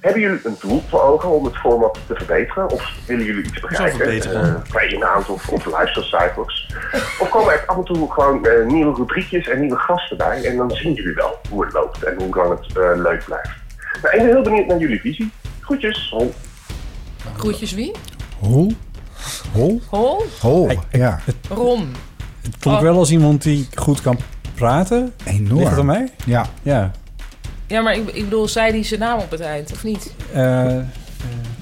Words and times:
Hebben 0.00 0.20
jullie 0.20 0.40
een 0.44 0.56
doel 0.60 0.82
voor 0.88 1.02
ogen 1.02 1.28
om 1.28 1.44
het 1.44 1.56
format 1.56 1.98
te 2.06 2.14
verbeteren? 2.14 2.70
Of 2.70 2.92
willen 3.06 3.24
jullie 3.24 3.44
iets 3.44 3.60
bereiken? 3.60 3.96
verbeteren? 3.96 4.46
Uh, 4.46 4.70
qua 4.70 4.80
inhoud 4.80 5.28
of, 5.28 5.48
of 5.48 5.66
luistercijfers? 5.66 6.74
Of 7.20 7.28
komen 7.28 7.52
er 7.52 7.62
af 7.66 7.76
en 7.76 7.84
toe 7.84 8.12
gewoon 8.12 8.46
uh, 8.46 8.66
nieuwe 8.66 8.94
rubriekjes 8.94 9.48
en 9.48 9.60
nieuwe 9.60 9.76
gasten 9.76 10.16
bij? 10.16 10.44
En 10.44 10.56
dan 10.56 10.70
zien 10.70 10.92
jullie 10.92 11.14
wel 11.14 11.38
hoe 11.50 11.64
het 11.64 11.72
loopt 11.72 12.04
en 12.04 12.14
hoe 12.16 12.36
lang 12.36 12.50
het 12.50 12.76
uh, 12.76 13.02
leuk 13.02 13.24
blijft. 13.24 13.50
Nou, 14.02 14.14
ik 14.14 14.22
ben 14.22 14.26
heel 14.26 14.42
benieuwd 14.42 14.66
naar 14.66 14.78
jullie 14.78 15.00
visie. 15.00 15.30
Groetjes, 15.60 16.08
Hol. 16.10 16.34
Groetjes 17.36 17.72
wie? 17.72 17.94
Hol? 18.38 18.72
Hol? 19.52 19.80
Hol? 19.88 20.24
Hol, 20.40 20.70
ja. 20.90 21.20
Ron. 21.48 21.94
Het 22.42 22.58
klonk 22.58 22.80
wel 22.80 22.98
als 22.98 23.10
iemand 23.10 23.42
die 23.42 23.68
goed 23.74 24.00
kan 24.00 24.18
praten. 24.54 25.12
Enorm. 25.24 25.58
Ligt 25.58 25.70
het 25.70 25.78
aan 25.78 25.86
mij? 25.86 26.08
Ja. 26.24 26.46
Ja. 26.62 26.90
Ja, 27.68 27.80
maar 27.80 27.94
ik, 27.96 28.08
ik 28.08 28.24
bedoel, 28.24 28.48
zei 28.48 28.72
die 28.72 28.84
zijn 28.84 29.00
naam 29.00 29.18
op 29.18 29.30
het 29.30 29.40
eind, 29.40 29.72
of 29.72 29.84
niet? 29.84 30.12
Eh, 30.32 30.76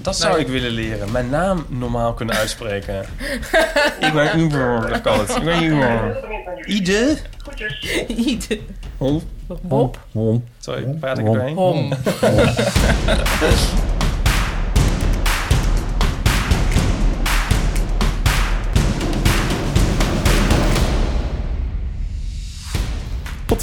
Dat 0.02 0.16
zou 0.16 0.32
Nee. 0.34 0.42
ik 0.44 0.48
willen 0.48 0.70
leren. 0.70 1.10
Mijn 1.12 1.30
naam 1.30 1.66
normaal 1.68 2.14
kunnen 2.14 2.34
uitspreken. 2.36 3.04
ik 4.06 4.12
ben 4.12 4.38
Uber, 4.38 4.86
dat 4.88 5.00
kan 5.00 5.18
het. 5.18 5.36
Ik 5.36 5.42
ben 5.44 5.62
Uber. 5.62 6.16
Ide? 6.66 7.16
Ieder. 8.08 8.58
Hol? 8.96 9.22
Bob. 9.62 9.98
Hol. 10.12 10.42
Sorry, 10.60 10.82
praat 11.00 11.18
ik 11.18 11.26
er 11.26 11.32
doorheen? 11.32 11.54
Hom. 11.54 11.92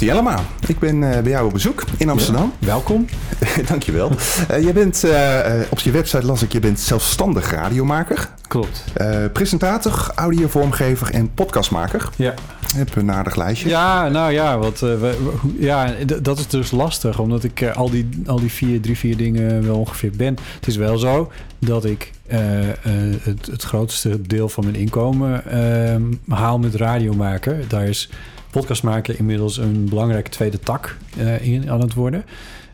Jellema, 0.04 0.38
ik 0.66 0.78
ben 0.78 1.12
eh, 1.12 1.20
bij 1.22 1.30
jou 1.30 1.46
op 1.46 1.52
bezoek 1.52 1.84
in 1.96 2.08
Amsterdam. 2.08 2.52
Welkom. 2.58 3.06
Dankjewel. 3.68 4.10
Eh 4.48 4.62
jij 4.62 4.72
bent, 4.72 5.04
eh, 5.04 5.60
eh, 5.60 5.66
op 5.70 5.78
je 5.78 5.90
website 5.90 6.26
las 6.26 6.42
ik, 6.42 6.52
je 6.52 6.60
bent 6.60 6.80
zelfstandig 6.80 7.50
radiomaker, 7.50 8.28
Klopt. 8.48 8.84
eh, 8.94 9.24
presentator, 9.32 10.10
audiovormgever 10.14 11.10
en 11.10 11.30
podcastmaker. 11.34 12.08
Ja. 12.16 12.30
Ik 12.32 12.76
heb 12.76 12.96
een 12.96 13.12
aardig 13.12 13.36
lijstje. 13.36 13.68
Ja, 13.68 14.08
nou 14.08 14.32
ja, 14.32 14.58
wat, 14.58 14.74
eh, 14.74 14.80
we- 14.80 15.18
ja 15.58 15.94
dat 16.22 16.38
is 16.38 16.46
dus 16.46 16.70
lastig, 16.70 17.18
omdat 17.18 17.44
ik 17.44 17.60
eh, 17.60 17.76
al, 17.76 17.90
die, 17.90 18.08
al 18.26 18.40
die 18.40 18.50
vier, 18.52 18.80
drie, 18.80 18.96
vier 18.98 19.16
dingen 19.16 19.66
wel 19.66 19.78
ongeveer 19.78 20.10
ben. 20.16 20.36
Het 20.54 20.66
is 20.66 20.76
wel 20.76 20.98
zo 20.98 21.32
dat 21.58 21.84
ik 21.84 22.10
eh, 22.26 22.68
eh, 22.68 22.74
het, 23.22 23.46
het 23.46 23.62
grootste 23.62 24.20
deel 24.22 24.48
van 24.48 24.64
mijn 24.64 24.76
inkomen 24.76 25.44
eh, 25.46 26.36
haal 26.36 26.58
met 26.58 26.74
radio 26.74 27.12
maken. 27.12 27.64
Daar 27.68 27.84
is 27.88 28.10
podcast 28.54 28.82
maken 28.82 29.18
inmiddels 29.18 29.56
een 29.56 29.88
belangrijke 29.88 30.30
tweede 30.30 30.58
tak 30.58 30.96
eh, 31.16 31.70
aan 31.70 31.80
het 31.80 31.94
worden. 31.94 32.24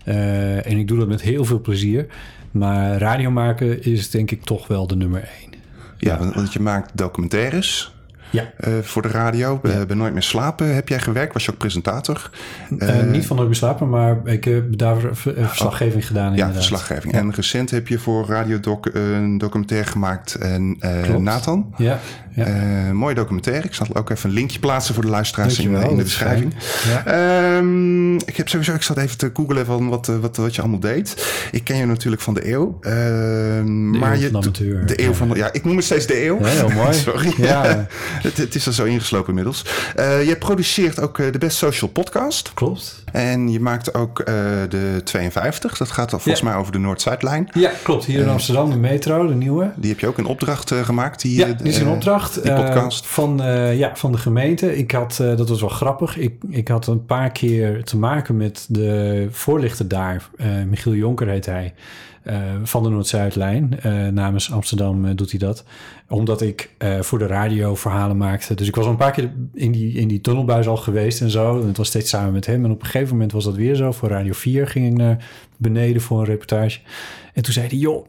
Eh, 0.05 0.67
en 0.67 0.79
ik 0.79 0.89
doe 0.89 0.99
dat 0.99 1.09
met 1.09 1.23
heel 1.23 1.45
veel 1.45 1.61
plezier. 1.61 2.07
Maar 2.51 2.99
radio 2.99 3.31
maken 3.31 3.85
is 3.85 4.11
denk 4.11 4.31
ik 4.31 4.45
toch 4.45 4.67
wel 4.67 4.87
de 4.87 4.97
nummer 4.97 5.29
één. 5.41 5.61
Ja, 5.99 6.33
want 6.35 6.53
je 6.53 6.61
maakt 6.61 6.97
documentaires. 6.97 7.95
Ja. 8.31 8.51
eh, 8.57 8.73
voor 8.83 9.03
de 9.03 9.09
radio. 9.09 9.59
Bij 9.63 9.97
Nooit 9.97 10.13
meer 10.13 10.23
slapen 10.23 10.75
heb 10.75 10.89
jij 10.89 10.99
gewerkt. 10.99 11.33
Was 11.33 11.45
je 11.45 11.51
ook 11.51 11.59
presentator? 11.59 12.31
Eh, 12.79 12.99
Eh, 13.01 13.07
niet 13.07 13.27
van 13.27 13.37
Nooit 13.37 13.49
meer 13.49 13.59
slapen, 13.59 13.89
maar 13.89 14.21
ik 14.25 14.45
heb 14.45 14.79
daar 14.79 14.97
ver- 15.13 15.35
verslaggeving 15.37 16.07
gedaan 16.07 16.25
Ja, 16.25 16.31
inderdaad. 16.31 16.55
verslaggeving. 16.55 17.13
Ja. 17.15 17.19
En 17.21 17.33
recent 17.35 17.71
heb 17.71 17.89
je 17.89 17.99
voor 17.99 18.27
Radio 18.27 18.61
Doc 18.61 18.79
een 18.93 19.39
documentaire 19.39 19.91
gemaakt. 19.91 20.35
En. 20.35 20.79
Nathan. 21.19 21.75
Ja, 21.77 21.99
ja. 22.35 22.47
Mooie 22.93 23.15
documentaire. 23.15 23.67
Ik 23.67 23.75
zal 23.75 23.87
ook 23.93 24.11
even 24.11 24.29
een 24.29 24.35
linkje 24.35 24.59
plaatsen 24.59 24.95
voor 24.95 25.05
de 25.05 25.11
luisteraars 25.11 25.59
in, 25.59 25.73
de 25.73 25.95
beschrijving. 26.03 26.55
Ehm, 27.05 28.15
ik 28.15 28.37
heb 28.37 28.49
sowieso, 28.49 28.75
ik 28.75 28.83
zat 28.83 28.97
even 28.97 29.19
te 29.19 29.31
googlen 29.35 29.67
van 29.67 29.89
wat, 29.89 30.07
wat, 30.21 30.37
wat 30.37 30.55
je 30.55 30.61
allemaal 30.61 30.81
deed. 30.81 31.27
Ik 31.53 31.65
ken 31.65 31.77
je 31.77 31.87
natuurlijk 31.87 32.23
van 32.23 32.35
de 32.35 32.53
eeuw. 32.53 32.79
Ehm, 32.81 33.91
maar 33.99 34.13
eeuw 34.15 34.21
je, 34.21 34.31
de 34.31 34.37
amateur, 34.37 34.87
De 34.87 35.03
eeuw 35.05 35.13
van 35.13 35.29
de, 35.29 35.35
ja, 35.37 35.53
ik 35.53 35.65
noem 35.65 35.77
het 35.77 35.85
steeds 35.85 36.07
de 36.07 36.25
eeuw. 36.27 36.39
Ja, 36.41 36.47
heel 36.47 36.69
mooi. 36.71 36.93
Sorry. 37.09 37.33
Ja. 37.37 37.87
het, 38.29 38.37
het 38.37 38.55
is 38.55 38.67
er 38.67 38.73
zo 38.75 38.85
ingeslopen 38.85 39.29
inmiddels. 39.29 39.65
Eh 39.95 40.27
je 40.29 40.37
produceert 40.37 41.01
ook 41.01 41.19
eh, 41.19 41.33
de 41.33 41.39
Best 41.39 41.57
Social 41.57 41.91
Podcast. 41.91 42.53
Klopt. 42.55 43.05
En 43.13 43.49
je 43.53 43.61
maakt 43.61 43.95
ook 43.95 44.19
eh, 44.21 44.35
de 44.69 45.01
52. 45.05 45.77
Dat 45.77 45.91
gaat 45.91 46.13
al 46.13 46.19
volgens 46.19 46.45
Ja. 46.45 46.51
mij 46.51 46.59
over 46.61 46.73
de 46.73 46.79
Noord-Zuidlijn. 46.79 47.49
Ja, 47.55 47.73
klopt. 47.83 48.05
Hier 48.05 48.21
in 48.21 48.29
Amsterdam, 48.29 48.71
de 48.71 48.77
metro, 48.77 49.27
de 49.27 49.35
nieuwe. 49.35 49.73
Die 49.77 49.91
heb 49.91 50.01
je 50.01 50.07
ook 50.07 50.19
in 50.19 50.25
opdracht 50.27 50.73
gemaakt. 50.83 51.21
Die, 51.23 51.39
Ja, 51.39 51.47
dit 51.47 51.67
is 51.67 51.79
een 51.79 51.89
opdracht 51.89 52.43
Die 52.43 52.53
podcast. 52.55 53.07
van, 53.07 53.41
ja, 53.77 53.91
van 53.97 54.13
de 54.13 54.19
gemeente. 54.19 54.77
Ik 54.77 54.91
had, 54.91 55.17
dat 55.17 55.49
was 55.49 55.61
wel 55.61 55.69
grappig, 55.69 56.17
ik, 56.17 56.35
ik 56.51 56.69
had 56.69 56.87
een 56.87 57.05
paar 57.07 57.31
keer 57.33 57.85
te 57.85 57.97
maken 57.97 58.37
met 58.37 58.67
de 58.69 59.29
voorlichter 59.31 59.89
daar. 59.89 60.29
Michiel 60.67 60.95
Jonker 60.95 61.29
heet 61.29 61.47
hij. 61.47 61.75
Eh, 62.23 62.43
van 62.63 62.83
de 62.83 62.89
Noord-Zuidlijn. 62.89 63.81
Eh, 63.81 64.07
namens 64.07 64.53
Amsterdam 64.53 65.05
eh, 65.05 65.17
doet 65.17 65.31
hij 65.31 65.39
dat. 65.39 65.65
Omdat 66.09 66.41
ik 66.41 66.71
voor 67.01 67.19
de 67.19 67.27
radio 67.27 67.75
verhalen 67.75 68.17
maakte. 68.17 68.55
Dus 68.55 68.69
ik 68.69 68.75
was 68.75 68.85
al 68.85 68.91
een 68.91 68.97
paar 68.97 69.13
keer 69.13 69.31
in 69.55 69.73
die, 69.73 69.93
in 69.93 70.09
die 70.09 70.21
tunnelbuis 70.21 70.67
al 70.67 70.77
geweest 70.77 71.21
en 71.21 71.31
zo. 71.31 71.61
En 71.61 71.67
het 71.67 71.77
was 71.77 71.89
steeds 71.89 72.11
samen 72.11 72.33
met 72.33 72.47
hem. 72.47 72.65
En 72.65 72.71
op 72.71 72.81
een 72.81 72.87
gegeven 72.87 73.13
moment 73.13 73.33
was 73.33 73.45
dat 73.45 73.55
weer 73.55 73.75
zo. 73.75 73.93
Voor 73.93 74.09
Radio 74.09 74.33
4 74.33 74.67
ging 74.67 74.87
ik 74.87 74.93
naar 74.93 75.25
beneden 75.57 76.03
voor 76.03 76.19
een 76.19 76.25
reportage. 76.25 76.81
En 77.35 77.43
toen 77.43 77.53
zei 77.53 77.67
hij, 77.67 77.77
joh, 77.77 78.07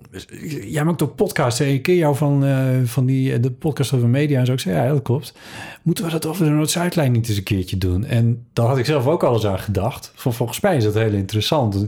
jij 0.64 0.84
maakt 0.84 1.02
ook 1.02 1.16
podcasts. 1.16 1.60
hè? 1.60 1.66
Ik 1.66 1.82
ken 1.82 1.96
jou 1.96 2.16
van, 2.16 2.46
eh, 2.46 2.68
van 2.84 3.06
die, 3.06 3.40
de 3.40 3.52
podcast 3.52 3.94
over 3.94 4.08
media 4.08 4.40
en 4.40 4.46
zo. 4.46 4.54
Ik 4.54 4.60
zei, 4.60 4.76
ja, 4.76 4.88
dat 4.88 5.02
klopt. 5.02 5.34
Moeten 5.82 6.06
we 6.06 6.12
dat 6.12 6.26
over 6.26 6.46
de 6.46 6.52
Noord-Zuidlijn 6.52 7.12
niet 7.12 7.28
eens 7.28 7.38
een 7.38 7.44
keertje 7.44 7.78
doen? 7.78 8.06
En 8.06 8.46
daar 8.54 8.66
had 8.66 8.78
ik 8.78 8.86
zelf 8.86 9.08
ook 9.08 9.24
al 9.24 9.34
eens 9.34 9.46
aan 9.46 9.60
gedacht. 9.60 10.12
Van, 10.16 10.34
volgens 10.34 10.60
mij 10.60 10.78
is 10.78 10.84
dat 10.84 10.94
heel 10.94 11.14
interessant. 11.14 11.88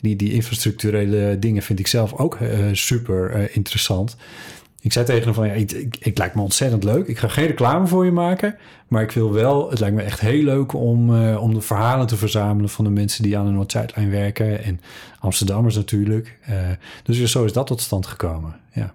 Die, 0.00 0.16
die 0.16 0.32
infrastructurele 0.32 1.36
dingen 1.38 1.62
vind 1.62 1.78
ik 1.78 1.86
zelf 1.86 2.14
ook 2.14 2.34
eh, 2.34 2.58
super 2.72 3.30
eh, 3.30 3.56
interessant. 3.56 4.16
Ik 4.80 4.92
zei 4.92 5.04
tegen 5.04 5.24
hem 5.24 5.34
van, 5.34 5.46
ja, 5.46 5.52
ik, 5.52 5.96
ik, 5.98 6.18
lijkt 6.18 6.34
me 6.34 6.42
ontzettend 6.42 6.84
leuk. 6.84 7.06
Ik 7.06 7.18
ga 7.18 7.28
geen 7.28 7.46
reclame 7.46 7.86
voor 7.86 8.04
je 8.04 8.10
maken. 8.10 8.56
Maar 8.88 9.02
ik 9.02 9.10
wil 9.10 9.32
wel, 9.32 9.70
het 9.70 9.80
lijkt 9.80 9.96
me 9.96 10.02
echt 10.02 10.20
heel 10.20 10.42
leuk 10.42 10.72
om, 10.72 11.16
eh, 11.16 11.42
om 11.42 11.54
de 11.54 11.60
verhalen 11.60 12.06
te 12.06 12.16
verzamelen 12.16 12.70
van 12.70 12.84
de 12.84 12.90
mensen 12.90 13.22
die 13.22 13.38
aan 13.38 13.46
de 13.46 13.52
Noord-Zuidlijn 13.52 14.10
werken. 14.10 14.64
En 14.64 14.80
Amsterdammers 15.18 15.76
natuurlijk. 15.76 16.38
Eh, 16.40 16.56
dus 17.02 17.22
zo 17.22 17.44
is 17.44 17.52
dat 17.52 17.66
tot 17.66 17.80
stand 17.80 18.06
gekomen. 18.06 18.56
Ja. 18.72 18.94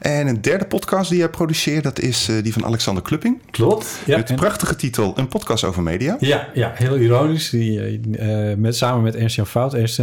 En 0.00 0.26
een 0.26 0.40
derde 0.40 0.64
podcast 0.64 1.10
die 1.10 1.18
jij 1.18 1.28
produceert, 1.28 1.82
dat 1.82 2.00
is 2.00 2.28
eh, 2.28 2.42
die 2.42 2.52
van 2.52 2.64
Alexander 2.64 3.02
Klupping. 3.02 3.38
Klopt. 3.50 3.98
Ja, 4.06 4.16
Met 4.16 4.28
de 4.28 4.34
prachtige 4.34 4.76
titel 4.76 5.12
Een 5.18 5.28
podcast 5.28 5.64
over 5.64 5.82
media. 5.82 6.16
Ja, 6.20 6.48
ja, 6.54 6.72
heel 6.74 6.96
ironisch. 6.96 7.50
Die, 7.50 7.80
eh, 7.80 8.50
eh, 8.50 8.58
met, 8.58 8.76
samen 8.76 9.02
met 9.02 9.14
Ernst-Jan 9.14 9.46
Fout. 9.46 9.74
Ernst, 9.74 10.00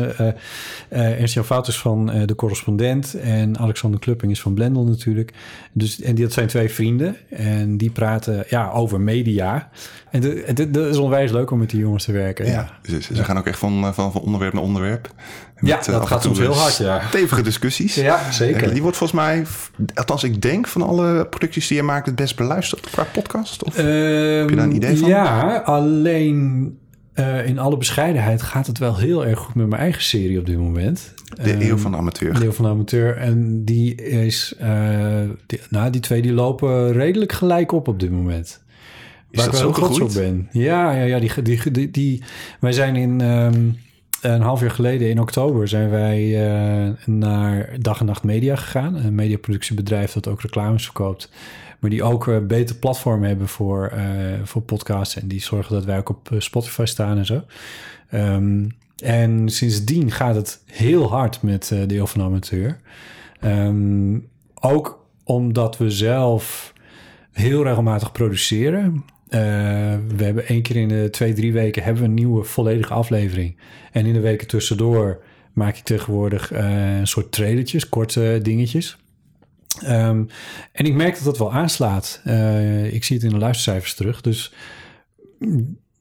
Ernst-Jan 0.89 1.45
Fout 1.45 1.67
is 1.67 1.79
van 1.79 2.05
De 2.25 2.35
Correspondent. 2.35 3.13
En 3.13 3.59
Alexander 3.59 3.99
Klupping 3.99 4.31
is 4.31 4.41
van 4.41 4.53
Blendel 4.53 4.83
natuurlijk. 4.83 5.33
Dus, 5.71 6.01
en 6.01 6.15
die, 6.15 6.23
dat 6.23 6.33
zijn 6.33 6.47
twee 6.47 6.69
vrienden. 6.69 7.15
En 7.29 7.77
die 7.77 7.91
praten 7.91 8.43
ja, 8.49 8.69
over 8.69 9.01
media. 9.01 9.69
En 10.11 10.45
dat 10.71 10.85
is 10.85 10.97
onwijs 10.97 11.31
leuk 11.31 11.51
om 11.51 11.59
met 11.59 11.69
die 11.69 11.79
jongens 11.79 12.03
te 12.03 12.11
werken. 12.11 12.45
Ja, 12.45 12.51
Ja, 12.51 12.99
ze, 12.99 13.13
ze 13.15 13.23
gaan 13.23 13.37
ook 13.37 13.47
echt 13.47 13.59
van, 13.59 13.93
van, 13.93 14.11
van 14.11 14.21
onderwerp 14.21 14.53
naar 14.53 14.63
onderwerp. 14.63 15.13
Ja, 15.61 15.75
Met, 15.75 15.85
dat 15.85 15.95
eh, 15.95 16.01
en 16.01 16.07
gaat 16.07 16.23
soms 16.23 16.39
heel 16.39 16.53
hard, 16.55 16.77
ja. 16.77 17.01
Stevige 17.07 17.41
discussies. 17.41 17.95
Ja, 17.95 18.31
zeker. 18.31 18.73
Die 18.73 18.81
wordt 18.81 18.97
volgens 18.97 19.19
mij, 19.21 19.43
althans 19.93 20.23
ik 20.23 20.41
denk 20.41 20.67
van 20.67 20.81
alle 20.81 21.25
producties 21.29 21.67
die 21.67 21.77
je 21.77 21.83
maakt, 21.83 22.05
het 22.05 22.15
best 22.15 22.35
beluisterd 22.35 22.89
qua 22.89 23.03
podcast. 23.03 23.63
Of? 23.63 23.77
Ehm, 23.77 23.87
je 23.87 24.55
daar 24.55 24.65
een 24.65 24.75
idee 24.75 24.97
van? 24.97 25.09
Ja, 25.09 25.57
alleen 25.65 26.77
eh, 27.13 27.47
in 27.47 27.59
alle 27.59 27.77
bescheidenheid 27.77 28.41
gaat 28.41 28.67
het 28.67 28.77
wel 28.77 28.97
heel 28.97 29.25
erg 29.25 29.39
goed 29.39 29.55
met 29.55 29.67
mijn 29.67 29.81
eigen 29.81 30.01
serie 30.03 30.39
op 30.39 30.45
dit 30.45 30.57
moment. 30.57 31.13
de 31.43 31.51
Ehm, 31.51 31.61
eeuw 31.61 31.77
van 31.77 31.91
de 31.91 31.97
amateur. 31.97 32.39
Deel 32.39 32.53
van 32.53 32.65
de 32.65 32.71
amateur. 32.71 33.17
En 33.17 33.65
die 33.65 33.95
is... 33.95 34.53
eh, 34.59 35.21
die, 35.45 35.59
nou, 35.69 35.89
die 35.89 36.01
twee 36.01 36.21
die 36.21 36.33
lopen 36.33 36.91
redelijk 36.93 37.31
gelijk 37.31 37.71
op 37.71 37.87
op 37.87 37.99
dit 37.99 38.11
moment. 38.11 38.45
Is 39.31 39.37
Waar 39.37 39.45
dat 39.45 39.53
ik 39.55 39.61
zo 39.61 39.65
wel 39.65 39.73
trots 39.73 39.99
op 39.99 40.13
ben. 40.13 40.47
Ja, 40.51 40.91
ja, 40.91 41.03
ja 41.03 41.19
die, 41.19 41.31
die, 41.41 41.71
die, 41.71 41.91
die- 41.91 42.23
wij 42.59 42.71
zijn 42.71 42.95
in... 42.95 43.21
ehm, 43.21 43.69
een 44.21 44.41
half 44.41 44.59
jaar 44.59 44.71
geleden 44.71 45.09
in 45.09 45.19
oktober 45.19 45.67
zijn 45.67 45.89
wij 45.89 46.45
eh, 46.45 46.91
naar 47.05 47.69
Dag 47.79 47.99
en 47.99 48.05
Nacht 48.05 48.23
Media 48.23 48.55
gegaan. 48.55 48.95
Een 48.95 49.15
mediaproductiebedrijf 49.15 50.11
dat 50.11 50.27
ook 50.27 50.41
reclames 50.41 50.83
verkoopt. 50.83 51.29
Maar 51.81 51.89
die 51.89 52.03
ook 52.03 52.27
een 52.27 52.47
beter 52.47 52.75
platform 52.75 53.23
hebben 53.23 53.47
voor, 53.47 53.87
eh, 53.87 54.03
voor 54.43 54.61
podcasts. 54.61 55.15
En 55.15 55.27
die 55.27 55.41
zorgen 55.41 55.73
dat 55.73 55.85
wij 55.85 55.97
ook 55.97 56.09
op 56.09 56.31
eh, 56.31 56.39
Spotify 56.39 56.85
staan 56.85 57.17
en 57.17 57.25
zo. 57.25 57.43
Ehm, 58.09 58.69
en 59.03 59.49
sindsdien 59.49 60.11
gaat 60.11 60.35
het 60.35 60.63
heel 60.65 61.09
hard 61.09 61.41
met 61.41 61.71
eh, 61.71 61.79
de 61.87 61.95
Eeuw 61.95 62.05
van 62.05 62.21
Amateur. 62.21 62.79
Ehm, 63.39 64.19
ook 64.59 65.05
omdat 65.23 65.77
we 65.77 65.89
zelf 65.89 66.73
heel 67.31 67.63
regelmatig 67.63 68.11
produceren. 68.11 69.05
Eh, 69.31 69.39
we 70.15 70.23
hebben 70.23 70.47
één 70.47 70.61
keer 70.61 70.75
in 70.75 70.87
de 70.87 71.07
twee, 71.11 71.33
drie 71.33 71.53
weken 71.53 71.83
hebben 71.83 72.01
we 72.01 72.07
een 72.07 72.13
nieuwe 72.15 72.43
volledige 72.43 72.93
aflevering. 72.93 73.57
En 73.91 74.05
in 74.05 74.13
de 74.13 74.19
weken 74.19 74.47
tussendoor 74.47 75.23
maak 75.53 75.77
ik 75.77 75.83
tegenwoordig 75.83 76.51
eh, 76.51 76.97
een 76.97 77.07
soort 77.07 77.31
trailertjes, 77.31 77.89
korte 77.89 78.39
dingetjes. 78.41 78.97
Ehm, 79.81 80.23
en 80.71 80.85
ik 80.85 80.93
merk 80.93 81.15
dat 81.15 81.23
dat 81.23 81.37
wel 81.37 81.53
aanslaat. 81.53 82.21
Eh, 82.23 82.93
ik 82.93 83.03
zie 83.03 83.15
het 83.15 83.25
in 83.25 83.31
de 83.31 83.37
luistercijfers 83.37 83.93
terug. 83.93 84.21
Dus 84.21 84.53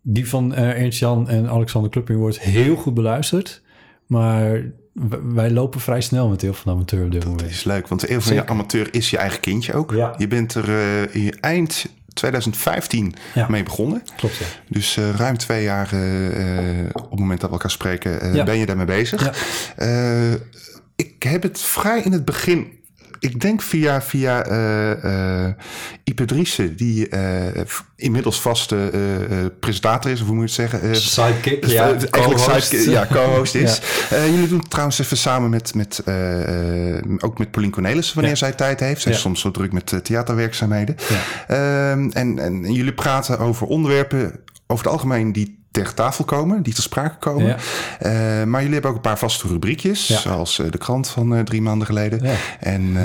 die 0.02 0.28
van 0.28 0.54
eh, 0.54 0.80
Ernst 0.80 0.98
Jan 0.98 1.28
en 1.28 1.48
Alexander 1.48 1.90
Klupping 1.90 2.18
wordt 2.18 2.40
heel 2.40 2.76
goed 2.76 2.94
beluisterd. 2.94 3.62
Maar 4.06 4.62
wij 5.34 5.50
lopen 5.50 5.80
vrij 5.80 6.00
snel 6.00 6.28
met 6.28 6.40
heel 6.40 6.54
veel 6.54 6.72
amateur 6.72 7.04
op 7.04 7.10
dit 7.10 7.22
Dat 7.22 7.30
moment. 7.30 7.50
is 7.50 7.64
leuk, 7.64 7.88
want 7.88 8.00
heel 8.00 8.20
van 8.20 8.32
je 8.32 8.38
Zeker. 8.38 8.54
amateur 8.54 8.94
is 8.94 9.10
je 9.10 9.16
eigen 9.16 9.40
kindje 9.40 9.72
ook. 9.72 9.92
Ja. 9.92 10.14
Je 10.18 10.26
bent 10.28 10.54
er 10.54 10.68
in 11.14 11.34
eind 11.40 11.86
2015 12.20 13.14
Ja. 13.34 13.46
mee 13.48 13.62
begonnen. 13.62 14.02
Klopt. 14.16 14.34
Dus 14.68 14.96
eh, 14.96 15.10
ruim 15.16 15.36
twee 15.38 15.62
jaar 15.62 15.92
eh, 15.92 16.78
eh, 16.78 16.86
op 16.92 17.10
het 17.10 17.20
moment 17.20 17.40
dat 17.40 17.48
we 17.50 17.54
elkaar 17.56 17.70
spreken, 17.70 18.20
eh, 18.20 18.44
ben 18.44 18.56
je 18.58 18.66
daarmee 18.66 18.86
bezig. 18.86 19.30
Eh, 19.76 20.32
ik 20.96 21.22
heb 21.22 21.42
het 21.42 21.60
vrij 21.60 22.00
in 22.00 22.12
het 22.12 22.24
begin. 22.24 22.78
Ik 23.20 23.40
denk 23.40 23.62
via, 23.62 24.02
via 24.02 24.44
Ipe 26.04 26.24
Driessen, 26.24 26.76
die 26.76 27.08
eh, 27.08 27.62
inmiddels 27.96 28.40
vaste 28.40 28.90
presentator 29.60 30.10
is, 30.10 30.20
of 30.20 30.26
hoe 30.26 30.36
moet 30.36 30.54
je 30.54 30.62
het 30.62 30.70
zeggen? 30.70 30.96
Sidekick, 30.96 31.66
ja. 31.66 31.84
eigenlijk 31.84 32.38
sidekick- 32.66 32.88
ja, 32.92 33.06
co-host 33.12 33.54
is. 33.54 33.80
Jullie 34.32 34.48
doen 34.48 34.58
het 34.58 34.70
trouwens 34.70 34.98
even 34.98 35.16
samen 35.16 35.50
met, 35.50 35.74
met 35.74 36.02
ook 37.18 37.38
met 37.38 37.50
Pauline 37.50 37.72
Cornelissen 37.72 38.14
wanneer 38.14 38.32
Ja. 38.32 38.38
zij 38.38 38.52
tijd 38.52 38.80
heeft. 38.80 39.00
Zij 39.02 39.12
is 39.12 39.20
soms 39.20 39.40
zo 39.40 39.50
druk 39.50 39.72
met 39.72 40.00
theaterwerkzaamheden. 40.02 40.96
Ja. 41.08 41.20
Ehm, 41.92 42.10
en, 42.10 42.38
en 42.38 42.72
jullie 42.72 42.94
praten 42.94 43.38
over 43.38 43.66
onderwerpen 43.66 44.32
over 44.66 44.84
het 44.84 44.92
algemeen 44.92 45.32
die 45.32 45.59
ter 45.70 45.94
tafel 45.94 46.24
komen, 46.24 46.62
die 46.62 46.74
ter 46.74 46.82
sprake 46.82 47.16
komen. 47.18 47.46
Ja. 47.46 47.56
Eh, 47.98 48.44
maar 48.44 48.60
jullie 48.60 48.72
hebben 48.72 48.90
ook 48.90 48.96
een 48.96 49.02
paar 49.02 49.18
vaste 49.18 49.48
rubriekjes, 49.48 50.06
Ja. 50.06 50.18
zoals 50.18 50.58
eh, 50.58 50.70
de 50.70 50.78
krant 50.78 51.08
van 51.08 51.34
eh, 51.34 51.42
drie 51.42 51.62
maanden 51.62 51.86
geleden. 51.86 52.22
Ja. 52.22 52.34
En 52.60 52.96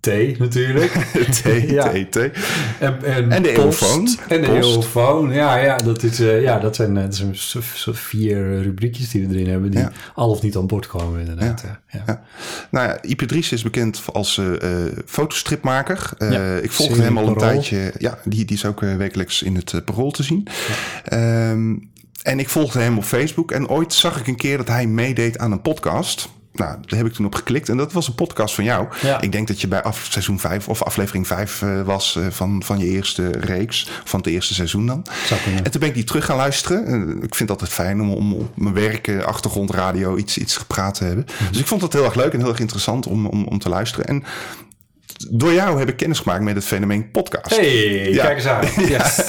Thee 0.00 0.36
natuurlijk. 0.38 0.90
thee, 1.42 1.72
Ja. 1.72 1.88
thee, 1.90 2.08
thee. 2.08 2.30
En, 2.78 3.04
en, 3.04 3.32
En 3.32 3.42
de 3.42 3.50
eeuwfoon. 3.58 4.08
En 4.28 4.40
de 4.40 4.52
eeuwfoon. 4.52 5.32
Ja, 5.32 5.56
ja, 5.56 5.76
dat, 5.76 6.02
is, 6.02 6.20
eh, 6.20 6.42
ja, 6.42 6.58
dat 6.58 6.76
zijn, 6.76 6.96
eh, 6.96 7.02
dat 7.02 7.14
zijn 7.14 7.94
vier 7.96 8.62
rubriekjes 8.62 9.10
die 9.10 9.26
we 9.26 9.34
erin 9.34 9.48
hebben... 9.50 9.70
die 9.70 9.80
Ja. 9.80 9.92
al 10.14 10.30
of 10.30 10.42
niet 10.42 10.56
aan 10.56 10.66
boord 10.66 10.86
komen 10.86 11.20
inderdaad. 11.20 11.62
Ja. 11.66 11.80
Ja. 11.90 12.02
Ja. 12.06 12.22
Nou 12.70 12.86
ja, 12.88 13.02
Ipe 13.02 13.26
Dries 13.26 13.52
is 13.52 13.62
bekend 13.62 14.02
als 14.12 14.38
eh, 14.38 14.62
eh, 14.86 14.92
fotostripmaker. 15.06 16.10
Eh, 16.18 16.62
ik 16.62 16.70
volgde 16.72 17.02
hem 17.02 17.18
al 17.18 17.28
een 17.28 17.36
tijdje. 17.36 17.92
Ja, 17.98 18.18
die, 18.24 18.44
die 18.44 18.56
is 18.56 18.64
ook 18.64 18.82
eh, 18.82 18.96
wekelijks 18.96 19.42
in 19.42 19.54
het 19.56 19.72
uh, 19.72 19.80
Parool 19.84 20.10
te 20.10 20.22
zien. 20.22 20.46
Ehm, 21.04 21.76
en 22.22 22.38
ik 22.38 22.48
volgde 22.48 22.80
hem 22.80 22.96
op 22.96 23.04
Facebook. 23.04 23.50
En 23.52 23.68
ooit 23.68 23.92
zag 23.92 24.20
ik 24.20 24.26
een 24.26 24.36
keer 24.36 24.56
dat 24.56 24.68
hij 24.68 24.86
meedeed 24.86 25.38
aan 25.38 25.52
een 25.52 25.62
podcast. 25.62 26.28
Nou, 26.52 26.76
daar 26.86 26.98
heb 26.98 27.06
ik 27.06 27.12
toen 27.12 27.26
op 27.26 27.34
geklikt. 27.34 27.68
En 27.68 27.76
dat 27.76 27.92
was 27.92 28.08
een 28.08 28.14
podcast 28.14 28.54
van 28.54 28.64
jou. 28.64 28.88
Ja. 29.02 29.20
Ik 29.20 29.32
denk 29.32 29.48
dat 29.48 29.60
je 29.60 29.68
bij 29.68 29.82
af, 29.82 30.06
seizoen 30.10 30.38
5 30.40 30.68
of 30.68 30.82
aflevering 30.82 31.26
5 31.26 31.62
eh, 31.62 31.82
was 31.82 32.16
eh, 32.16 32.26
van, 32.30 32.62
van 32.64 32.78
je 32.78 32.86
eerste 32.86 33.30
reeks. 33.30 33.88
Van 34.04 34.20
het 34.20 34.28
eerste 34.28 34.54
seizoen 34.54 34.86
dan. 34.86 35.06
En 35.64 35.70
toen 35.70 35.80
ben 35.80 35.88
ik 35.88 35.94
die 35.94 36.04
terug 36.04 36.24
gaan 36.24 36.36
luisteren. 36.36 36.86
Eh, 36.86 36.94
ik 37.08 37.34
vind 37.34 37.38
het 37.38 37.50
altijd 37.50 37.70
fijn 37.70 38.00
om, 38.00 38.10
om 38.12 38.32
op 38.34 38.56
mijn 38.56 38.74
werk, 38.74 39.22
achtergrondradio, 39.24 40.16
iets, 40.16 40.38
iets 40.38 40.56
gepraat 40.56 40.94
te 40.94 41.04
hebben. 41.04 41.26
Mhm. 41.40 41.50
Dus 41.52 41.60
ik 41.60 41.66
vond 41.66 41.82
het 41.82 41.92
heel 41.92 42.04
erg 42.04 42.14
leuk 42.14 42.32
en 42.32 42.38
heel 42.40 42.48
erg 42.48 42.60
interessant 42.60 43.06
om, 43.06 43.26
om, 43.26 43.44
om 43.44 43.58
te 43.58 43.68
luisteren. 43.68 44.06
En 44.06 44.24
door 45.30 45.52
jou 45.52 45.78
heb 45.78 45.88
ik 45.88 45.96
kennis 45.96 46.18
gemaakt 46.18 46.42
met 46.42 46.54
het 46.54 46.64
fenomeen 46.64 47.10
podcast. 47.10 47.56
Hey, 47.56 48.10
Ja. 48.12 48.24
kijk 48.24 48.36
eens 48.36 48.46
aan. 48.46 48.64
Yes. 48.88 49.20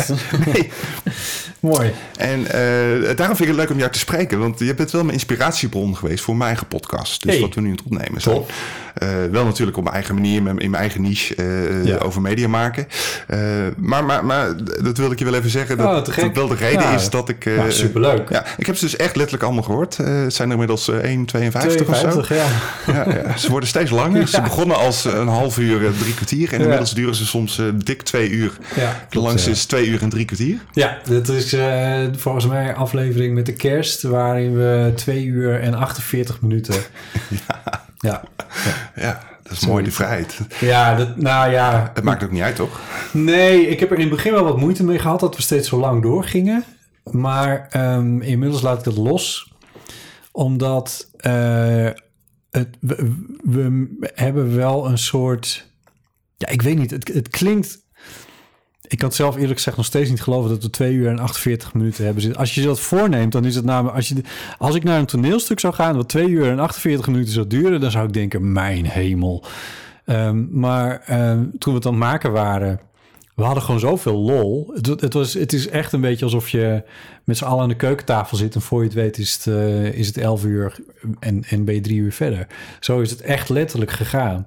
Nee. 0.46 0.70
Mooi. 1.62 1.92
En 2.18 2.46
eh, 2.46 3.16
daarom 3.16 3.36
vind 3.36 3.40
ik 3.40 3.48
het 3.48 3.56
leuk 3.56 3.70
om 3.70 3.78
jou 3.78 3.92
te 3.92 4.00
spreken. 4.00 4.40
Want 4.40 4.60
je 4.60 4.74
bent 4.76 4.92
wel 4.92 5.02
mijn 5.02 5.14
inspiratiebron 5.14 5.98
geweest 5.98 6.24
voor 6.24 6.36
mijn 6.36 6.50
eigen 6.50 6.68
podcast. 6.68 7.24
Dus 7.24 7.32
Hey. 7.32 7.42
wat 7.42 7.54
we 7.56 7.62
nu 7.62 7.68
aan 7.70 7.76
het 7.76 7.84
opnemen 7.86 8.22
zijn. 8.22 8.42
Eh, 8.96 9.10
wel 9.32 9.46
natuurlijk 9.46 9.78
op 9.78 9.84
mijn 9.84 9.96
eigen 9.96 10.16
manier, 10.16 10.36
in 10.38 10.44
mijn 10.44 10.76
eigen 10.76 11.02
niche 11.02 11.36
eh, 11.36 11.86
Ja. 11.86 11.98
over 11.98 12.22
media 12.22 12.48
maken. 12.48 12.88
Maar, 13.78 14.04
maar, 14.04 14.26
maar 14.26 14.56
dat 14.84 14.98
wilde 14.98 15.14
ik 15.14 15.20
je 15.20 15.26
wel 15.26 15.34
even 15.34 15.50
zeggen. 15.50 15.78
Dat, 15.78 15.88
Oh, 15.88 16.16
dat 16.16 16.34
wel 16.34 16.48
de 16.48 16.56
reden 16.56 16.82
Ja. 16.82 16.94
is 16.96 17.10
dat 17.10 17.30
ik... 17.30 17.46
Nou, 17.46 17.72
superleuk. 17.72 18.30
Ja, 18.30 18.46
ik 18.58 18.66
heb 18.66 18.76
ze 18.76 18.86
dus 18.86 18.96
echt 18.96 19.16
letterlijk 19.16 19.44
allemaal 19.44 19.64
gehoord. 19.64 20.00
Eh, 20.00 20.22
het 20.22 20.34
zijn 20.34 20.48
er 20.48 20.54
inmiddels 20.54 20.88
eh, 20.88 20.96
1,52 21.10 21.90
of 21.90 21.98
zo. 21.98 22.10
52, 22.22 22.30
ja. 22.30 22.46
Ja, 22.94 23.06
ja, 23.24 23.38
ze 23.38 23.50
worden 23.50 23.70
steeds 23.70 23.92
langer. 23.92 24.28
Ze 24.38 24.42
begonnen 24.42 24.78
als 24.78 25.04
een 25.06 25.28
half 25.28 25.58
uur, 25.58 25.92
drie 26.00 26.14
kwartier. 26.14 26.54
En 26.54 26.62
inmiddels 26.62 26.94
duren 26.94 27.16
ze 27.16 27.26
soms 27.26 27.62
dik 27.76 28.02
twee 28.02 28.30
uur. 28.30 28.52
Ja, 28.76 28.90
De 28.90 28.96
klopt, 29.10 29.28
langste 29.28 29.50
ja. 29.50 29.56
is 29.56 29.66
twee 29.66 29.88
uur 29.88 30.02
en 30.02 30.10
drie 30.10 30.26
kwartier. 30.26 30.58
Ja, 30.72 30.98
dit 31.06 31.28
is 31.30 31.51
eh, 31.54 32.08
volgens 32.12 32.48
mij 32.48 32.70
een 32.70 32.76
aflevering 32.76 33.34
met 33.34 33.46
de 33.46 33.54
kerst... 33.54 34.02
waarin 34.02 34.56
we 34.56 34.92
2 34.96 35.26
uur 35.26 35.60
en 35.60 35.74
48 35.74 36.42
minuten... 36.42 36.76
Ja. 38.02 38.24
Ja, 38.96 39.24
dat 39.44 39.52
is 39.52 39.66
mooi, 39.66 39.84
de 39.84 39.92
vrijheid. 39.92 40.40
Ja, 40.60 40.96
dat, 40.96 41.18
nou 41.18 41.52
ja. 41.52 41.92
Het 41.94 42.04
maakt 42.04 42.24
ook 42.24 42.32
niet 42.32 42.42
uit, 42.42 42.56
toch? 42.56 42.82
Nee, 43.12 43.68
ik 43.68 43.80
heb 43.80 43.92
er 43.92 43.96
in 43.96 44.02
het 44.02 44.16
begin 44.16 44.32
wel 44.32 44.44
wat 44.44 44.58
moeite 44.58 44.84
mee 44.84 45.00
gehad... 45.00 45.20
dat 45.20 45.36
we 45.36 45.42
steeds 45.42 45.70
zo 45.70 45.80
lang 45.80 46.02
doorgingen. 46.02 46.64
Maar 47.12 47.68
ehm, 47.70 48.22
inmiddels 48.22 48.62
laat 48.62 48.80
ik 48.80 48.86
het 48.86 48.98
los. 48.98 49.54
Omdat 50.32 51.10
eh, 51.18 51.90
het, 52.52 52.78
we, 52.80 53.12
we 53.44 53.90
hebben 54.16 54.56
wel 54.56 54.86
een 54.86 54.98
soort... 54.98 55.70
Ja, 56.38 56.48
ik 56.48 56.62
weet 56.62 56.78
niet. 56.78 56.92
Het, 56.92 57.08
het 57.14 57.30
klinkt... 57.30 57.80
Ik 58.88 59.02
het 59.02 59.16
zelf 59.16 59.36
eerlijk 59.36 59.56
gezegd 59.56 59.78
nog 59.78 59.86
steeds 59.86 60.10
niet 60.10 60.22
geloven 60.22 60.50
dat 60.50 60.64
we 60.64 60.70
2 60.70 60.94
uur 60.94 61.08
en 61.08 61.20
48 61.20 61.74
minuten 61.74 62.04
hebben 62.04 62.22
zitten. 62.22 62.40
Als 62.40 62.56
je 62.56 62.62
dat 62.62 62.80
voorneemt, 62.80 63.32
dan 63.32 63.46
is 63.46 63.56
het 63.56 63.66
namelijk... 63.66 63.96
Als, 63.96 64.08
je, 64.08 64.22
als 64.58 64.76
ik 64.76 64.84
naar 64.84 65.00
een 65.00 65.06
toneelstuk 65.06 65.60
zou 65.60 65.74
gaan 65.74 65.96
wat 65.96 66.10
2 66.10 66.28
uur 66.28 66.50
en 66.50 66.60
48 66.60 67.08
minuten 67.08 67.34
zou 67.34 67.48
duren... 67.48 67.80
dan 67.80 67.92
zou 67.92 68.08
ik 68.08 68.14
denken, 68.14 68.52
mijn 68.52 68.86
hemel. 68.86 69.44
Ehm, 70.06 70.60
maar 70.60 71.02
ehm, 71.06 71.46
toen 71.60 71.74
we 71.74 71.80
het 71.80 71.86
aan 71.86 71.94
het 71.94 72.02
maken 72.02 72.32
waren... 72.32 72.80
We 73.36 73.44
hadden 73.44 73.64
gewoon 73.64 73.80
zoveel 73.80 74.18
lol. 74.18 74.72
Het, 74.74 75.02
het, 75.02 75.14
was, 75.14 75.34
het 75.34 75.54
is 75.54 75.68
echt 75.68 75.94
een 75.94 76.02
beetje 76.02 76.26
alsof 76.26 76.50
je 76.50 76.84
met 77.24 77.38
z'n 77.38 77.44
allen 77.44 77.62
aan 77.62 77.70
de 77.70 77.76
keukentafel 77.76 78.38
zit... 78.38 78.56
en 78.56 78.62
voor 78.62 78.80
je 78.80 78.86
het 78.86 78.94
weet 78.94 79.18
is 79.18 79.34
het, 79.34 79.48
eh, 79.48 79.86
is 79.86 80.08
het 80.08 80.18
11 80.18 80.46
uur 80.46 80.76
en, 81.20 81.44
en 81.50 81.66
ben 81.66 81.76
je 81.76 81.82
drie 81.82 82.00
uur 82.00 82.14
verder. 82.14 82.48
Zo 82.80 83.00
is 83.00 83.12
het 83.12 83.22
echt 83.22 83.50
letterlijk 83.50 83.92
gegaan. 83.92 84.46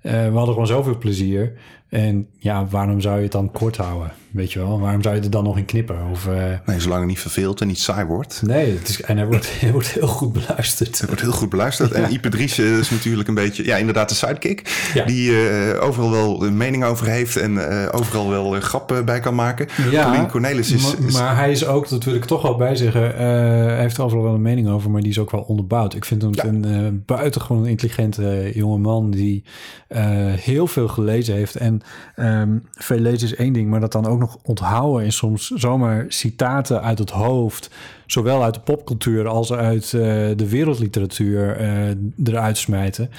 Eh, 0.00 0.12
we 0.12 0.36
hadden 0.36 0.52
gewoon 0.52 0.66
zoveel 0.66 0.98
plezier. 0.98 1.52
En 1.88 2.26
ja, 2.38 2.66
waarom 2.66 3.00
zou 3.00 3.16
je 3.16 3.22
het 3.22 3.32
dan 3.32 3.50
kort 3.52 3.76
houden? 3.76 4.12
Weet 4.30 4.52
je 4.52 4.58
wel? 4.58 4.80
Waarom 4.80 5.02
zou 5.02 5.14
je 5.14 5.20
er 5.20 5.30
dan 5.30 5.44
nog 5.44 5.58
in 5.58 5.64
knippen? 5.64 5.96
Of, 6.10 6.26
eh, 6.26 6.34
Nee, 6.66 6.80
zolang 6.80 7.00
het 7.00 7.08
niet 7.08 7.18
verveeld 7.18 7.60
en 7.60 7.66
niet 7.66 7.78
saai 7.78 8.04
wordt. 8.04 8.42
nee, 8.46 8.72
het 8.72 8.88
is, 8.88 9.02
en 9.02 9.16
hij 9.16 9.26
wordt, 9.26 9.48
hij 9.60 9.72
wordt 9.72 9.88
heel 9.92 10.06
goed 10.06 10.32
beluisterd. 10.32 10.98
Het 10.98 11.06
wordt 11.06 11.20
heel 11.22 11.32
goed 11.32 11.48
beluisterd. 11.48 11.92
En 11.92 12.12
Ipe 12.12 12.28
Dries 12.28 12.58
is 12.58 12.90
natuurlijk 12.90 13.28
een 13.28 13.34
beetje, 13.34 13.64
ja, 13.64 13.76
inderdaad 13.76 14.08
de 14.08 14.14
sidekick. 14.14 14.88
Ja. 14.94 15.04
Die 15.04 15.48
eh, 15.48 15.82
overal 15.82 16.10
wel 16.10 16.42
een 16.44 16.56
mening 16.56 16.84
over 16.84 17.06
heeft 17.06 17.36
en 17.36 17.70
eh, 17.70 17.88
overal 18.00 18.28
wel 18.28 18.50
grappen 18.60 19.04
bij 19.04 19.20
kan 19.20 19.34
maken. 19.34 19.68
Pauline 19.90 20.26
Cornelis 20.26 20.72
is... 20.72 20.82
maar, 20.98 21.06
is- 21.08 21.14
maar 21.18 21.36
hij 21.36 21.50
is 21.50 21.66
ook, 21.66 21.88
dat 21.88 22.04
wil 22.04 22.14
ik 22.14 22.24
toch 22.24 22.42
wel 22.42 22.56
bij 22.56 22.76
zeggen, 22.76 23.02
hij 23.16 23.80
heeft 23.80 23.96
er 23.96 24.04
overal 24.04 24.24
wel 24.24 24.34
een 24.34 24.42
mening 24.42 24.68
over, 24.68 24.90
maar 24.90 25.00
die 25.00 25.10
is 25.10 25.18
ook 25.18 25.30
wel 25.30 25.40
onderbouwd. 25.40 25.94
Ik 25.94 26.04
vind 26.04 26.22
hem 26.22 26.34
Ja. 26.34 26.44
een 26.44 27.02
buitengewoon 27.06 27.66
intelligente 27.66 28.50
jonge 28.54 28.78
man 28.78 29.10
die 29.10 29.44
heel 30.36 30.66
veel 30.66 30.88
gelezen 30.88 31.34
heeft. 31.34 31.54
En 31.56 31.75
ehm, 32.16 32.58
veel 32.70 32.98
lezen 32.98 33.28
is 33.28 33.34
één 33.34 33.52
ding, 33.52 33.70
maar 33.70 33.80
dat 33.80 33.92
dan 33.92 34.06
ook 34.06 34.18
nog 34.18 34.38
onthouden 34.42 35.04
en 35.04 35.12
soms 35.12 35.46
zomaar 35.50 36.04
citaten 36.08 36.82
uit 36.82 36.98
het 36.98 37.10
hoofd, 37.10 37.70
zowel 38.06 38.42
uit 38.44 38.54
de 38.54 38.60
popcultuur 38.60 39.26
als 39.28 39.52
uit 39.52 39.84
eh, 39.84 39.90
de 40.36 40.48
wereldliteratuur 40.48 41.56
eh, 41.56 41.88
eruit 42.24 42.58
smijten. 42.58 43.10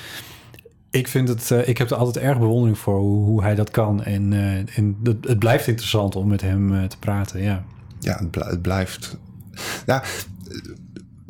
Ik 0.91 1.07
vind 1.07 1.27
het, 1.27 1.51
eh, 1.51 1.67
ik 1.67 1.77
heb 1.77 1.89
er 1.89 1.97
altijd 1.97 2.25
erg 2.25 2.39
bewondering 2.39 2.77
voor 2.77 2.99
hoe, 2.99 3.25
hoe 3.25 3.41
hij 3.43 3.55
dat 3.55 3.71
kan. 3.71 4.03
En, 4.03 4.33
en 4.75 4.97
het, 5.03 5.17
het 5.27 5.39
blijft 5.39 5.67
interessant 5.67 6.15
om 6.15 6.27
met 6.27 6.41
hem 6.41 6.87
te 6.87 6.97
praten, 6.99 7.41
ja. 7.41 7.63
ja, 7.99 8.17
het, 8.17 8.31
bl- 8.31 8.39
het 8.39 8.61
blijft... 8.61 9.17
Ja, 9.85 10.03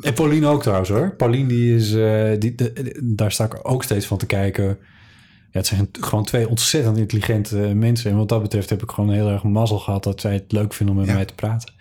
En 0.00 0.14
Pauline 0.14 0.46
ook 0.46 0.62
trouwens 0.62 0.90
hoor. 0.90 1.14
Pauline 1.16 1.48
die 1.48 1.74
is, 1.76 1.90
die, 2.40 2.54
de- 2.54 2.72
de- 2.72 3.00
daar 3.02 3.32
sta 3.32 3.44
ik 3.44 3.58
ook 3.62 3.82
steeds 3.84 4.06
van 4.06 4.18
te 4.18 4.26
kijken. 4.26 4.78
Ja, 5.58 5.64
het 5.64 5.66
zijn 5.66 5.88
gewoon 6.00 6.24
twee 6.24 6.48
ontzettend 6.48 6.96
intelligente 6.98 7.56
mensen. 7.56 8.10
En 8.10 8.16
wat 8.16 8.28
dat 8.28 8.42
betreft 8.42 8.70
heb 8.70 8.82
ik 8.82 8.90
gewoon 8.90 9.10
heel 9.12 9.28
erg 9.28 9.42
mazzel 9.42 9.78
gehad 9.78 10.04
dat 10.04 10.20
zij 10.20 10.32
het 10.32 10.52
leuk 10.52 10.74
vinden 10.74 10.94
om 10.94 11.00
met 11.00 11.10
Ja. 11.10 11.16
mij 11.16 11.24
te 11.24 11.34
praten. 11.34 11.72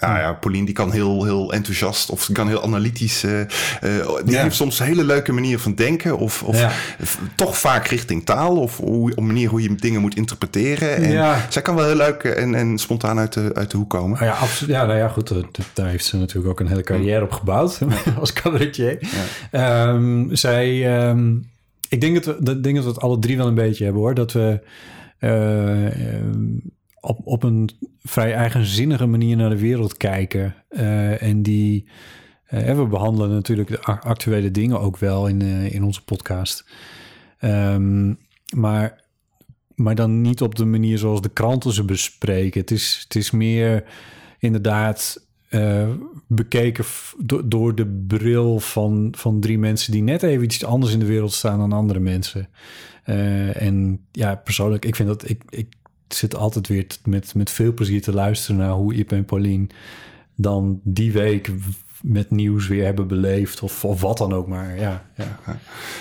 Ja, 0.00 0.18
ja, 0.18 0.32
Pauline 0.32 0.64
die 0.64 0.74
kan 0.74 0.92
heel, 0.92 1.24
heel 1.24 1.52
enthousiast 1.52 2.10
of 2.10 2.28
kan 2.32 2.48
heel 2.48 2.62
analytisch. 2.62 3.24
eh, 3.24 3.40
eh, 3.40 3.48
die 4.24 4.34
Ja. 4.34 4.42
heeft 4.42 4.54
soms 4.56 4.78
een 4.78 4.86
hele 4.86 5.04
leuke 5.04 5.32
manier 5.32 5.58
van 5.58 5.74
denken. 5.74 6.18
Of, 6.18 6.42
of 6.42 6.58
Ja. 6.60 6.70
toch 7.34 7.58
vaak 7.58 7.86
richting 7.86 8.24
taal. 8.24 8.56
Of 8.56 8.76
hoe, 8.76 9.14
op 9.14 9.24
manier 9.24 9.48
hoe 9.48 9.62
je 9.62 9.74
dingen 9.74 10.00
moet 10.00 10.16
interpreteren. 10.16 10.96
En 10.96 11.10
Ja. 11.10 11.46
zij 11.48 11.62
kan 11.62 11.74
wel 11.74 11.86
heel 11.86 11.96
leuk 11.96 12.22
en, 12.24 12.54
en 12.54 12.78
spontaan 12.78 13.18
uit 13.18 13.32
de, 13.32 13.50
uit 13.54 13.70
de 13.70 13.76
hoek 13.76 13.90
komen. 13.90 14.18
Oh 14.20 14.26
ja, 14.26 14.32
absoluut. 14.32 14.74
Ja, 14.74 14.84
nou 14.86 14.98
ja, 14.98 15.08
goed. 15.08 15.30
eh, 15.30 15.36
Daar 15.72 15.88
heeft 15.88 16.04
ze 16.04 16.16
natuurlijk 16.16 16.48
ook 16.48 16.60
een 16.60 16.68
hele 16.68 16.82
carrière 16.82 17.22
op 17.24 17.32
gebouwd 17.32 17.78
als 18.20 18.32
cabaretier. 18.32 18.98
Ehm, 19.50 20.34
zij, 20.34 20.96
ehm, 20.98 21.34
ik 21.88 22.00
denk 22.00 22.14
dat, 22.14 22.24
we, 22.24 22.42
dat, 22.42 22.62
denk 22.62 22.76
dat 22.76 22.84
we 22.84 22.90
het 22.90 23.00
alle 23.00 23.18
drie 23.18 23.36
wel 23.36 23.46
een 23.46 23.54
beetje 23.54 23.84
hebben 23.84 24.02
hoor. 24.02 24.14
Dat 24.14 24.32
we 24.32 24.60
eh, 25.18 26.36
op, 27.00 27.20
op 27.24 27.42
een 27.42 27.70
vrij 28.02 28.34
eigenzinnige 28.34 29.06
manier 29.06 29.36
naar 29.36 29.50
de 29.50 29.58
wereld 29.58 29.96
kijken. 29.96 30.54
Eh, 30.68 31.22
en 31.22 31.42
die, 31.42 31.88
eh, 32.46 32.76
we 32.76 32.86
behandelen 32.86 33.30
natuurlijk 33.30 33.68
de 33.68 33.80
actuele 33.82 34.50
dingen 34.50 34.80
ook 34.80 34.96
wel 34.96 35.26
in, 35.26 35.42
in 35.42 35.84
onze 35.84 36.04
podcast. 36.04 36.70
Ehm, 37.38 38.14
maar 38.54 39.04
maar 39.74 39.94
dan 39.94 40.20
niet 40.20 40.42
op 40.42 40.54
de 40.54 40.64
manier 40.64 40.98
zoals 40.98 41.20
de 41.20 41.28
kranten 41.28 41.72
ze 41.72 41.84
bespreken. 41.84 42.60
Het 42.60 42.70
is, 42.70 43.00
het 43.04 43.16
is 43.16 43.30
meer 43.30 43.84
inderdaad 44.38 45.26
bekeken 46.26 46.84
door 47.44 47.74
de 47.74 47.86
bril 48.06 48.60
van, 48.60 49.14
van 49.16 49.40
drie 49.40 49.58
mensen 49.58 49.92
die 49.92 50.02
net 50.02 50.22
even 50.22 50.44
iets 50.44 50.64
anders 50.64 50.92
in 50.92 50.98
de 50.98 51.06
wereld 51.06 51.32
staan 51.32 51.58
dan 51.58 51.72
andere 51.72 52.00
mensen. 52.00 52.48
Eh, 53.04 53.62
en 53.62 54.00
ja, 54.12 54.34
persoonlijk, 54.34 54.84
ik 54.84 54.96
vind 54.96 55.08
dat 55.08 55.28
ik, 55.28 55.42
ik 55.48 55.66
zit 56.08 56.34
altijd 56.34 56.68
weer 56.68 56.86
met, 57.04 57.34
met 57.34 57.50
veel 57.50 57.74
plezier 57.74 58.02
te 58.02 58.12
luisteren 58.12 58.56
naar 58.56 58.72
hoe 58.72 58.94
Iep 58.94 59.12
en 59.12 59.24
Paulien 59.24 59.70
dan 60.34 60.80
die 60.82 61.12
week 61.12 61.50
met 62.06 62.30
nieuws 62.30 62.68
weer 62.68 62.84
hebben 62.84 63.06
beleefd 63.06 63.62
of, 63.62 63.84
of 63.84 64.00
wat 64.00 64.18
dan 64.18 64.32
ook 64.32 64.46
maar. 64.46 64.78
Ja, 64.78 65.04
ja. 65.14 65.38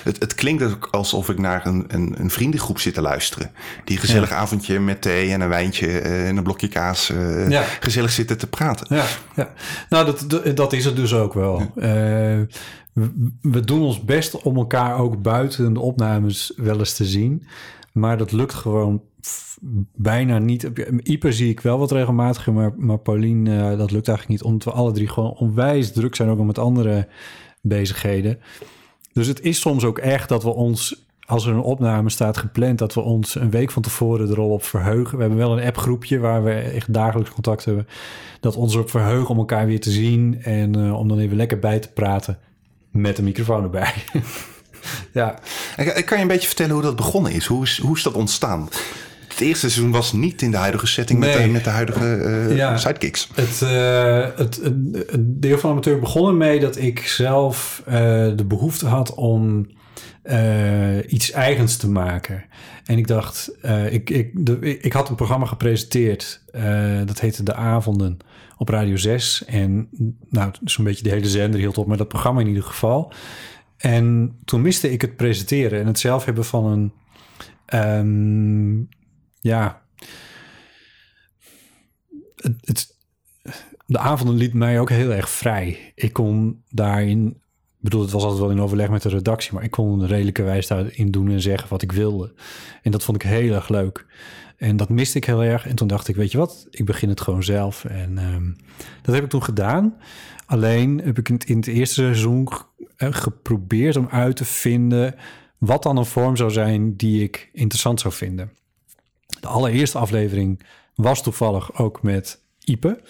Het, 0.04 0.20
het 0.20 0.36
klinkt 0.36 0.64
ook 0.64 0.88
alsof 0.92 1.30
ik 1.30 1.38
naar 1.38 1.66
een, 1.66 1.86
een, 1.88 2.16
een 2.18 2.30
vriendengroep 2.30 2.80
zit 2.80 2.94
te 2.94 3.02
luisteren. 3.02 3.52
Die 3.84 3.98
gezellig 3.98 4.32
avondje 4.32 4.80
met 4.80 5.02
thee 5.02 5.32
en 5.32 5.42
een 5.42 5.50
wijntje 5.50 6.00
eh, 6.00 6.28
en 6.28 6.38
een 6.38 6.44
blokje 6.44 6.68
kaas 6.68 7.10
eh, 7.10 7.50
Ja. 7.50 7.64
gezellig 7.80 8.12
zitten 8.12 8.38
te 8.38 8.48
praten. 8.48 8.96
Ja, 8.96 9.06
ja. 9.36 9.54
nou 9.90 10.06
dat, 10.06 10.24
dat, 10.28 10.58
dat 10.58 10.74
is 10.74 10.86
het 10.86 10.96
dus 10.96 11.14
ook 11.14 11.34
wel. 11.34 11.60
Eh, 11.76 11.92
we, 12.94 13.32
we 13.42 13.60
doen 13.66 13.82
ons 13.82 14.04
best 14.04 14.42
om 14.42 14.56
elkaar 14.58 14.98
ook 14.98 15.22
buiten 15.22 15.74
de 15.74 15.80
opnames 15.80 16.54
wel 16.56 16.80
eens 16.80 16.94
te 16.94 17.06
zien. 17.06 17.48
Maar 17.96 18.18
dat 18.18 18.32
lukt 18.32 18.54
gewoon 18.54 19.02
bijna 19.96 20.38
niet. 20.38 20.72
Ieper 21.04 21.34
zie 21.34 21.50
ik 21.50 21.60
wel 21.60 21.78
wat 21.78 21.92
regelmatiger, 21.92 22.54
maar, 22.54 22.74
maar 22.78 22.98
Paulien, 22.98 23.48
eh, 23.48 23.78
dat 23.78 23.92
lukt 23.92 24.08
eigenlijk 24.08 24.28
niet. 24.28 24.44
Omdat 24.44 24.64
we 24.64 24.80
alle 24.80 24.92
drie 24.92 25.08
gewoon 25.08 25.32
onwijs 25.32 25.92
druk 25.92 26.16
zijn, 26.16 26.30
ook 26.30 26.44
met 26.44 26.60
andere 26.60 27.08
bezigheden. 27.62 28.40
Dus 29.14 29.28
het 29.28 29.42
is 29.42 29.60
soms 29.60 29.84
ook 29.84 29.98
echt 29.98 30.30
dat 30.30 30.44
we 30.44 30.50
ons, 30.50 31.06
als 31.25 31.46
er 31.46 31.54
een 31.54 31.60
opname 31.60 32.10
staat 32.10 32.38
gepland, 32.38 32.78
dat 32.78 32.94
we 32.94 33.02
ons 33.02 33.36
een 33.36 33.50
week 33.50 33.72
van 33.72 33.82
tevoren 33.82 34.30
er 34.30 34.40
al 34.40 34.50
op 34.50 34.64
verheugen. 34.64 35.16
We 35.16 35.24
hebben 35.24 35.40
wel 35.40 35.58
een 35.58 35.68
appgroepje 35.68 36.20
waar 36.20 36.44
we 36.44 36.54
echt 36.54 36.94
dagelijks 36.94 37.32
contact 37.32 37.66
hebben. 37.66 37.88
Dat 38.40 38.56
ons 38.56 38.74
erop 38.74 38.90
verheugen 38.90 39.30
om 39.30 39.38
elkaar 39.38 39.66
weer 39.66 39.80
te 39.80 39.92
zien 39.92 40.42
en 40.42 40.75
eh, 40.75 41.00
om 41.00 41.08
dan 41.08 41.20
even 41.20 41.38
lekker 41.38 41.60
bij 41.60 41.80
te 41.80 41.92
praten 41.92 42.40
met 42.92 43.18
een 43.18 43.24
microfoon 43.24 43.64
erbij. 43.64 43.94
ja. 45.12 45.39
Ik 45.77 46.06
kan 46.06 46.18
je 46.18 46.24
een 46.24 46.30
beetje 46.30 46.48
vertellen 46.48 46.74
hoe 46.74 46.82
dat 46.82 46.96
begonnen 46.96 47.32
is. 47.32 47.46
Hoe 47.46 47.63
is, 47.63 47.80
hoe 47.82 47.96
is 47.96 48.04
dat 48.04 48.13
ontstaan? 48.13 48.70
Het 49.36 49.44
eerste 49.44 49.70
seizoen 49.70 49.92
was 49.92 50.13
niet 50.13 50.42
in 50.42 50.51
de 50.51 50.58
huidige 50.58 50.88
setting 50.88 51.20
met, 51.20 51.34
de, 51.34 51.48
met 51.48 51.63
de 51.63 51.70
huidige 51.70 52.15
eh, 52.15 52.56
Ja. 52.56 52.77
sidekicks. 52.77 53.30
Het, 53.34 53.62
eh, 53.62 54.27
het, 54.36 54.60
het, 54.63 54.74
het 55.12 55.42
deel 55.42 55.58
van 55.58 55.72
amateur 55.72 56.00
begon 56.00 56.27
ermee 56.27 56.60
dat 56.60 56.77
ik 56.77 57.00
zelf 57.00 57.82
eh, 57.86 57.94
de 58.36 58.46
behoefte 58.48 58.86
had 58.86 59.13
om 59.13 59.68
iets 61.08 61.32
eigens 61.32 61.77
te 61.77 61.89
maken. 61.89 62.44
En 62.86 62.98
ik 62.98 63.08
dacht, 63.08 63.51
ik, 63.89 64.10
ik, 64.10 64.32
de, 64.34 64.80
ik 64.80 64.94
had 64.94 65.10
een 65.10 65.15
programma 65.15 65.46
gepresenteerd. 65.46 66.42
dat 67.06 67.20
heette 67.20 67.44
De 67.44 67.54
Avonden 67.54 68.18
op 68.58 68.70
Radio 68.70 68.96
6. 68.96 69.44
En 69.46 69.88
nou, 70.30 70.51
zo'n 70.63 70.86
beetje 70.86 71.04
de 71.04 71.10
hele 71.10 71.27
zender 71.30 71.60
hield 71.60 71.77
op 71.77 71.88
met 71.88 71.98
dat 71.98 72.08
programma 72.08 72.42
in 72.42 72.48
ieder 72.48 72.63
geval. 72.63 73.13
En 73.86 74.39
toen 74.46 74.62
miste 74.62 74.92
ik 74.92 75.01
het 75.01 75.15
presenteren 75.15 75.80
en 75.80 75.88
het 75.88 76.00
zelf 76.00 76.25
hebben 76.25 76.46
van 76.46 76.65
een... 76.65 76.94
ehm, 77.65 78.77
ja, 79.39 79.82
het, 82.36 82.56
het, 82.62 82.98
de 83.86 83.98
avonden 83.98 84.36
liet 84.36 84.54
mij 84.54 84.80
ook 84.80 84.89
heel 84.89 85.12
erg 85.12 85.30
vrij. 85.30 85.92
Ik 85.96 86.13
kon 86.13 86.63
daarin, 86.70 87.42
bedoel, 87.86 88.01
het 88.01 88.12
was 88.12 88.24
altijd 88.24 88.42
wel 88.42 88.51
in 88.51 88.62
overleg 88.62 88.89
met 88.89 89.01
de 89.01 89.10
redactie, 89.10 89.54
maar 89.54 89.63
ik 89.63 89.72
kon 89.72 90.00
een 90.00 90.08
redelijke 90.08 90.44
wijze 90.44 90.74
daarin 90.74 91.12
doen 91.12 91.32
en 91.32 91.42
zeggen 91.42 91.70
wat 91.70 91.82
ik 91.82 91.92
wilde. 91.92 92.34
En 92.82 92.92
dat 92.92 93.04
vond 93.04 93.24
ik 93.24 93.30
heel 93.30 93.54
erg 93.54 93.70
leuk. 93.70 94.06
En 94.58 94.77
dat 94.77 94.89
miste 94.89 95.18
ik 95.18 95.25
heel 95.25 95.44
erg. 95.44 95.68
En 95.68 95.75
toen 95.75 95.88
dacht 95.88 96.08
ik, 96.08 96.15
weet 96.15 96.32
je 96.32 96.38
wat, 96.38 96.68
ik 96.72 96.86
begin 96.86 97.10
het 97.10 97.22
gewoon 97.22 97.44
zelf. 97.44 97.86
En 97.86 98.18
ehm, 98.18 98.51
dat 99.01 99.15
heb 99.15 99.24
ik 99.24 99.30
toen 99.30 99.44
gedaan. 99.44 99.96
Alleen 100.46 101.01
heb 101.04 101.18
ik 101.18 101.30
in 101.30 101.58
het, 101.58 101.68
eerste 101.68 101.94
seizoen 101.94 102.48
eh, 102.98 103.13
geprobeerd 103.13 103.96
om 103.96 104.08
uit 104.10 104.36
te 104.36 104.46
vinden 104.46 105.15
wat 105.58 105.84
dan 105.84 105.98
een 105.98 106.06
vorm 106.06 106.36
zou 106.36 106.51
zijn 106.51 106.96
die 106.96 107.24
ik 107.24 107.50
interessant 107.54 108.00
zou 108.00 108.13
vinden. 108.13 108.51
De 109.39 109.48
allereerste 109.48 109.98
aflevering 109.98 110.62
was 110.96 111.24
toevallig 111.24 111.80
ook 111.80 112.04
met 112.04 112.39
Ipe. 112.63 113.01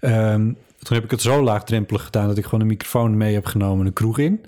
Ehm, 0.00 0.52
toen 0.84 0.96
heb 0.96 1.04
ik 1.04 1.10
het 1.10 1.22
zo 1.22 1.42
laagdrempelig 1.42 2.04
gedaan 2.04 2.26
dat 2.28 2.38
ik 2.38 2.44
gewoon 2.44 2.60
een 2.60 2.66
microfoon 2.66 3.16
mee 3.16 3.34
heb 3.34 3.46
genomen, 3.46 3.86
een 3.86 3.92
kroeg 3.92 4.18
in. 4.18 4.44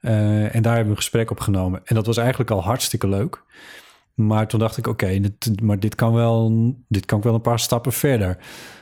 Eh, 0.00 0.54
en 0.54 0.62
daar 0.62 0.74
hebben 0.74 0.84
we 0.84 0.90
een 0.90 0.96
gesprek 0.96 1.30
opgenomen. 1.30 1.80
En 1.84 1.94
dat 1.94 2.06
was 2.06 2.16
eigenlijk 2.16 2.50
al 2.50 2.62
hartstikke 2.62 3.08
leuk. 3.08 3.42
Maar 4.14 4.48
toen 4.48 4.60
dacht 4.60 4.76
ik, 4.76 4.86
oké, 4.86 5.20
maar 5.62 5.80
dit 5.80 5.94
kan, 5.94 6.12
wel, 6.12 6.52
dit 6.88 7.06
kan 7.06 7.18
ik 7.18 7.24
wel 7.24 7.34
een 7.34 7.40
paar 7.40 7.58
stappen 7.58 7.92
verder. 7.92 8.38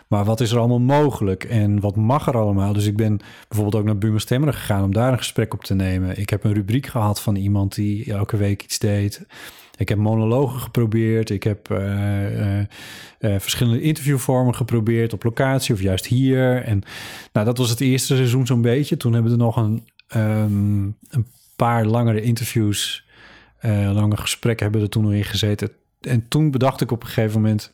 Maar 0.09 0.25
wat 0.25 0.41
is 0.41 0.51
er 0.51 0.59
allemaal 0.59 0.81
mogelijk 0.81 1.45
en 1.45 1.81
wat 1.81 1.97
mag 1.97 2.27
er 2.27 2.37
allemaal? 2.37 2.73
Dus 2.73 2.87
ik 2.87 2.97
ben 2.97 3.21
bijvoorbeeld 3.49 3.83
ook 3.83 3.87
naar 3.87 3.99
Buma 3.99 4.19
Stemmer 4.19 4.53
gegaan 4.53 4.85
om 4.85 4.93
daar 4.93 5.13
een 5.13 5.19
gesprek 5.19 5.55
op 5.55 5.65
te 5.65 5.75
nemen. 5.75 6.19
Ik 6.19 6.31
heb 6.31 6.45
een 6.45 6.55
rubriek 6.55 6.87
gehad 6.87 7.21
van 7.21 7.37
iemand 7.37 7.75
die 7.75 8.13
elke 8.13 8.37
week 8.37 8.63
iets 8.63 8.79
deed. 8.79 9.27
Ik 9.77 9.89
heb 9.89 9.99
monologen 9.99 10.61
geprobeerd. 10.61 11.31
Ik 11.31 11.43
heb 11.43 11.71
eh, 11.71 12.59
eh, 12.59 12.67
eh, 13.19 13.41
verschillende 13.41 13.81
interviewvormen 13.81 14.55
geprobeerd 14.55 15.13
op 15.13 15.25
locatie 15.25 15.75
of 15.75 15.81
juist 15.81 16.07
hier. 16.07 16.63
En 16.63 16.83
nou, 17.33 17.47
dat 17.47 17.59
was 17.59 17.71
het 17.71 17.81
eerste 17.81 18.17
seizoen 18.17 18.47
zo'n 18.47 18.63
beetje. 18.63 18.97
Toen 18.97 19.13
hebben 19.13 19.31
we 19.31 19.37
nog 19.37 19.57
een, 19.57 19.89
ehm, 20.09 20.83
een 21.09 21.27
paar 21.57 21.85
langere 21.85 22.23
interviews, 22.23 23.05
lange 23.93 24.17
gesprekken 24.17 24.63
hebben 24.63 24.81
we 24.81 24.87
er 24.87 24.93
toen 24.93 25.03
nog 25.03 25.13
in 25.13 25.25
gezeten. 25.25 25.71
En 26.01 26.29
toen 26.29 26.51
bedacht 26.51 26.81
ik 26.81 26.91
op 26.91 27.03
een 27.03 27.09
gegeven 27.09 27.41
moment, 27.41 27.73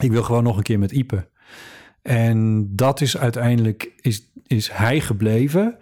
ik 0.00 0.10
wil 0.10 0.22
gewoon 0.22 0.42
nog 0.42 0.56
een 0.56 0.62
keer 0.62 0.78
met 0.78 0.92
Ipe. 0.92 1.28
En 2.02 2.68
dat 2.76 3.00
is 3.00 3.16
uiteindelijk, 3.16 3.92
is, 4.00 4.30
is 4.46 4.70
hij 4.72 5.00
gebleven. 5.00 5.78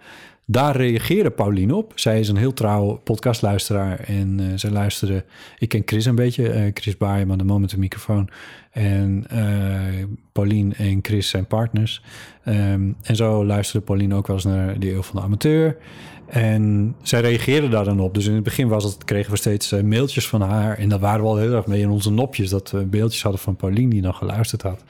Daar 0.51 0.75
reageerde 0.75 1.29
Pauline 1.31 1.75
op. 1.75 1.91
Zij 1.95 2.19
is 2.19 2.27
een 2.27 2.37
heel 2.37 2.53
trouwe 2.53 2.95
podcastluisteraar. 2.95 3.99
En 3.99 4.39
eh, 4.39 4.45
zij 4.55 4.69
luisterde... 4.69 5.25
Ik 5.57 5.69
ken 5.69 5.81
Chris 5.85 6.05
een 6.05 6.15
beetje. 6.15 6.49
eh, 6.49 6.71
Chris 6.73 6.97
Baaienman, 6.97 7.37
de 7.37 7.43
man 7.43 7.61
met 7.61 7.69
de 7.69 7.77
microfoon. 7.77 8.29
En 8.71 9.25
eh 9.29 10.05
Pauline 10.31 10.73
en 10.77 10.99
Chris 11.01 11.29
zijn 11.29 11.45
partners. 11.45 12.01
Ehm, 12.43 12.91
en 13.01 13.15
zo 13.15 13.45
luisterde 13.45 13.85
Pauline 13.85 14.15
ook 14.15 14.27
wel 14.27 14.35
eens 14.35 14.45
naar 14.45 14.79
de 14.79 14.91
Eeuw 14.91 15.01
van 15.01 15.15
de 15.15 15.25
Amateur. 15.25 15.77
En 16.25 16.95
zij 17.01 17.21
reageerde 17.21 17.69
daar 17.69 17.85
dan 17.85 17.99
op. 17.99 18.13
Dus 18.13 18.27
in 18.27 18.33
het 18.33 18.43
begin 18.43 18.67
was 18.67 18.97
kregen 19.05 19.31
we 19.31 19.37
steeds 19.37 19.71
mailtjes 19.71 20.27
van 20.27 20.41
haar. 20.41 20.77
En 20.77 20.89
daar 20.89 20.99
waren 20.99 21.21
we 21.21 21.27
al 21.27 21.37
heel 21.37 21.53
erg 21.53 21.65
mee 21.65 21.81
in 21.81 21.89
onze 21.89 22.11
nopjes... 22.11 22.49
dat 22.49 22.71
we 22.71 22.85
beeldjes 22.85 23.23
hadden 23.23 23.41
van 23.41 23.55
Pauline 23.55 23.89
die 23.89 24.01
dan 24.01 24.13
geluisterd 24.15 24.61
had. 24.61 24.83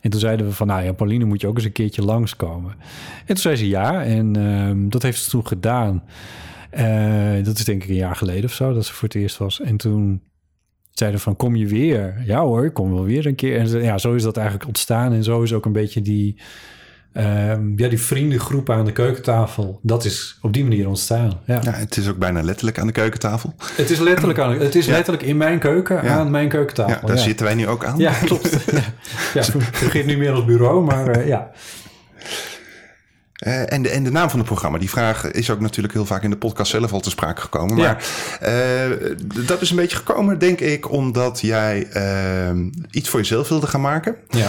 En 0.00 0.10
toen 0.10 0.20
zeiden 0.20 0.46
we 0.46 0.52
van, 0.52 0.66
nou 0.66 0.84
ja, 0.84 0.92
Pauline 0.92 1.24
moet 1.24 1.40
je 1.40 1.46
ook 1.46 1.56
eens 1.56 1.64
een 1.64 1.72
keertje 1.72 2.02
langskomen. 2.02 2.74
En 3.18 3.26
toen 3.26 3.36
zei 3.36 3.56
ze 3.56 3.68
ja, 3.68 4.04
en 4.04 4.36
ehm, 4.36 4.88
dat 4.88 5.02
heeft 5.02 5.22
ze 5.22 5.30
toen 5.30 5.46
gedaan. 5.46 6.02
Eh, 6.70 7.44
dat 7.44 7.58
is 7.58 7.64
denk 7.64 7.82
ik 7.82 7.88
een 7.88 7.94
jaar 7.94 8.16
geleden 8.16 8.44
of 8.44 8.52
zo, 8.52 8.72
dat 8.72 8.86
ze 8.86 8.92
voor 8.92 9.08
het 9.08 9.16
eerst 9.16 9.36
was. 9.36 9.60
En 9.60 9.76
toen 9.76 10.22
zeiden 10.90 11.18
we 11.18 11.24
van, 11.24 11.36
kom 11.36 11.56
je 11.56 11.66
weer? 11.66 12.22
Ja 12.24 12.40
hoor, 12.40 12.64
ik 12.64 12.74
kom 12.74 12.92
wel 12.92 13.04
weer 13.04 13.26
een 13.26 13.34
keer. 13.34 13.58
En 13.58 13.82
ja, 13.82 13.98
zo 13.98 14.14
is 14.14 14.22
dat 14.22 14.36
eigenlijk 14.36 14.66
ontstaan. 14.66 15.12
En 15.12 15.24
zo 15.24 15.42
is 15.42 15.52
ook 15.52 15.64
een 15.64 15.72
beetje 15.72 16.02
die, 16.02 16.36
ehm, 17.12 17.78
ja, 17.78 17.88
die 17.88 18.00
vriendengroep 18.00 18.70
aan 18.70 18.84
de 18.84 18.92
keukentafel. 18.92 19.80
Dat 19.82 20.04
is 20.04 20.38
op 20.42 20.52
die 20.52 20.62
manier 20.62 20.88
ontstaan. 20.88 21.40
Ja. 21.44 21.60
Ja, 21.62 21.72
het 21.72 21.96
is 21.96 22.08
ook 22.08 22.16
bijna 22.18 22.42
letterlijk 22.42 22.78
aan 22.78 22.86
de 22.86 22.92
keukentafel. 22.92 23.54
Het 23.76 23.90
is 23.90 23.98
letterlijk, 23.98 24.38
aan, 24.38 24.58
het 24.58 24.74
is 24.74 24.86
letterlijk 24.86 25.22
in 25.22 25.36
mijn 25.36 25.58
keuken 25.58 26.04
Ja. 26.04 26.18
aan 26.18 26.30
mijn 26.30 26.44
Ja, 26.44 26.50
keukentafel. 26.50 27.08
daar 27.08 27.18
zitten 27.18 27.46
wij 27.46 27.54
nu 27.54 27.66
ook 27.68 27.84
aan. 27.84 27.98
Ja, 27.98 28.12
klopt. 28.12 28.50
ja, 28.70 28.80
ja, 29.34 29.40
het 29.40 29.54
begint 29.80 30.06
nu 30.06 30.16
meer 30.16 30.32
als 30.32 30.44
bureau, 30.44 30.84
maar 30.84 31.08
eh, 31.08 31.26
ja. 31.26 31.50
Eh, 33.38 33.72
en, 33.72 33.82
de, 33.82 33.88
en 33.88 34.04
de 34.04 34.10
naam 34.10 34.28
van 34.30 34.38
het 34.38 34.48
programma, 34.48 34.78
die 34.78 34.90
vraag 34.90 35.30
is 35.30 35.50
ook 35.50 35.60
natuurlijk 35.60 35.94
heel 35.94 36.06
vaak 36.06 36.22
in 36.22 36.30
de 36.30 36.36
podcast 36.36 36.70
zelf 36.70 36.92
al 36.92 37.00
te 37.00 37.10
sprake 37.10 37.40
gekomen. 37.40 37.76
Maar 37.76 38.04
eh, 38.40 39.16
dat 39.46 39.60
is 39.60 39.70
een 39.70 39.76
beetje 39.76 39.96
gekomen, 39.96 40.38
denk 40.38 40.60
ik, 40.60 40.90
omdat 40.92 41.40
jij 41.40 41.86
eh, 41.92 42.50
iets 42.90 43.08
voor 43.08 43.20
jezelf 43.20 43.48
wilde 43.48 43.66
gaan 43.66 43.80
maken. 43.80 44.16
Ja. 44.28 44.48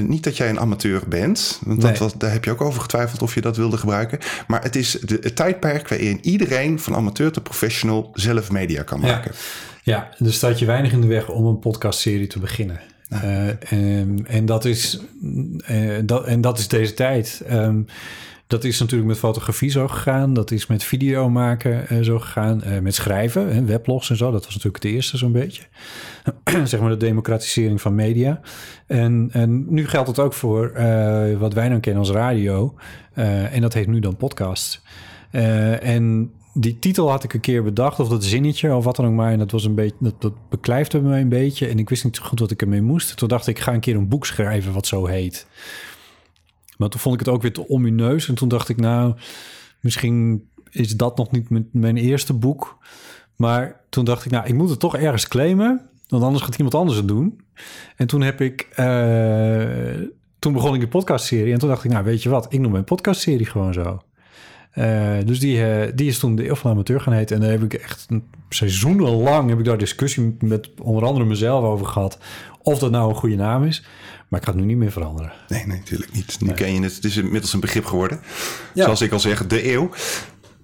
Niet 0.00 0.24
dat 0.24 0.36
jij 0.36 0.48
een 0.48 0.60
amateur 0.60 1.02
bent, 1.08 1.60
want 1.64 1.80
dat, 1.80 1.98
was- 1.98 2.14
daar 2.18 2.32
heb 2.32 2.44
je 2.44 2.50
ook 2.50 2.60
over 2.60 2.80
getwijfeld 2.80 3.22
of 3.22 3.34
je 3.34 3.40
dat 3.40 3.56
wilde 3.56 3.76
gebruiken. 3.76 4.18
Maar 4.46 4.62
het 4.62 4.76
is 4.76 4.90
de, 4.90 5.18
het 5.20 5.36
tijdperk 5.36 5.88
waarin 5.88 6.18
iedereen 6.22 6.80
van 6.80 6.94
amateur 6.94 7.32
tot 7.32 7.42
professional 7.42 8.10
zelf 8.14 8.50
media 8.50 8.82
kan 8.82 9.00
Ja. 9.00 9.06
maken. 9.06 9.32
Ja, 9.82 10.08
er 10.24 10.32
staat 10.32 10.58
je 10.58 10.64
weinig 10.66 10.92
in 10.92 11.00
de 11.00 11.06
weg 11.06 11.28
om 11.28 11.46
een 11.46 11.58
podcastserie 11.58 12.26
te 12.26 12.38
beginnen. 12.38 12.80
Eh, 13.22 13.72
en, 13.72 14.26
en, 14.26 14.46
dat 14.46 14.64
is, 14.64 15.00
eh, 15.64 15.98
dat, 16.04 16.24
en 16.24 16.40
dat 16.40 16.58
is 16.58 16.68
deze 16.68 16.94
tijd. 16.94 17.42
Ehm, 17.46 17.82
dat 18.46 18.64
is 18.64 18.80
natuurlijk 18.80 19.08
met 19.08 19.18
fotografie 19.18 19.70
zo 19.70 19.88
gegaan. 19.88 20.34
Dat 20.34 20.50
is 20.50 20.66
met 20.66 20.84
video 20.84 21.30
maken 21.30 21.88
eh, 21.88 22.00
zo 22.00 22.18
gegaan. 22.18 22.62
Met 22.82 22.94
schrijven, 22.94 23.54
hè, 23.54 23.64
weblogs 23.64 24.10
en 24.10 24.16
zo. 24.16 24.30
Dat 24.30 24.44
was 24.44 24.54
natuurlijk 24.54 24.84
het 24.84 24.92
eerste 24.92 25.16
zo'n 25.16 25.32
beetje. 25.32 25.62
zeg 26.64 26.80
maar 26.80 26.90
de 26.90 26.96
democratisering 26.96 27.80
van 27.80 27.94
media. 27.94 28.40
En, 28.86 29.28
en 29.32 29.74
nu 29.74 29.88
geldt 29.88 30.08
het 30.08 30.18
ook 30.18 30.32
voor 30.32 30.72
wat 31.38 31.54
wij 31.54 31.68
dan 31.68 31.80
kennen 31.80 32.02
als 32.02 32.10
radio. 32.10 32.74
En 33.14 33.60
dat 33.60 33.74
heet 33.74 33.86
nu 33.86 34.00
dan 34.00 34.16
podcast. 34.16 34.82
En 35.80 36.32
die 36.54 36.78
titel 36.78 37.10
had 37.10 37.24
ik 37.24 37.34
een 37.34 37.40
keer 37.40 37.62
bedacht, 37.62 38.00
of 38.00 38.08
dat 38.08 38.24
zinnetje, 38.24 38.74
of 38.74 38.84
wat 38.84 38.96
dan 38.96 39.06
ook 39.06 39.12
maar. 39.12 39.32
En 39.32 39.38
dat 39.38 39.50
was 39.50 39.64
een 39.64 39.74
beetje, 39.74 39.96
dat, 39.98 40.20
dat 40.22 40.32
beklijfde 40.48 41.00
me 41.00 41.18
een 41.18 41.28
beetje. 41.28 41.66
En 41.66 41.78
ik 41.78 41.88
wist 41.88 42.04
niet 42.04 42.16
zo 42.16 42.22
goed 42.24 42.40
wat 42.40 42.50
ik 42.50 42.62
ermee 42.62 42.82
moest. 42.82 43.16
Toen 43.16 43.28
dacht 43.28 43.46
ik, 43.46 43.56
ik 43.56 43.62
ga 43.62 43.72
een 43.72 43.80
keer 43.80 43.96
een 43.96 44.08
boek 44.08 44.26
schrijven 44.26 44.72
wat 44.72 44.86
zo 44.86 45.06
heet. 45.06 45.46
Maar 46.76 46.88
toen 46.88 47.00
vond 47.00 47.14
ik 47.14 47.20
het 47.26 47.34
ook 47.34 47.42
weer 47.42 47.52
te 47.52 47.68
omineus. 47.68 48.28
En 48.28 48.34
toen 48.34 48.48
dacht 48.48 48.68
ik, 48.68 48.76
nou, 48.76 49.14
misschien 49.80 50.48
is 50.70 50.96
dat 50.96 51.16
nog 51.16 51.30
niet 51.30 51.72
mijn- 51.72 51.96
eerste 51.96 52.32
boek. 52.32 52.78
Maar 53.36 53.80
toen 53.88 54.04
dacht 54.04 54.24
ik, 54.24 54.30
nou, 54.30 54.46
ik 54.46 54.54
moet 54.54 54.70
het 54.70 54.80
toch 54.80 54.96
ergens 54.96 55.28
claimen. 55.28 55.88
Want 56.08 56.22
anders 56.22 56.42
gaat 56.44 56.56
iemand 56.56 56.74
anders 56.74 56.96
het 56.98 57.08
doen. 57.08 57.40
En 57.96 58.06
toen 58.06 58.20
heb 58.20 58.40
ik... 58.40 58.60
eh, 58.74 60.00
toen 60.38 60.52
begon 60.52 60.74
ik 60.74 60.82
een 60.82 60.88
podcastserie. 60.88 61.52
En 61.52 61.58
toen 61.58 61.68
dacht 61.68 61.84
ik, 61.84 61.90
nou, 61.90 62.04
weet 62.04 62.22
je 62.22 62.28
wat? 62.28 62.52
Ik 62.52 62.60
noem 62.60 62.72
mijn 62.72 62.84
podcastserie 62.84 63.46
gewoon 63.46 63.72
zo. 63.72 64.02
Eh, 64.74 65.16
dus 65.24 65.40
die, 65.40 65.64
eh, 65.64 65.92
die 65.94 66.08
is 66.08 66.18
toen 66.18 66.36
de 66.36 66.48
Eeuw 66.48 66.54
van 66.54 66.70
de 66.70 66.76
Amateur 66.76 67.00
gaan 67.00 67.12
heten. 67.12 67.36
En 67.36 67.42
daar 67.42 67.50
heb 67.50 67.62
ik 67.62 67.74
echt 67.74 68.06
een 68.08 68.24
seizoenenlang... 68.48 69.48
heb 69.48 69.58
ik 69.58 69.64
daar 69.64 69.78
discussie 69.78 70.36
met 70.40 70.70
onder 70.82 71.04
andere 71.04 71.24
mezelf 71.24 71.64
over 71.64 71.86
gehad... 71.86 72.18
of 72.62 72.78
dat 72.78 72.90
nou 72.90 73.08
een 73.08 73.14
goede 73.14 73.36
naam 73.36 73.64
is. 73.64 73.84
Maar 74.28 74.40
ik 74.40 74.46
ga 74.46 74.52
het 74.52 74.60
nu 74.60 74.66
niet 74.66 74.76
meer 74.76 74.92
veranderen. 74.92 75.32
Nee, 75.48 75.66
nee, 75.66 75.78
natuurlijk 75.78 76.12
niet. 76.12 76.36
Nu 76.40 76.52
ken 76.52 76.74
je 76.74 76.82
het. 76.82 76.94
Het 76.94 77.04
is 77.04 77.16
inmiddels 77.16 77.52
een 77.52 77.60
begrip 77.60 77.84
geworden. 77.84 78.20
Ja. 78.74 78.84
Zoals 78.84 79.00
ik 79.00 79.12
al 79.12 79.20
zeg, 79.20 79.46
de 79.46 79.72
eeuw. 79.72 79.90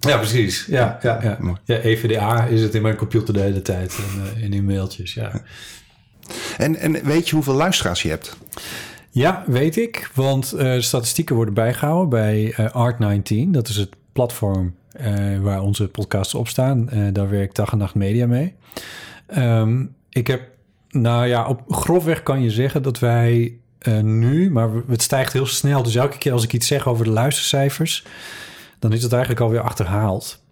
Ja, 0.00 0.16
precies. 0.16 0.66
Ja, 0.66 0.98
ja, 1.02 1.18
ja. 1.22 1.38
Ja 1.64 1.76
EVDA 1.76 2.44
is 2.44 2.62
het 2.62 2.74
in 2.74 2.82
mijn 2.82 2.96
computer 2.96 3.34
de 3.34 3.40
hele 3.40 3.62
tijd 3.62 3.96
en, 3.96 4.42
eh, 4.42 4.50
in 4.50 4.64
mailtjes, 4.64 5.14
ja. 5.14 5.42
En, 6.58 6.76
en 6.76 7.04
weet 7.04 7.28
je 7.28 7.34
hoeveel 7.34 7.54
luisteraars 7.54 8.02
je 8.02 8.08
hebt? 8.08 8.36
Ja, 9.10 9.44
weet 9.46 9.76
ik, 9.76 10.10
want 10.14 10.54
statistieken 10.78 11.34
worden 11.34 11.54
bijgehouden 11.54 12.08
bij 12.08 12.52
eh, 12.56 12.92
Art19. 12.92 13.50
Dat 13.50 13.68
is 13.68 13.76
het 13.76 13.90
platform 14.20 14.74
eh, 14.92 15.38
waar 15.38 15.62
onze 15.62 15.88
podcasts 15.88 16.34
op 16.34 16.48
staan. 16.48 16.88
Eh, 16.88 17.06
daar 17.12 17.30
werkt 17.30 17.56
Dag 17.56 17.72
en 17.72 17.78
Nacht 17.78 17.94
Media 17.94 18.26
mee. 18.26 18.54
Ehm, 19.26 19.86
ik 20.08 20.26
heb, 20.26 20.42
nou 20.88 21.26
ja, 21.26 21.46
op 21.46 21.72
grofweg 21.72 22.22
kan 22.22 22.42
je 22.42 22.50
zeggen 22.50 22.82
dat 22.82 22.98
wij 22.98 23.58
eh, 23.78 24.00
nu, 24.00 24.50
maar 24.50 24.70
het 24.88 25.02
stijgt 25.02 25.32
heel 25.32 25.46
snel. 25.46 25.82
Dus 25.82 25.94
elke 25.94 26.18
keer 26.18 26.32
als 26.32 26.44
ik 26.44 26.52
iets 26.52 26.66
zeg 26.66 26.88
over 26.88 27.04
de 27.04 27.10
luistercijfers, 27.10 28.04
dan 28.78 28.92
is 28.92 29.02
het 29.02 29.12
eigenlijk 29.12 29.42
alweer 29.42 29.60
achterhaald. 29.60 30.42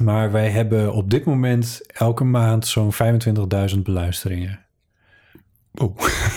Maar 0.00 0.32
wij 0.32 0.50
hebben 0.50 0.92
op 0.92 1.10
dit 1.10 1.24
moment 1.24 1.80
elke 1.86 2.24
maand 2.24 2.66
zo'n 2.66 2.92
25.000 3.72 3.78
beluisteringen. 3.82 4.60
Oh, 5.80 5.96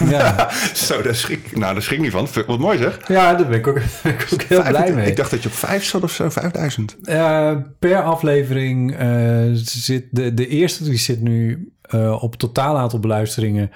Ja, 0.09 0.49
zo, 0.73 1.01
daar 1.01 1.15
schrik, 1.15 1.45
ik- 1.45 1.57
nou, 1.57 1.73
daar 1.73 1.81
schrik 1.83 1.97
ik 1.97 2.03
niet 2.03 2.11
van. 2.13 2.27
Wat 2.47 2.59
mooi 2.59 2.77
zeg. 2.77 2.99
ja 3.07 3.33
daar 3.33 3.47
ben 3.47 3.57
ik 3.59 3.67
ook, 3.67 3.79
ben 4.03 4.13
ik 4.13 4.27
ook 4.33 4.41
heel 4.41 4.63
blij 4.63 4.93
mee. 4.93 5.07
Ik 5.07 5.15
dacht 5.15 5.31
dat 5.31 5.43
je 5.43 5.49
op 5.49 5.55
vijf 5.55 5.83
zat 5.83 6.03
of 6.03 6.11
zo, 6.11 6.29
5000. 6.29 6.97
Eh, 7.03 7.55
per 7.79 8.03
aflevering 8.03 8.95
eh, 8.95 9.41
zit 9.53 10.05
de, 10.11 10.33
de 10.33 10.47
eerste, 10.47 10.83
die 10.83 10.97
zit 10.97 11.21
nu 11.21 11.71
eh, 11.81 12.23
op 12.23 12.35
totaal 12.35 12.77
aantal 12.77 12.99
beluisteringen, 12.99 13.71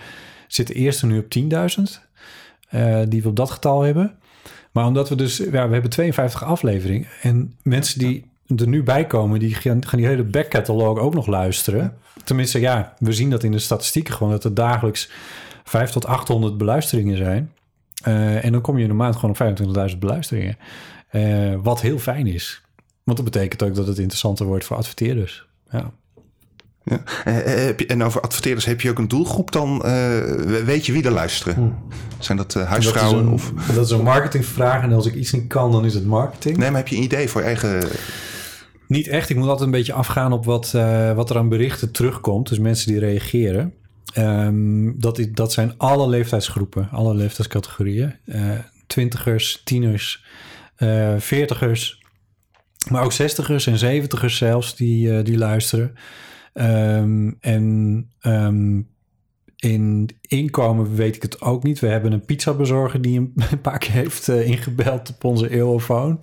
zit 0.48 0.68
de 0.68 0.74
eerste 0.74 1.06
nu 1.06 1.18
op 1.18 1.26
10.000. 1.40 2.00
eh, 2.70 2.98
die 3.08 3.22
we 3.22 3.28
op 3.28 3.36
dat 3.36 3.52
getal 3.52 3.82
hebben. 3.82 4.14
Maar 4.72 4.86
omdat 4.86 5.10
we 5.10 5.16
dus, 5.16 5.38
ja, 5.38 5.50
we 5.68 5.74
hebben 5.74 5.90
52 5.90 6.44
afleveringen. 6.44 7.08
En 7.22 7.56
mensen 7.64 8.00
die 8.00 8.26
er 8.58 8.68
nu 8.68 8.84
bij 8.84 9.06
komen, 9.08 9.40
die 9.40 9.56
gaan, 9.56 9.86
gaan 9.88 10.00
die 10.00 10.08
hele 10.08 10.24
backcatalog 10.24 10.98
ook 11.00 11.14
nog 11.14 11.28
luisteren. 11.28 11.94
Tenminste, 12.24 12.60
ja, 12.60 12.94
we 13.00 13.12
zien 13.14 13.30
dat 13.30 13.44
in 13.44 13.52
de 13.52 13.60
statistieken 13.60 14.14
gewoon 14.14 14.32
dat 14.32 14.44
er 14.44 14.54
dagelijks 14.54 15.10
5 15.66 15.92
tot 15.92 16.06
800 16.06 16.58
beluisteringen 16.58 17.18
zijn. 17.18 17.52
Eh, 18.04 18.46
en 18.46 18.52
dan 18.52 18.62
kom 18.62 18.78
je 18.78 18.84
in 18.84 18.90
een 18.90 18.96
maand 18.96 19.16
gewoon 19.16 19.30
op 19.30 19.38
25.000 19.38 20.00
beluisteringen. 20.00 20.58
Eh, 21.10 21.54
wat 21.64 21.82
heel 21.82 22.00
fijn 22.00 22.28
is. 22.28 22.62
Want 23.04 23.18
dat 23.18 23.32
betekent 23.32 23.64
ook 23.64 23.76
dat 23.76 23.88
het 23.88 23.98
interessanter 23.98 24.46
wordt 24.46 24.66
voor 24.66 24.78
adverteerders. 24.78 25.48
Ja. 25.70 25.92
Ja. 26.84 27.04
Eh, 27.24 27.90
en 27.92 28.04
over 28.04 28.22
adverteerders, 28.22 28.66
heb 28.66 28.82
je 28.82 28.90
ook 28.90 28.98
een 28.98 29.08
doelgroep 29.08 29.52
dan? 29.52 29.82
weet 30.66 30.86
je 30.86 30.92
wie 30.92 31.04
er 31.04 31.12
luisteren? 31.12 31.78
Zijn 32.20 32.38
dat 32.38 32.54
huisvrouwen? 32.54 33.24
Hm. 33.24 33.30
dat, 33.30 33.40
is 33.40 33.46
of... 33.46 33.68
een, 33.70 33.76
dat 33.76 33.86
is 33.86 33.92
een 33.92 34.04
marketingvraag. 34.04 34.84
En 34.84 34.94
als 34.94 35.06
ik 35.06 35.14
iets 35.14 35.32
niet 35.32 35.48
kan, 35.48 35.72
dan 35.72 35.86
is 35.86 35.94
het 35.94 36.06
marketing. 36.06 36.58
Nee, 36.58 36.70
maar 36.70 36.80
heb 36.80 36.88
je 36.88 36.96
een 36.96 37.04
idee 37.04 37.30
voor 37.30 37.42
je 37.42 37.48
eigen... 37.48 37.88
Niet 38.88 39.08
echt. 39.08 39.30
Ik 39.30 39.36
moet 39.36 39.48
altijd 39.48 39.66
een 39.66 39.72
beetje 39.72 39.94
afgaan 39.94 40.32
op 40.32 40.46
wat, 40.46 40.72
wat 41.16 41.30
er 41.30 41.38
aan 41.38 41.50
berichten 41.50 41.92
terugkomt. 41.92 42.50
Dus 42.50 42.60
mensen 42.60 42.88
die 42.88 43.00
reageren. 43.00 43.74
Ehm, 44.14 44.92
dat, 45.00 45.28
dat 45.32 45.54
zijn 45.54 45.74
alle 45.78 46.10
leeftijdsgroepen, 46.10 46.90
alle 46.92 47.16
leeftijdscategorieën. 47.16 48.16
Eh, 48.26 48.50
twintigers, 48.88 49.62
tieners, 49.64 50.26
eh, 50.76 51.14
veertigers. 51.18 52.04
Maar 52.90 53.04
ook 53.04 53.12
zestigers 53.12 53.68
en 53.68 53.78
zeventigers 53.78 54.38
zelfs 54.38 54.76
die, 54.76 55.18
eh, 55.18 55.24
die 55.24 55.38
luisteren. 55.38 55.94
Ehm, 56.54 57.32
en 57.40 58.10
ehm, 58.20 58.82
in 59.56 60.10
inkomen 60.22 60.96
weet 60.96 61.16
ik 61.16 61.22
het 61.22 61.42
ook 61.42 61.64
niet. 61.64 61.80
We 61.80 61.88
hebben 61.88 62.12
een 62.12 62.26
pizzabezorger 62.26 63.02
die 63.02 63.20
een, 63.20 63.34
paar 63.62 63.78
keer 63.78 63.92
heeft 63.92 64.28
ingebeld 64.28 65.10
op 65.10 65.24
onze 65.24 65.50
eeuwofoon. 65.50 66.20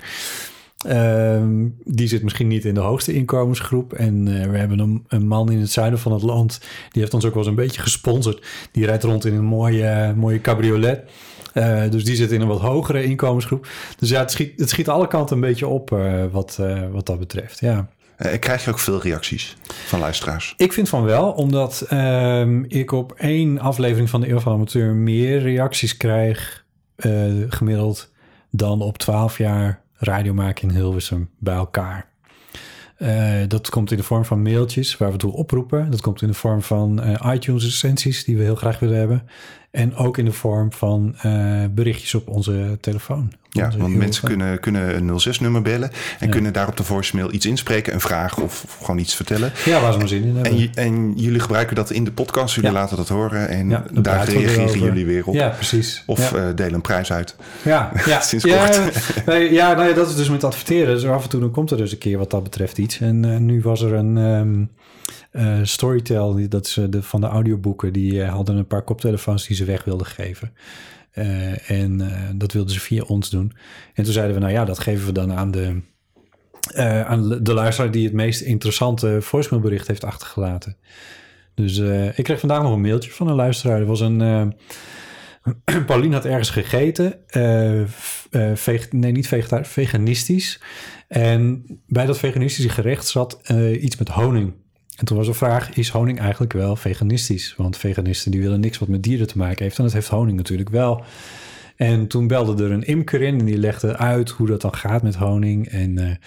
Ehm, 0.84 1.68
die 1.84 2.08
zit 2.08 2.22
misschien 2.22 2.48
niet 2.48 2.64
in 2.64 2.74
de 2.74 2.80
hoogste 2.80 3.14
inkomensgroep. 3.14 3.92
En 3.92 4.40
eh, 4.40 4.50
we 4.50 4.58
hebben 4.58 4.78
een, 4.78 5.04
een 5.08 5.26
man 5.26 5.50
in 5.50 5.60
het 5.60 5.70
zuiden 5.70 5.98
van 5.98 6.12
het 6.12 6.22
land. 6.22 6.60
Die 6.90 7.00
heeft 7.02 7.14
ons 7.14 7.24
ook 7.24 7.34
wel 7.34 7.42
eens 7.42 7.50
een 7.50 7.64
beetje 7.64 7.80
gesponsord. 7.80 8.46
Die 8.72 8.86
rijdt 8.86 9.04
rond 9.04 9.24
in 9.24 9.34
een 9.34 9.44
mooie, 9.44 9.86
eh, 9.86 10.12
mooie 10.12 10.40
cabriolet. 10.40 11.10
Eh, 11.52 11.90
dus 11.90 12.04
die 12.04 12.16
zit 12.16 12.32
in 12.32 12.40
een 12.40 12.48
wat 12.48 12.60
hogere 12.60 13.04
inkomensgroep. 13.04 13.68
Dus 13.98 14.08
ja, 14.08 14.20
het 14.20 14.30
schiet, 14.30 14.60
het 14.60 14.68
schiet 14.68 14.88
alle 14.88 15.08
kanten 15.08 15.36
een 15.36 15.42
beetje 15.42 15.66
op 15.66 15.90
wat, 16.30 16.58
wat 16.92 17.06
dat 17.06 17.18
betreft. 17.18 17.60
Ja. 17.60 17.88
krijg 18.16 18.64
je 18.64 18.70
ook 18.70 18.78
veel 18.78 19.02
reacties 19.02 19.56
van 19.86 19.98
luisteraars? 19.98 20.54
Ik 20.56 20.72
vind 20.72 20.88
van 20.88 21.04
wel, 21.04 21.30
omdat 21.30 21.80
ehm, 21.88 22.64
ik 22.68 22.92
op 22.92 23.12
één 23.12 23.58
aflevering 23.58 24.10
van 24.10 24.20
de 24.20 24.28
Eeuw 24.28 24.38
van 24.38 24.52
Amateur 24.52 24.94
meer 24.94 25.38
reacties 25.38 25.96
krijg 25.96 26.64
gemiddeld 27.48 28.10
dan 28.50 28.80
op 28.80 28.98
12 28.98 29.38
jaar 29.38 29.82
radio 30.02 30.34
maken 30.34 30.68
in 30.68 30.74
Hilversum 30.74 31.30
bij 31.38 31.54
elkaar. 31.54 32.10
Eh, 32.96 33.48
dat 33.48 33.70
komt 33.70 33.90
in 33.90 33.96
de 33.96 34.02
vorm 34.02 34.24
van 34.24 34.42
mailtjes 34.42 34.96
waar 34.96 35.12
we 35.12 35.18
toe 35.18 35.32
oproepen. 35.32 35.90
Dat 35.90 36.00
komt 36.00 36.22
in 36.22 36.28
de 36.28 36.34
vorm 36.34 36.62
van 36.62 37.00
eh, 37.00 37.34
iTunes 37.34 37.64
recensies 37.64 38.24
die 38.24 38.36
we 38.36 38.42
heel 38.42 38.54
graag 38.54 38.78
willen 38.78 38.98
hebben. 38.98 39.22
En 39.72 39.94
ook 39.96 40.18
in 40.18 40.24
de 40.24 40.32
vorm 40.32 40.72
van 40.72 41.14
eh, 41.22 41.64
berichtjes 41.70 42.14
op 42.14 42.28
onze 42.28 42.78
telefoon. 42.80 43.32
Ja, 43.50 43.64
Onze 43.66 43.78
want 43.78 43.94
mensen 43.96 44.24
kunnen, 44.24 44.60
kunnen 44.60 44.96
een 44.96 45.20
06-nummer 45.36 45.62
bellen... 45.62 45.90
en 46.18 46.26
Ja. 46.26 46.32
kunnen 46.32 46.52
daar 46.52 46.68
op 46.68 46.76
de 46.76 46.82
voicemail 46.84 47.32
iets 47.32 47.46
inspreken, 47.46 47.92
een 47.94 48.00
vraag 48.00 48.38
of, 48.38 48.62
of 48.64 48.76
gewoon 48.80 48.98
iets 48.98 49.14
vertellen. 49.14 49.52
Ja, 49.64 49.80
waar 49.80 49.92
ze 49.92 49.98
maar 49.98 50.08
zin 50.08 50.22
in 50.24 50.34
hebben. 50.36 50.52
En, 50.58 50.70
en 50.74 51.12
jullie 51.16 51.40
gebruiken 51.40 51.76
dat 51.76 51.90
in 51.90 52.04
de 52.04 52.12
podcast, 52.12 52.54
jullie 52.54 52.70
Ja. 52.70 52.76
laten 52.76 52.96
dat 52.96 53.08
horen... 53.08 53.48
en 53.48 53.68
Ja, 53.68 53.84
daar 53.92 54.28
reageren 54.28 54.80
jullie 54.80 55.06
weer 55.06 55.26
op. 55.26 55.34
Ja, 55.34 55.48
precies. 55.48 56.02
Of 56.06 56.32
eh, 56.32 56.44
delen 56.54 56.74
een 56.74 56.80
prijs 56.80 57.12
uit. 57.12 57.36
Ja, 57.62 57.92
ja. 58.06 58.20
Sinds 58.20 58.44
kort. 58.46 58.80
nee, 59.26 59.52
ja, 59.52 59.74
nou 59.74 59.88
ja, 59.88 59.94
dat 59.94 60.08
is 60.08 60.16
dus 60.16 60.30
met 60.30 60.44
adverteren. 60.44 60.94
Dus 60.94 61.04
af 61.06 61.22
en 61.22 61.28
toe 61.28 61.40
dan 61.40 61.50
komt 61.50 61.70
er 61.70 61.76
dus 61.76 61.92
een 61.92 61.98
keer 61.98 62.18
wat 62.18 62.30
dat 62.30 62.42
betreft 62.42 62.78
iets. 62.78 63.00
En 63.00 63.24
eh, 63.32 63.36
nu 63.38 63.60
was 63.62 63.82
er 63.82 63.92
een 63.92 64.16
ehm 64.18 64.64
eh, 65.30 65.58
Storytel, 65.62 66.48
dat 66.48 66.66
is 66.66 66.76
eh, 66.76 66.84
de, 66.88 67.02
van 67.02 67.20
de 67.20 67.26
audioboeken. 67.26 67.92
Die 67.92 68.22
eh, 68.22 68.32
hadden 68.32 68.56
een 68.56 68.66
paar 68.66 68.82
koptelefoons 68.82 69.46
die 69.46 69.56
ze 69.56 69.64
weg 69.64 69.84
wilden 69.84 70.06
geven. 70.06 70.52
En 71.66 72.00
dat 72.36 72.52
wilden 72.52 72.72
ze 72.72 72.80
via 72.80 73.02
ons 73.02 73.30
doen. 73.30 73.52
En 73.94 74.04
toen 74.04 74.12
zeiden 74.12 74.34
we, 74.34 74.40
nou 74.40 74.52
ja, 74.52 74.64
dat 74.64 74.78
geven 74.78 75.06
we 75.06 75.12
dan 75.12 75.32
aan 75.32 75.50
de, 75.50 75.80
aan 77.04 77.38
de 77.42 77.54
luisteraar 77.54 77.90
die 77.90 78.04
het 78.04 78.12
meest 78.12 78.40
interessante 78.40 79.18
voicemailbericht 79.20 79.86
heeft 79.86 80.04
achtergelaten. 80.04 80.76
Dus 81.54 81.78
ik 82.16 82.24
kreeg 82.24 82.40
vandaag 82.40 82.62
nog 82.62 82.72
een 82.72 82.80
mailtje 82.80 83.10
van 83.10 83.28
een 83.28 83.34
luisteraar. 83.34 83.80
Er 83.80 83.86
was 83.86 84.00
een... 84.00 84.54
Paulien 85.86 86.12
had 86.12 86.24
ergens 86.24 86.50
gegeten. 86.50 87.18
nee, 88.90 89.12
niet 89.12 89.28
vegetarisch, 89.28 89.68
veganistisch. 89.68 90.60
En 91.08 91.64
bij 91.86 92.06
dat 92.06 92.18
veganistische 92.18 92.70
gerecht 92.70 93.06
zat 93.06 93.40
iets 93.80 93.96
met 93.96 94.08
honing. 94.08 94.52
En 95.02 95.08
toen 95.08 95.16
was 95.16 95.26
de 95.26 95.34
vraag, 95.34 95.76
is 95.76 95.88
honing 95.88 96.20
eigenlijk 96.20 96.52
wel 96.52 96.76
veganistisch? 96.76 97.54
Want 97.56 97.76
veganisten 97.76 98.30
die 98.30 98.40
willen 98.40 98.60
niks 98.60 98.78
wat 98.78 98.88
met 98.88 99.02
dieren 99.02 99.26
te 99.26 99.38
maken 99.38 99.64
heeft. 99.64 99.78
En 99.78 99.84
dat 99.84 99.92
heeft 99.92 100.08
honing 100.08 100.36
natuurlijk 100.36 100.68
wel. 100.68 101.04
En 101.76 102.06
toen 102.06 102.26
belde 102.26 102.64
er 102.64 102.70
een 102.70 102.82
imker 102.82 103.22
in 103.22 103.38
en 103.38 103.44
die 103.44 103.58
legde 103.58 103.96
uit 103.96 104.30
hoe 104.30 104.46
dat 104.46 104.60
dan 104.60 104.74
gaat 104.74 105.02
met 105.02 105.14
honing. 105.14 105.68
En 105.68 106.20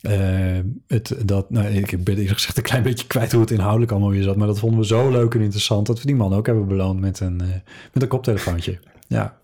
eh, 0.00 0.56
eh, 0.58 0.64
het, 0.86 1.16
dat, 1.24 1.50
nou, 1.50 1.66
ik 1.66 2.04
ben 2.04 2.14
eerlijk 2.14 2.32
gezegd 2.32 2.56
een 2.56 2.62
klein 2.62 2.82
beetje 2.82 3.06
kwijt 3.06 3.32
hoe 3.32 3.40
het 3.40 3.50
inhoudelijk 3.50 3.90
allemaal 3.90 4.10
weer 4.10 4.22
zat. 4.22 4.36
Maar 4.36 4.46
dat 4.46 4.58
vonden 4.58 4.78
we 4.78 4.86
zo 4.86 5.10
leuk 5.10 5.34
en 5.34 5.40
interessant 5.40 5.86
dat 5.86 6.00
we 6.00 6.06
die 6.06 6.16
man 6.16 6.34
ook 6.34 6.46
hebben 6.46 6.68
beloond 6.68 7.00
met 7.00 7.20
een, 7.20 7.40
eh, 7.40 7.46
met 7.92 8.02
een 8.02 8.08
koptelefoontje. 8.08 8.78
Ja. 9.06 9.38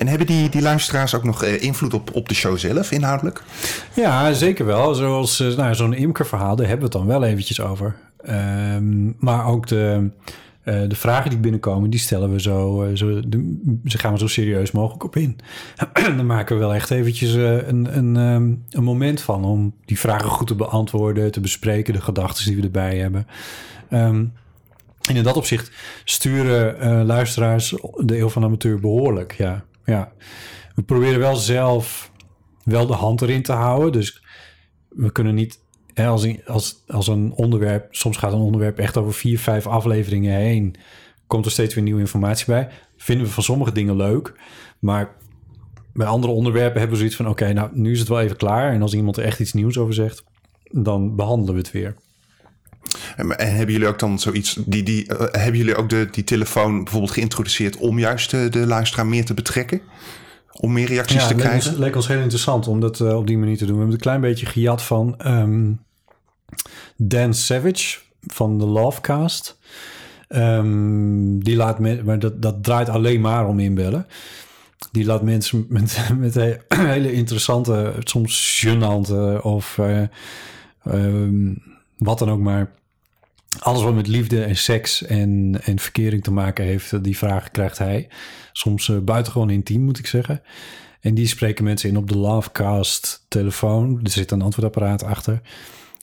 En 0.00 0.08
hebben 0.08 0.26
die, 0.26 0.48
die 0.48 0.62
luisteraars 0.62 1.14
ook 1.14 1.24
nog 1.24 1.42
eh, 1.42 1.62
invloed 1.62 1.94
op, 1.94 2.14
op 2.14 2.28
de 2.28 2.34
show 2.34 2.58
zelf, 2.58 2.90
inhoudelijk? 2.90 3.42
Ja, 3.94 4.32
zeker 4.32 4.66
wel. 4.66 4.94
Zoals 4.94 5.40
eh, 5.40 5.56
nou, 5.56 5.74
zo'n 5.74 5.92
imkerverhaal, 5.92 6.56
daar 6.56 6.66
hebben 6.66 6.90
we 6.90 6.96
het 6.96 7.06
dan 7.06 7.18
wel 7.20 7.28
eventjes 7.28 7.60
over. 7.60 7.96
Ehm, 8.24 9.12
maar 9.18 9.46
ook 9.46 9.66
de, 9.66 10.10
eh, 10.62 10.80
de 10.88 10.94
vragen 10.94 11.30
die 11.30 11.38
binnenkomen, 11.38 11.90
die 11.90 12.00
stellen 12.00 12.32
we 12.32 12.40
zo, 12.40 12.88
zo 12.94 13.20
ze 13.84 13.98
gaan 13.98 14.12
we 14.12 14.18
zo 14.18 14.26
serieus 14.26 14.70
mogelijk 14.70 15.04
op 15.04 15.16
in. 15.16 15.38
dan 16.16 16.26
maken 16.26 16.56
we 16.56 16.62
wel 16.62 16.74
echt 16.74 16.90
eventjes 16.90 17.32
een, 17.32 17.96
een, 17.96 18.16
ehm, 18.16 18.54
een 18.70 18.84
moment 18.84 19.20
van 19.20 19.44
om 19.44 19.74
die 19.84 19.98
vragen 19.98 20.28
goed 20.28 20.46
te 20.46 20.54
beantwoorden, 20.54 21.30
te 21.30 21.40
bespreken, 21.40 21.94
de 21.94 22.00
gedachten 22.00 22.44
die 22.44 22.56
we 22.56 22.62
erbij 22.62 22.96
hebben. 22.96 23.26
Ehm, 23.88 24.24
en 25.08 25.16
in 25.16 25.22
dat 25.22 25.36
opzicht 25.36 25.70
sturen 26.04 27.04
luisteraars 27.06 27.74
de 27.96 28.18
Eeuw 28.18 28.28
van 28.28 28.44
Amateur 28.44 28.80
behoorlijk, 28.80 29.32
ja. 29.32 29.64
Ja. 29.90 30.12
We 30.74 30.82
proberen 30.82 31.18
wel 31.18 31.36
zelf 31.36 32.12
wel 32.64 32.86
de 32.86 32.92
hand 32.92 33.22
erin 33.22 33.42
te 33.42 33.52
houden. 33.52 33.92
Dus 33.92 34.22
we 34.88 35.12
kunnen 35.12 35.34
niet... 35.34 35.58
Als, 35.94 36.46
als, 36.46 36.82
als 36.86 37.08
een 37.08 37.32
onderwerp... 37.32 37.94
Soms 37.94 38.16
gaat 38.16 38.32
een 38.32 38.38
onderwerp 38.38 38.78
echt 38.78 38.96
over 38.96 39.14
vier, 39.14 39.38
vijf 39.38 39.66
afleveringen 39.66 40.36
heen. 40.36 40.76
Komt 41.26 41.44
er 41.44 41.50
steeds 41.50 41.74
weer 41.74 41.84
nieuwe 41.84 42.00
informatie 42.00 42.46
bij. 42.46 42.68
Vinden 42.96 43.26
we 43.26 43.32
van 43.32 43.42
sommige 43.42 43.72
dingen 43.72 43.96
leuk. 43.96 44.34
Maar 44.78 45.16
bij 45.92 46.06
andere 46.06 46.32
onderwerpen 46.32 46.78
hebben 46.80 46.90
we 46.90 46.96
zoiets 46.96 47.16
van... 47.16 47.28
Oké, 47.28 47.52
nou, 47.52 47.70
nu 47.72 47.92
is 47.92 47.98
het 47.98 48.08
wel 48.08 48.20
even 48.20 48.36
klaar. 48.36 48.72
En 48.72 48.82
als 48.82 48.94
iemand 48.94 49.16
er 49.16 49.24
echt 49.24 49.40
iets 49.40 49.52
nieuws 49.52 49.78
over 49.78 49.94
zegt... 49.94 50.24
Dan 50.62 51.16
behandelen 51.16 51.54
we 51.54 51.60
het 51.60 51.70
weer. 51.70 51.96
En, 53.16 53.38
en 53.38 53.54
hebben 53.56 53.72
jullie 53.72 53.88
ook 53.88 53.98
dan 53.98 54.18
zoiets, 54.18 54.58
die, 54.66 54.82
die, 54.82 55.06
eh, 55.06 55.40
hebben 55.42 55.56
jullie 55.60 55.76
ook 55.76 55.88
de, 55.88 56.08
die 56.10 56.24
telefoon 56.24 56.82
bijvoorbeeld 56.84 57.12
geïntroduceerd 57.12 57.76
om 57.76 57.98
juist 57.98 58.30
de, 58.30 58.48
de 58.48 58.66
luisteraar 58.66 59.06
meer 59.06 59.24
te 59.24 59.34
betrekken? 59.34 59.80
Om 60.52 60.72
meer 60.72 60.86
reacties 60.86 61.16
Ja, 61.20 61.26
te 61.26 61.32
het 61.32 61.36
leek 61.36 61.46
krijgen? 61.46 61.70
ons, 61.70 61.80
leek 61.80 61.94
ons 61.96 62.08
heel 62.08 62.20
interessant 62.20 62.68
om 62.68 62.80
dat 62.80 63.00
eh, 63.00 63.16
op 63.16 63.26
die 63.26 63.38
manier 63.38 63.56
te 63.56 63.64
doen. 63.64 63.72
We 63.74 63.78
hebben 63.78 63.94
een 63.96 64.02
klein 64.02 64.20
beetje 64.20 64.46
gejat 64.46 64.82
van 64.82 65.14
ehm, 65.18 65.72
Dan 66.96 67.34
Savage 67.34 67.98
van 68.26 68.58
de 68.58 68.64
Lovecast. 68.66 69.58
Ehm, 70.28 71.38
die 71.38 71.56
laat 71.56 71.78
me, 71.78 72.02
maar 72.04 72.18
dat, 72.18 72.42
dat 72.42 72.64
draait 72.64 72.88
alleen 72.88 73.20
maar 73.20 73.46
om 73.46 73.58
inbellen. 73.60 74.06
Die 74.92 75.04
laat 75.04 75.22
mensen 75.22 75.66
met, 75.68 76.08
met 76.18 76.34
he- 76.34 76.56
hele 76.94 77.12
interessante, 77.12 77.94
soms 77.98 78.64
gênante 78.66 79.42
of 79.42 79.78
eh, 79.78 80.02
ehm, 80.84 81.52
wat 82.00 82.18
dan 82.18 82.30
ook 82.30 82.40
maar. 82.40 82.70
Alles 83.58 83.82
wat 83.82 83.94
met 83.94 84.06
liefde 84.06 84.44
en 84.44 84.56
seks 84.56 85.02
en, 85.02 85.60
en 85.64 85.78
verkering 85.78 86.22
te 86.22 86.32
maken 86.32 86.64
heeft, 86.64 87.04
die 87.04 87.18
vragen 87.18 87.50
krijgt 87.50 87.78
hij. 87.78 88.08
Soms 88.52 88.88
eh, 88.88 88.98
buitengewoon 88.98 89.50
intiem, 89.50 89.82
moet 89.82 89.98
ik 89.98 90.06
zeggen. 90.06 90.42
En 91.00 91.14
die 91.14 91.26
spreken 91.26 91.64
mensen 91.64 91.88
in 91.88 91.96
op 91.96 92.08
de 92.08 92.18
Lovecast 92.18 93.24
telefoon. 93.28 94.00
Er 94.02 94.10
zit 94.10 94.30
een 94.30 94.42
antwoordapparaat 94.42 95.04
achter. 95.04 95.40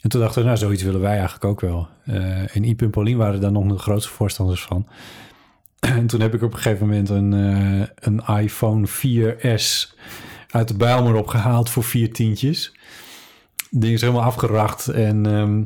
En 0.01 0.09
toen 0.09 0.21
dachten 0.21 0.41
we, 0.41 0.47
nou, 0.47 0.59
zoiets 0.59 0.83
willen 0.83 1.01
wij 1.01 1.17
eigenlijk 1.17 1.45
ook 1.45 1.61
wel. 1.61 1.87
Eh, 2.05 2.55
en 2.55 2.63
Iep 2.63 2.81
en 2.81 2.89
Paulien 2.89 3.17
waren 3.17 3.41
daar 3.41 3.51
nog 3.51 3.67
de 3.67 3.77
grootste 3.77 4.11
voorstanders 4.11 4.61
van. 4.61 4.87
En 5.79 6.07
toen 6.07 6.21
heb 6.21 6.33
ik 6.33 6.41
op 6.41 6.53
een 6.53 6.59
gegeven 6.59 6.87
moment 6.87 7.09
een, 7.09 7.33
eh, 7.33 7.87
een 7.95 8.39
iPhone 8.43 8.87
4S 8.87 9.95
uit 10.49 10.67
de 10.67 10.73
Bijlmer 10.73 11.15
opgehaald 11.15 11.69
voor 11.69 11.83
vier 11.83 12.13
tientjes. 12.13 12.73
Het 13.69 13.81
ding 13.81 13.93
is 13.93 14.01
helemaal 14.01 14.23
afgeracht 14.23 14.87
en 14.87 15.25
ehm, 15.25 15.63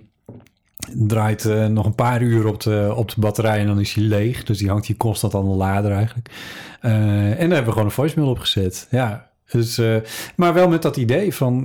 draait 0.89 1.46
eh, 1.46 1.65
nog 1.65 1.86
een 1.86 1.96
paar 1.96 2.22
uur 2.22 2.48
op 2.48 2.62
de, 2.62 2.94
op 2.96 3.10
de 3.10 3.22
batterij 3.22 3.60
en 3.60 3.67
dan 3.67 3.80
is 3.80 3.94
hij 3.94 4.04
leeg. 4.04 4.44
Dus 4.44 4.58
die 4.58 4.70
hangt 4.70 4.86
hier 4.86 4.98
constant 4.98 5.36
aan 5.36 5.50
de 5.50 5.56
lader 5.56 5.91
eigenlijk. 5.91 6.30
Eh, 6.82 6.91
en 7.30 7.36
daar 7.36 7.38
hebben 7.38 7.65
we 7.65 7.72
gewoon 7.72 7.86
een 7.86 7.91
voicemail 7.91 8.30
op 8.30 8.39
gezet. 8.39 8.88
Ja, 8.89 9.30
dus, 9.52 9.78
eh, 9.78 9.96
maar 10.36 10.54
wel 10.54 10.67
met 10.67 10.82
dat 10.82 10.98
idee 10.98 11.34
van 11.34 11.63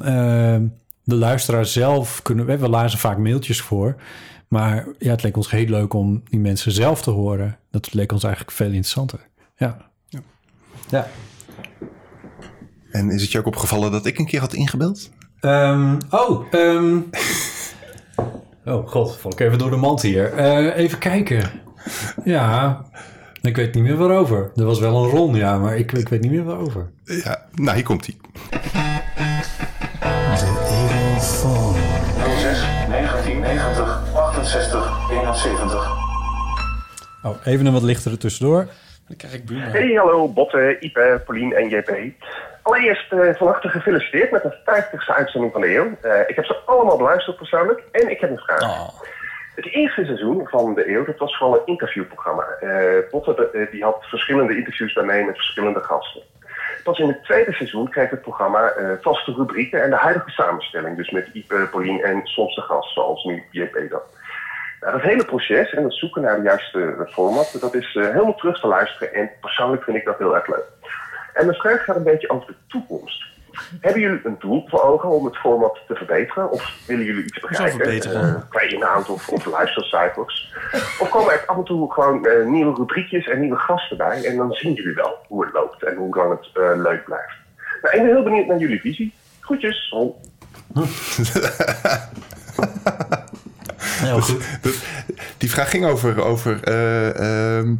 de 1.04 1.14
luisteraar 1.14 1.66
zelf 1.66 2.22
kunnen... 2.22 2.46
We, 2.46 2.58
we 2.58 2.68
lazen 2.68 2.98
vaak 2.98 3.18
mailtjes 3.18 3.60
voor. 3.60 3.96
Maar 4.48 4.86
ja, 4.98 5.10
het 5.10 5.22
leek 5.22 5.36
ons 5.36 5.50
heel 5.50 5.66
leuk 5.66 5.94
om 5.94 6.22
die 6.24 6.40
mensen 6.40 6.72
zelf 6.72 7.02
te 7.02 7.10
horen. 7.10 7.58
Dat 7.70 7.94
leek 7.94 8.12
ons 8.12 8.24
eigenlijk 8.24 8.56
veel 8.56 8.66
interessanter. 8.66 9.20
Ja. 9.56 9.76
Ja. 10.88 11.08
En 12.90 13.10
is 13.10 13.22
het 13.22 13.32
je 13.32 13.38
ook 13.38 13.46
opgevallen 13.46 13.90
dat 13.92 14.06
ik 14.06 14.18
een 14.18 14.26
keer 14.26 14.40
had 14.40 14.52
ingebeld? 14.52 15.10
Ehm, 15.40 15.96
oh, 16.10 16.44
ehm, 16.50 16.98
oh 18.66 18.88
god, 18.88 19.16
val 19.16 19.32
ik 19.32 19.40
even 19.40 19.58
door 19.58 19.70
de 19.70 19.76
mand 19.76 20.02
hier. 20.02 20.32
Eh, 20.32 20.76
even 20.76 20.98
kijken. 20.98 21.50
Ja, 22.24 22.84
ik 23.42 23.56
weet 23.56 23.74
niet 23.74 23.82
meer 23.82 23.96
waarover. 23.96 24.50
Er 24.56 24.64
was 24.64 24.80
wel 24.80 25.04
een 25.04 25.10
ron, 25.10 25.34
ja, 25.34 25.58
maar 25.58 25.76
ik, 25.76 25.92
ik 25.92 26.08
weet 26.08 26.20
niet 26.20 26.30
meer 26.30 26.44
waarover. 26.44 26.90
Ja, 27.04 27.46
nou 27.54 27.74
hier 27.74 27.84
komt 27.84 28.06
hij. 28.06 28.16
06 32.36 32.60
1990 32.88 34.14
68 34.14 35.10
71. 35.10 36.04
Oh, 37.22 37.36
even 37.44 37.66
een 37.66 37.72
wat 37.72 37.82
lichtere 37.82 38.16
tussendoor. 38.16 38.68
Dan 39.06 39.16
krijg 39.16 39.34
ik. 39.34 39.42
Hey, 39.48 39.92
hallo 39.92 40.28
Botte, 40.28 40.76
Ipe, 40.80 41.22
Paulien 41.26 41.52
en 41.52 41.68
JP. 41.68 41.90
Allereerst 42.66 43.12
eh, 43.12 43.34
van 43.34 43.46
harte 43.46 43.68
gefeliciteerd 43.68 44.30
met 44.30 44.42
de 44.42 44.56
50ste 44.56 45.14
uitzending 45.14 45.52
van 45.52 45.60
de 45.60 45.74
eeuw. 45.74 45.96
Eh, 46.00 46.20
ik 46.26 46.36
heb 46.36 46.44
ze 46.44 46.56
allemaal 46.64 46.96
beluisterd 46.96 47.36
persoonlijk 47.36 47.82
en 47.92 48.10
ik 48.10 48.20
heb 48.20 48.30
een 48.30 48.38
vraag. 48.38 48.62
Oh, 48.62 48.88
Het 49.54 49.66
eerste 49.72 50.04
seizoen 50.04 50.48
van 50.48 50.74
de 50.74 50.90
eeuw, 50.90 51.04
dat 51.04 51.18
was 51.18 51.36
vooral 51.36 51.56
een 51.56 51.66
interviewprogramma. 51.66 52.44
Botte 53.10 53.50
eh, 53.50 53.70
die 53.70 53.82
had 53.84 54.04
verschillende 54.04 54.56
interviews 54.56 54.94
daarmee 54.94 55.24
met 55.24 55.34
verschillende 55.34 55.80
gasten. 55.80 56.22
Pas 56.84 56.98
in 56.98 57.08
het 57.08 57.24
tweede 57.24 57.52
seizoen 57.52 57.88
kreeg 57.88 58.10
het 58.10 58.22
programma 58.22 58.72
vaste 59.00 59.32
rubrieken 59.32 59.82
en 59.82 59.90
de 59.90 59.96
huidige 59.96 60.30
samenstelling. 60.30 60.96
Dus 60.96 61.10
met 61.10 61.28
Ipe, 61.32 61.68
Paulien 61.70 62.02
en 62.02 62.20
soms 62.24 62.54
de 62.54 62.60
gast, 62.60 62.92
zoals 62.92 63.24
nu 63.24 63.44
JP 63.50 63.74
dan. 63.90 64.00
Nou, 64.80 64.92
dat 64.92 65.02
hele 65.02 65.24
proces 65.24 65.74
en 65.74 65.84
het 65.84 65.94
zoeken 65.94 66.22
naar 66.22 66.36
de 66.36 66.42
juiste 66.42 67.06
format, 67.10 67.56
dat 67.60 67.74
is 67.74 67.94
helemaal 67.94 68.34
terug 68.34 68.60
te 68.60 68.66
luisteren. 68.66 69.14
En 69.14 69.30
persoonlijk 69.40 69.82
vind 69.82 69.96
ik 69.96 70.04
dat 70.04 70.18
heel 70.18 70.34
erg 70.34 70.46
leuk. 70.46 70.74
En 71.36 71.46
mijn 71.46 71.58
vraag 71.58 71.84
gaat 71.84 71.96
een 71.96 72.02
beetje 72.02 72.30
over 72.30 72.46
de 72.46 72.54
toekomst. 72.66 73.24
Hebben 73.80 74.00
jullie 74.00 74.20
een 74.24 74.36
doel 74.38 74.64
voor 74.68 74.82
ogen 74.82 75.08
om 75.08 75.24
het 75.24 75.36
format 75.36 75.78
te 75.88 75.94
verbeteren? 75.94 76.50
Of 76.50 76.72
willen 76.86 77.04
jullie 77.04 77.24
iets 77.24 77.40
bereiken? 77.40 77.78
verbeteren? 77.80 78.36
eh, 78.36 78.42
qua 78.50 78.60
inhoud 78.60 79.08
of, 79.08 79.28
of 79.28 79.44
luistercijfers? 79.46 80.54
Of 81.00 81.08
komen 81.08 81.32
er 81.32 81.42
af 81.46 81.56
en 81.56 81.64
toe 81.64 81.92
gewoon 81.92 82.26
eh, 82.26 82.46
nieuwe 82.46 82.74
rubriekjes 82.74 83.26
en 83.28 83.40
nieuwe 83.40 83.56
gasten 83.58 83.96
bij? 83.96 84.24
En 84.24 84.36
dan 84.36 84.52
zien 84.52 84.72
jullie 84.72 84.94
wel 84.94 85.16
hoe 85.28 85.44
het 85.44 85.52
loopt 85.54 85.82
en 85.84 85.96
hoe 85.96 86.16
lang 86.16 86.30
het 86.30 86.48
eh, 86.54 86.70
leuk 86.82 87.04
blijft. 87.04 87.34
Nou, 87.82 87.94
ik 87.96 88.02
ben 88.02 88.10
heel 88.14 88.22
benieuwd 88.22 88.46
naar 88.46 88.58
jullie 88.58 88.80
visie. 88.80 89.14
Groetjes, 89.40 89.88
Ron. 89.90 90.14
Heel 93.78 94.20
goed. 94.20 94.58
Dat- 94.62 94.84
die 95.38 95.50
vraag 95.50 95.70
ging 95.70 95.86
over, 95.86 96.24
over, 96.24 96.60
eh, 96.64 97.58
ehm, 97.58 97.74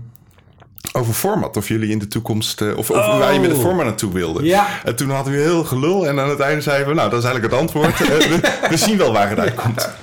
over 0.92 1.14
format. 1.14 1.56
Of 1.56 1.68
jullie 1.68 1.90
in 1.90 1.98
de 1.98 2.08
toekomst, 2.08 2.60
eh, 2.60 2.76
of, 2.76 2.90
of 2.90 2.96
Oh. 2.96 3.18
waar 3.18 3.32
je 3.32 3.40
met 3.40 3.50
het 3.50 3.60
format 3.60 3.84
naartoe 3.84 4.12
wilde. 4.12 4.44
Ja. 4.44 4.66
En 4.84 4.96
toen 4.96 5.10
hadden 5.10 5.32
we 5.32 5.38
heel 5.38 5.64
gelul 5.64 6.06
en 6.06 6.20
aan 6.20 6.28
het 6.28 6.40
einde 6.40 6.60
zeiden 6.60 6.88
we, 6.88 6.94
nou 6.94 7.10
dat 7.10 7.18
is 7.18 7.24
eigenlijk 7.24 7.54
het 7.54 7.62
antwoord. 7.62 8.00
Eh, 8.00 8.06
we, 8.06 8.66
we 8.70 8.76
zien 8.76 8.98
wel 8.98 9.12
waar 9.12 9.28
het 9.28 9.38
uitkomt. 9.38 9.94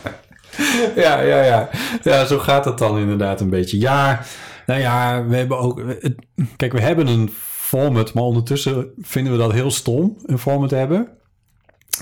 Ja, 0.96 1.22
ja, 1.22 1.42
ja. 1.44 1.70
Ja, 2.04 2.26
zo 2.26 2.40
gaat 2.40 2.66
het 2.66 2.78
dan 2.78 2.98
inderdaad 2.98 3.42
een 3.42 3.50
beetje. 3.50 3.80
Ja, 3.80 4.22
nou 4.66 4.80
ja, 4.80 5.26
we 5.26 5.36
hebben 5.36 5.58
ook... 5.60 5.82
kijk, 6.58 6.72
we 6.74 6.82
hebben 6.82 7.08
een 7.08 7.34
format, 7.50 8.14
maar 8.14 8.24
ondertussen 8.24 8.88
vinden 9.02 9.34
we 9.34 9.40
dat 9.40 9.52
heel 9.52 9.72
stom, 9.72 10.18
een 10.26 10.40
format 10.40 10.72
hebben. 10.72 11.08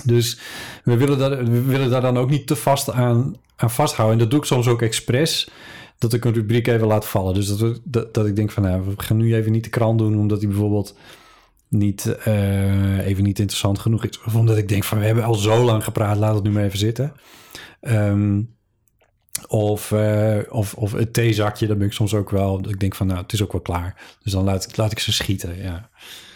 Dus 0.04 0.38
we 0.84 0.96
willen, 0.96 1.18
dat, 1.18 1.30
we 1.38 1.62
willen 1.62 1.90
daar 1.90 2.00
dan 2.00 2.18
ook 2.18 2.30
niet 2.30 2.46
te 2.46 2.56
vast 2.56 2.90
aan, 2.90 3.36
aan 3.56 3.70
vasthouden. 3.70 4.16
En 4.16 4.22
dat 4.22 4.30
doe 4.30 4.40
ik 4.40 4.46
soms 4.46 4.66
ook 4.68 4.82
expres, 4.82 5.48
dat 6.02 6.12
ik 6.12 6.24
een 6.24 6.32
rubriek 6.32 6.66
even 6.66 6.86
laat 6.86 7.06
vallen. 7.06 7.34
Dus 7.34 7.56
dat, 7.56 7.80
dat, 7.84 8.14
dat 8.14 8.26
ik 8.26 8.36
denk 8.36 8.50
van, 8.50 8.62
nou, 8.62 8.82
we 8.84 8.92
gaan 8.96 9.16
nu 9.16 9.34
even 9.34 9.52
niet 9.52 9.64
de 9.64 9.70
krant 9.70 9.98
doen, 9.98 10.18
omdat 10.18 10.40
die 10.40 10.48
bijvoorbeeld 10.48 10.96
niet, 11.68 12.16
eh, 12.24 13.06
even 13.06 13.24
niet 13.24 13.38
interessant 13.38 13.78
genoeg 13.78 14.04
is. 14.04 14.20
Of 14.22 14.34
omdat 14.34 14.56
ik 14.56 14.68
denk 14.68 14.84
van, 14.84 14.98
we 14.98 15.04
hebben 15.04 15.24
al 15.24 15.34
zo 15.34 15.64
lang 15.64 15.84
gepraat, 15.84 16.16
laat 16.16 16.34
het 16.34 16.44
nu 16.44 16.50
maar 16.50 16.64
even 16.64 16.78
zitten. 16.78 17.12
Ehm, 17.80 18.42
of, 19.48 19.92
eh, 19.92 20.38
of, 20.48 20.74
of 20.74 20.92
het 20.92 21.12
theezakje, 21.12 21.66
dat 21.66 21.78
ben 21.78 21.86
ik 21.86 21.92
soms 21.92 22.14
ook 22.14 22.30
wel. 22.30 22.68
Ik 22.68 22.80
denk 22.80 22.94
van, 22.94 23.06
nou, 23.06 23.22
het 23.22 23.32
is 23.32 23.42
ook 23.42 23.52
wel 23.52 23.60
klaar. 23.60 24.16
Dus 24.22 24.32
dan 24.32 24.44
laat, 24.44 24.76
laat 24.76 24.92
ik 24.92 24.98
ze 24.98 25.12
schieten, 25.12 25.62
ja. 25.62 25.90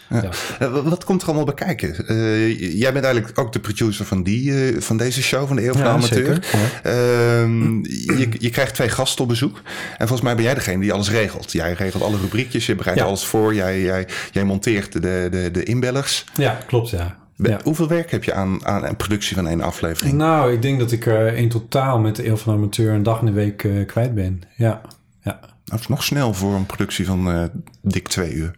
Ja. 0.09 0.29
Eh, 0.59 0.83
wat- 0.85 1.05
komt 1.05 1.21
er 1.23 1.27
allemaal 1.29 1.45
bij 1.45 1.55
kijken? 1.55 2.07
Eh, 2.09 2.79
jij 2.79 2.93
bent 2.93 3.05
eigenlijk 3.05 3.39
ook 3.39 3.53
de 3.53 3.61
producer 3.61 4.05
van, 4.05 4.23
die, 4.23 4.55
eh, 4.73 4.81
van 4.81 4.97
deze 4.97 5.23
show, 5.23 5.47
van 5.47 5.57
de 5.57 5.65
Eeuw 5.65 5.73
van 5.73 5.83
de 5.83 5.89
Amateur. 5.89 6.25
zeker, 6.25 6.45
ja. 6.53 6.91
Ehm, 6.91 7.75
je, 8.19 8.29
je 8.39 8.51
krijgt 8.51 8.75
twee 8.75 8.89
gasten 8.89 9.23
op 9.23 9.29
bezoek. 9.29 9.63
En 9.91 9.97
volgens 10.09 10.21
mij 10.21 10.35
ben 10.35 10.45
jij 10.45 10.55
degene 10.55 10.81
die 10.81 10.93
alles 10.93 11.11
regelt. 11.11 11.53
Jij 11.53 11.73
regelt 11.73 12.03
alle 12.03 12.17
rubriekjes, 12.19 12.67
je 12.67 12.75
bereidt 12.75 13.01
alles 13.01 13.25
voor. 13.25 13.55
Jij, 13.55 13.81
jij, 13.83 14.07
jij 14.33 14.45
monteert 14.45 14.93
de, 14.93 15.29
de, 15.31 15.49
de 15.53 15.63
inbellers. 15.63 16.25
Ja, 16.35 16.59
klopt, 16.67 16.91
ja. 16.91 17.17
Ja. 17.37 17.61
Hoeveel 17.65 17.89
werk 17.89 18.11
heb 18.11 18.25
je 18.25 18.33
aan, 18.33 18.67
aan 18.67 18.85
een 18.85 18.97
productie 18.97 19.37
van 19.37 19.49
één 19.49 19.61
aflevering? 19.61 20.15
Nou, 20.15 20.53
ik 20.53 20.63
denk 20.63 20.79
dat 20.79 20.93
ik 20.93 21.07
eh, 21.07 21.39
in 21.39 21.49
totaal 21.49 21.99
met 21.99 22.17
de 22.17 22.27
Eeuw 22.29 22.37
van 22.37 22.53
de 22.53 22.59
Amateur 22.59 22.93
een 22.93 23.03
dag 23.03 23.21
in 23.21 23.27
de 23.27 23.33
week 23.33 23.69
kwijt 23.87 24.15
ben. 24.15 24.43
Ja, 24.57 24.81
ja. 25.23 25.41
Dat 25.65 25.81
is 25.81 25.87
nog 25.87 26.03
snel 26.05 26.35
voor 26.35 26.55
een 26.55 26.67
productie 26.67 27.07
van 27.07 27.51
dik 27.83 28.09
twee 28.09 28.33
uur. 28.33 28.55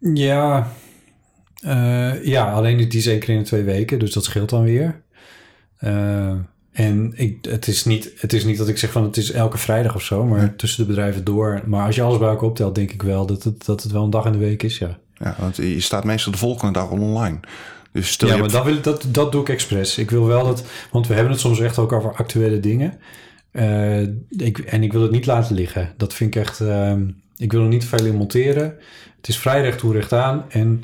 Ja, 0.00 0.72
eh, 1.62 2.24
ja, 2.24 2.52
alleen 2.52 2.76
die 2.76 2.98
is 2.98 3.06
één 3.06 3.18
keer 3.18 3.34
in 3.34 3.40
de 3.40 3.46
twee 3.46 3.62
weken, 3.62 3.98
dus 3.98 4.12
dat 4.12 4.24
scheelt 4.24 4.48
dan 4.48 4.62
weer. 4.62 5.02
Eh, 5.76 6.34
en 6.72 7.12
ik, 7.14 7.44
het, 7.48 7.66
is 7.66 7.84
niet, 7.84 8.12
het 8.16 8.32
is 8.32 8.44
niet 8.44 8.58
dat 8.58 8.68
ik 8.68 8.78
zeg 8.78 8.92
van 8.92 9.02
het 9.02 9.16
is 9.16 9.32
elke 9.32 9.58
vrijdag 9.58 9.94
of 9.94 10.02
zo, 10.02 10.24
maar 10.24 10.56
tussen 10.56 10.82
de 10.82 10.88
bedrijven 10.88 11.24
door. 11.24 11.62
Maar 11.66 11.86
als 11.86 11.94
je 11.94 12.02
alles 12.02 12.18
bij 12.18 12.28
elkaar 12.28 12.48
optelt, 12.48 12.74
denk 12.74 12.92
ik 12.92 13.02
wel 13.02 13.26
dat 13.26 13.42
het, 13.42 13.66
dat 13.66 13.82
het 13.82 13.92
wel 13.92 14.04
een 14.04 14.10
dag 14.10 14.24
in 14.24 14.32
de 14.32 14.38
week 14.38 14.62
is, 14.62 14.78
ja. 14.78 14.98
Ja, 15.14 15.36
want 15.38 15.56
je 15.56 15.80
staat 15.80 16.04
meestal 16.04 16.32
de 16.32 16.38
volgende 16.38 16.72
dag 16.72 16.90
al 16.90 16.98
online. 16.98 17.40
Dus 17.92 18.10
stel 18.10 18.28
ja, 18.28 18.36
maar 18.36 18.50
dat, 18.50 18.64
wil, 18.64 18.80
dat, 18.80 19.06
dat 19.08 19.32
doe 19.32 19.40
ik 19.40 19.48
expres. 19.48 19.98
Ik 19.98 20.10
wil 20.10 20.26
wel 20.26 20.44
dat, 20.44 20.64
want 20.90 21.06
we 21.06 21.14
hebben 21.14 21.32
het 21.32 21.40
soms 21.40 21.60
echt 21.60 21.78
ook 21.78 21.92
over 21.92 22.14
actuele 22.14 22.60
dingen. 22.60 22.98
Eh, 23.50 24.02
ik, 24.28 24.58
en 24.58 24.82
ik 24.82 24.92
wil 24.92 25.02
het 25.02 25.10
niet 25.10 25.26
laten 25.26 25.54
liggen. 25.54 25.92
Dat 25.96 26.14
vind 26.14 26.34
ik 26.34 26.40
echt, 26.40 26.60
ehm, 26.60 27.08
ik 27.36 27.52
wil 27.52 27.62
er 27.62 27.68
niet 27.68 27.84
veel 27.84 28.04
in 28.04 28.16
monteren. 28.16 28.74
Het 29.20 29.28
is 29.28 29.38
vrij 29.38 29.62
recht 29.62 29.78
toe 29.78 29.92
recht 29.92 30.12
aan. 30.12 30.44
En 30.48 30.82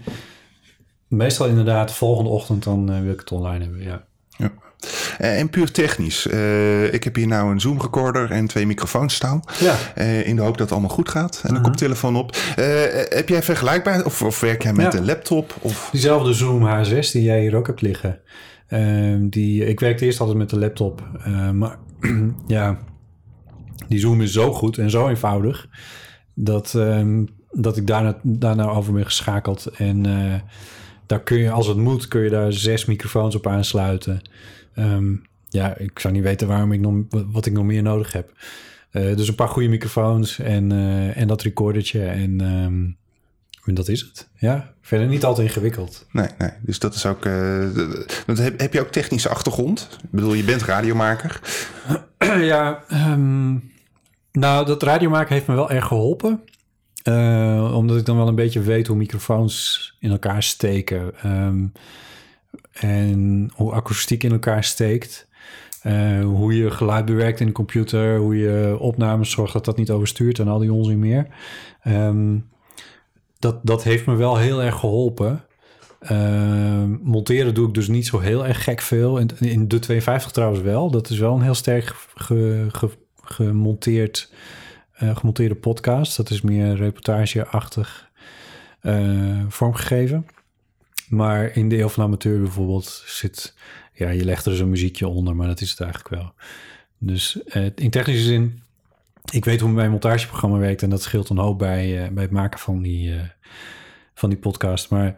meestal 1.08 1.46
inderdaad 1.46 1.88
de 1.88 1.94
volgende 1.94 2.30
ochtend 2.30 2.64
dan 2.64 2.92
eh, 2.92 3.00
wil 3.00 3.12
ik 3.12 3.20
het 3.20 3.32
online 3.32 3.64
hebben. 3.64 3.82
Ja. 3.82 4.04
Eh, 5.18 5.38
en 5.38 5.50
puur 5.50 5.70
technisch. 5.70 6.26
Eh, 6.26 6.92
ik 6.92 7.04
heb 7.04 7.14
hier 7.14 7.26
nou 7.26 7.50
een 7.50 7.60
Zoom 7.60 7.80
recorder 7.80 8.30
en 8.30 8.46
twee 8.46 8.66
microfoons 8.66 9.14
staan. 9.14 9.42
Ja. 9.60 10.02
In 10.22 10.36
de 10.36 10.42
hoop 10.42 10.50
dat 10.52 10.60
het 10.60 10.70
allemaal 10.72 10.90
goed 10.96 11.08
gaat. 11.08 11.40
En 11.42 11.48
een 11.48 11.54
Mhm. 11.60 11.64
koptelefoon 11.64 12.16
op. 12.16 12.36
Eh, 12.56 12.64
heb 13.08 13.28
jij 13.28 13.42
vergelijkbaar? 13.42 14.04
Of, 14.04 14.22
of 14.22 14.40
werk 14.40 14.62
jij 14.62 14.72
met 14.72 14.92
Ja. 14.92 14.98
een 14.98 15.04
laptop? 15.04 15.54
Of... 15.60 15.88
Diezelfde 15.92 16.32
Zoom 16.32 16.66
H6 16.66 17.10
die 17.12 17.22
jij 17.22 17.40
hier 17.40 17.54
ook 17.56 17.66
hebt 17.66 17.80
liggen. 17.80 18.20
Ehm, 18.68 19.28
die, 19.28 19.64
ik 19.66 19.80
werkte 19.80 20.04
eerst 20.04 20.20
altijd 20.20 20.38
met 20.38 20.50
de 20.50 20.58
laptop. 20.58 21.08
eh, 21.24 21.50
maar 21.50 21.78
ja, 22.46 22.78
die 23.88 23.98
Zoom 23.98 24.20
is 24.20 24.32
zo 24.32 24.52
goed 24.52 24.78
en 24.78 24.90
zo 24.90 25.08
eenvoudig. 25.08 25.66
Dat, 26.34 26.74
ehm, 26.74 27.24
dat 27.50 27.76
ik 27.76 27.86
daarna, 27.86 28.18
daarna 28.22 28.68
over 28.68 28.92
ben 28.92 29.04
geschakeld. 29.04 29.66
En 29.66 30.06
eh, 30.06 30.40
daar 31.06 31.22
kun 31.22 31.38
je, 31.38 31.50
als 31.50 31.66
het 31.66 31.76
moet, 31.76 32.08
kun 32.08 32.22
je 32.22 32.30
daar 32.30 32.52
zes 32.52 32.84
microfoons 32.84 33.34
op 33.34 33.46
aansluiten. 33.46 34.22
Ehm, 34.74 35.14
ja, 35.48 35.76
ik 35.76 35.98
zou 35.98 36.14
niet 36.14 36.22
weten 36.22 36.48
waarom 36.48 36.72
ik 36.72 36.80
nog, 36.80 36.94
wat 37.10 37.46
ik 37.46 37.52
nog 37.52 37.64
meer 37.64 37.82
nodig 37.82 38.12
heb. 38.12 38.32
Eh, 38.90 39.16
dus 39.16 39.28
een 39.28 39.34
paar 39.34 39.48
goede 39.48 39.68
microfoons 39.68 40.38
en, 40.38 40.72
eh, 40.72 41.16
en 41.16 41.28
dat 41.28 41.42
recordertje. 41.42 42.04
En, 42.04 42.40
ehm, 42.40 42.84
en 43.64 43.74
dat 43.74 43.88
is 43.88 44.00
het. 44.00 44.28
Ja, 44.36 44.72
verder 44.80 45.06
niet 45.06 45.24
altijd 45.24 45.48
ingewikkeld. 45.48 46.06
Nee, 46.12 46.28
nee. 46.38 46.50
Dus 46.60 46.78
dat 46.78 46.94
is 46.94 47.06
ook. 47.06 47.24
want 48.26 48.38
heb, 48.38 48.60
heb 48.60 48.72
je 48.72 48.80
ook 48.80 48.92
technische 48.92 49.28
achtergrond? 49.28 49.88
Ik 50.02 50.10
bedoel, 50.10 50.34
je 50.34 50.44
bent 50.44 50.62
radiomaker. 50.62 51.40
ja, 52.52 52.82
ehm, 52.88 53.52
nou, 54.32 54.66
dat 54.66 54.82
radiomaken 54.82 55.34
heeft 55.34 55.46
me 55.46 55.54
wel 55.54 55.70
erg 55.70 55.86
geholpen. 55.86 56.40
Eh, 57.06 57.74
omdat 57.74 57.96
ik 57.96 58.04
dan 58.04 58.16
wel 58.16 58.28
een 58.28 58.34
beetje 58.34 58.60
weet 58.60 58.86
hoe 58.86 58.96
microfoons 58.96 59.94
in 60.00 60.10
elkaar 60.10 60.42
steken. 60.42 61.14
ehm, 61.22 61.66
en 62.72 63.50
hoe 63.54 63.72
akoestiek 63.72 64.22
in 64.22 64.32
elkaar 64.32 64.64
steekt. 64.64 65.28
Eh, 65.82 66.24
hoe 66.24 66.56
je 66.56 66.70
geluid 66.70 67.04
bewerkt 67.04 67.40
in 67.40 67.46
de 67.46 67.52
computer. 67.52 68.18
Hoe 68.18 68.36
je 68.36 68.76
opnames 68.78 69.30
zorgt 69.30 69.52
dat 69.52 69.64
dat 69.64 69.76
niet 69.76 69.90
overstuurt 69.90 70.38
en 70.38 70.48
al 70.48 70.58
die 70.58 70.72
onzin 70.72 70.98
meer. 70.98 71.26
Ehm, 71.82 72.38
dat, 73.38 73.58
dat 73.62 73.82
heeft 73.82 74.06
me 74.06 74.14
wel 74.14 74.36
heel 74.36 74.62
erg 74.62 74.78
geholpen. 74.78 75.44
Ehm, 76.00 76.90
monteren 77.02 77.54
doe 77.54 77.68
ik 77.68 77.74
dus 77.74 77.88
niet 77.88 78.06
zo 78.06 78.18
heel 78.18 78.46
erg 78.46 78.64
gek 78.64 78.80
veel. 78.80 79.18
In, 79.18 79.30
in 79.38 79.68
de 79.68 79.78
52 79.78 80.32
trouwens 80.32 80.62
wel. 80.62 80.90
Dat 80.90 81.10
is 81.10 81.18
wel 81.18 81.34
een 81.34 81.42
heel 81.42 81.54
sterk 81.54 81.94
ge, 82.14 82.66
ge, 82.68 82.90
gemonteerd, 83.24 84.32
gemonteerde 84.96 85.54
podcast. 85.54 86.16
Dat 86.16 86.30
is 86.30 86.40
meer 86.40 86.76
reportageachtig 86.76 88.10
eh, 88.80 89.44
vormgegeven. 89.48 90.26
Maar 91.08 91.56
in 91.56 91.68
de 91.68 91.78
Eeuw 91.78 91.88
van 91.88 92.04
Amateur 92.04 92.40
bijvoorbeeld 92.40 93.02
zit... 93.06 93.54
Ja, 93.92 94.10
je 94.10 94.24
legt 94.24 94.44
er 94.44 94.50
dus 94.50 94.60
een 94.60 94.70
muziekje 94.70 95.08
onder, 95.08 95.36
maar 95.36 95.46
dat 95.46 95.60
is 95.60 95.70
het 95.70 95.80
eigenlijk 95.80 96.14
wel. 96.14 96.32
Dus 96.98 97.42
eh, 97.42 97.66
in 97.74 97.90
technische 97.90 98.22
zin... 98.22 98.62
Ik 99.32 99.44
weet 99.44 99.60
hoe 99.60 99.70
mijn 99.70 99.90
montageprogramma 99.90 100.58
werkt... 100.58 100.82
en 100.82 100.90
dat 100.90 101.02
scheelt 101.02 101.28
een 101.28 101.38
hoop 101.38 101.58
bij, 101.58 102.04
eh, 102.04 102.10
bij 102.10 102.22
het 102.22 102.32
maken 102.32 102.58
van 102.58 102.82
die, 102.82 103.14
eh, 103.14 103.20
van 104.14 104.28
die 104.28 104.38
podcast. 104.38 104.90
Maar, 104.90 105.16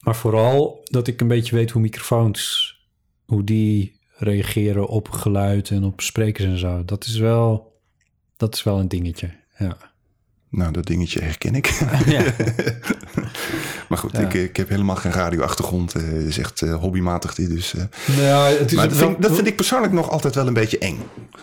maar 0.00 0.16
vooral 0.16 0.80
dat 0.84 1.06
ik 1.06 1.20
een 1.20 1.28
beetje 1.28 1.56
weet 1.56 1.70
hoe 1.70 1.82
microfoons... 1.82 2.74
hoe 3.24 3.44
die 3.44 3.98
reageren 4.16 4.86
op 4.86 5.08
geluid 5.08 5.70
en 5.70 5.84
op 5.84 6.00
sprekers 6.00 6.46
en 6.46 6.58
zo. 6.58 6.84
Dat 6.84 7.04
is 7.04 7.16
wel, 7.16 7.69
dat 8.40 8.54
is 8.54 8.62
wel 8.62 8.78
een 8.78 8.88
dingetje, 8.88 9.30
ja. 9.58 9.76
Nou, 10.50 10.72
dat 10.72 10.86
dingetje 10.86 11.20
herken 11.22 11.54
ik. 11.54 11.66
Ja. 12.06 12.22
maar 13.88 13.98
goed, 13.98 14.12
Ja. 14.12 14.18
ik, 14.18 14.34
ik 14.34 14.56
heb 14.56 14.68
helemaal 14.68 14.96
geen 14.96 15.12
radioachtergrond. 15.12 15.94
eh, 15.94 16.02
Het 16.02 16.26
is 16.26 16.38
echt 16.38 16.62
eh, 16.62 16.74
hobbymatig 16.74 17.34
dit. 17.34 17.50
Dus, 17.50 17.74
eh. 17.74 17.82
Nou, 18.16 18.58
het 18.58 18.70
is 18.70 18.76
maar 18.76 18.88
dat 18.88 18.98
wel- 18.98 19.08
vind, 19.08 19.22
dat 19.22 19.34
vind 19.34 19.46
ik 19.46 19.56
persoonlijk 19.56 19.92
nog 19.92 20.10
altijd 20.10 20.34
wel 20.34 20.46
een 20.46 20.52
beetje 20.54 20.78
eng. 20.78 20.98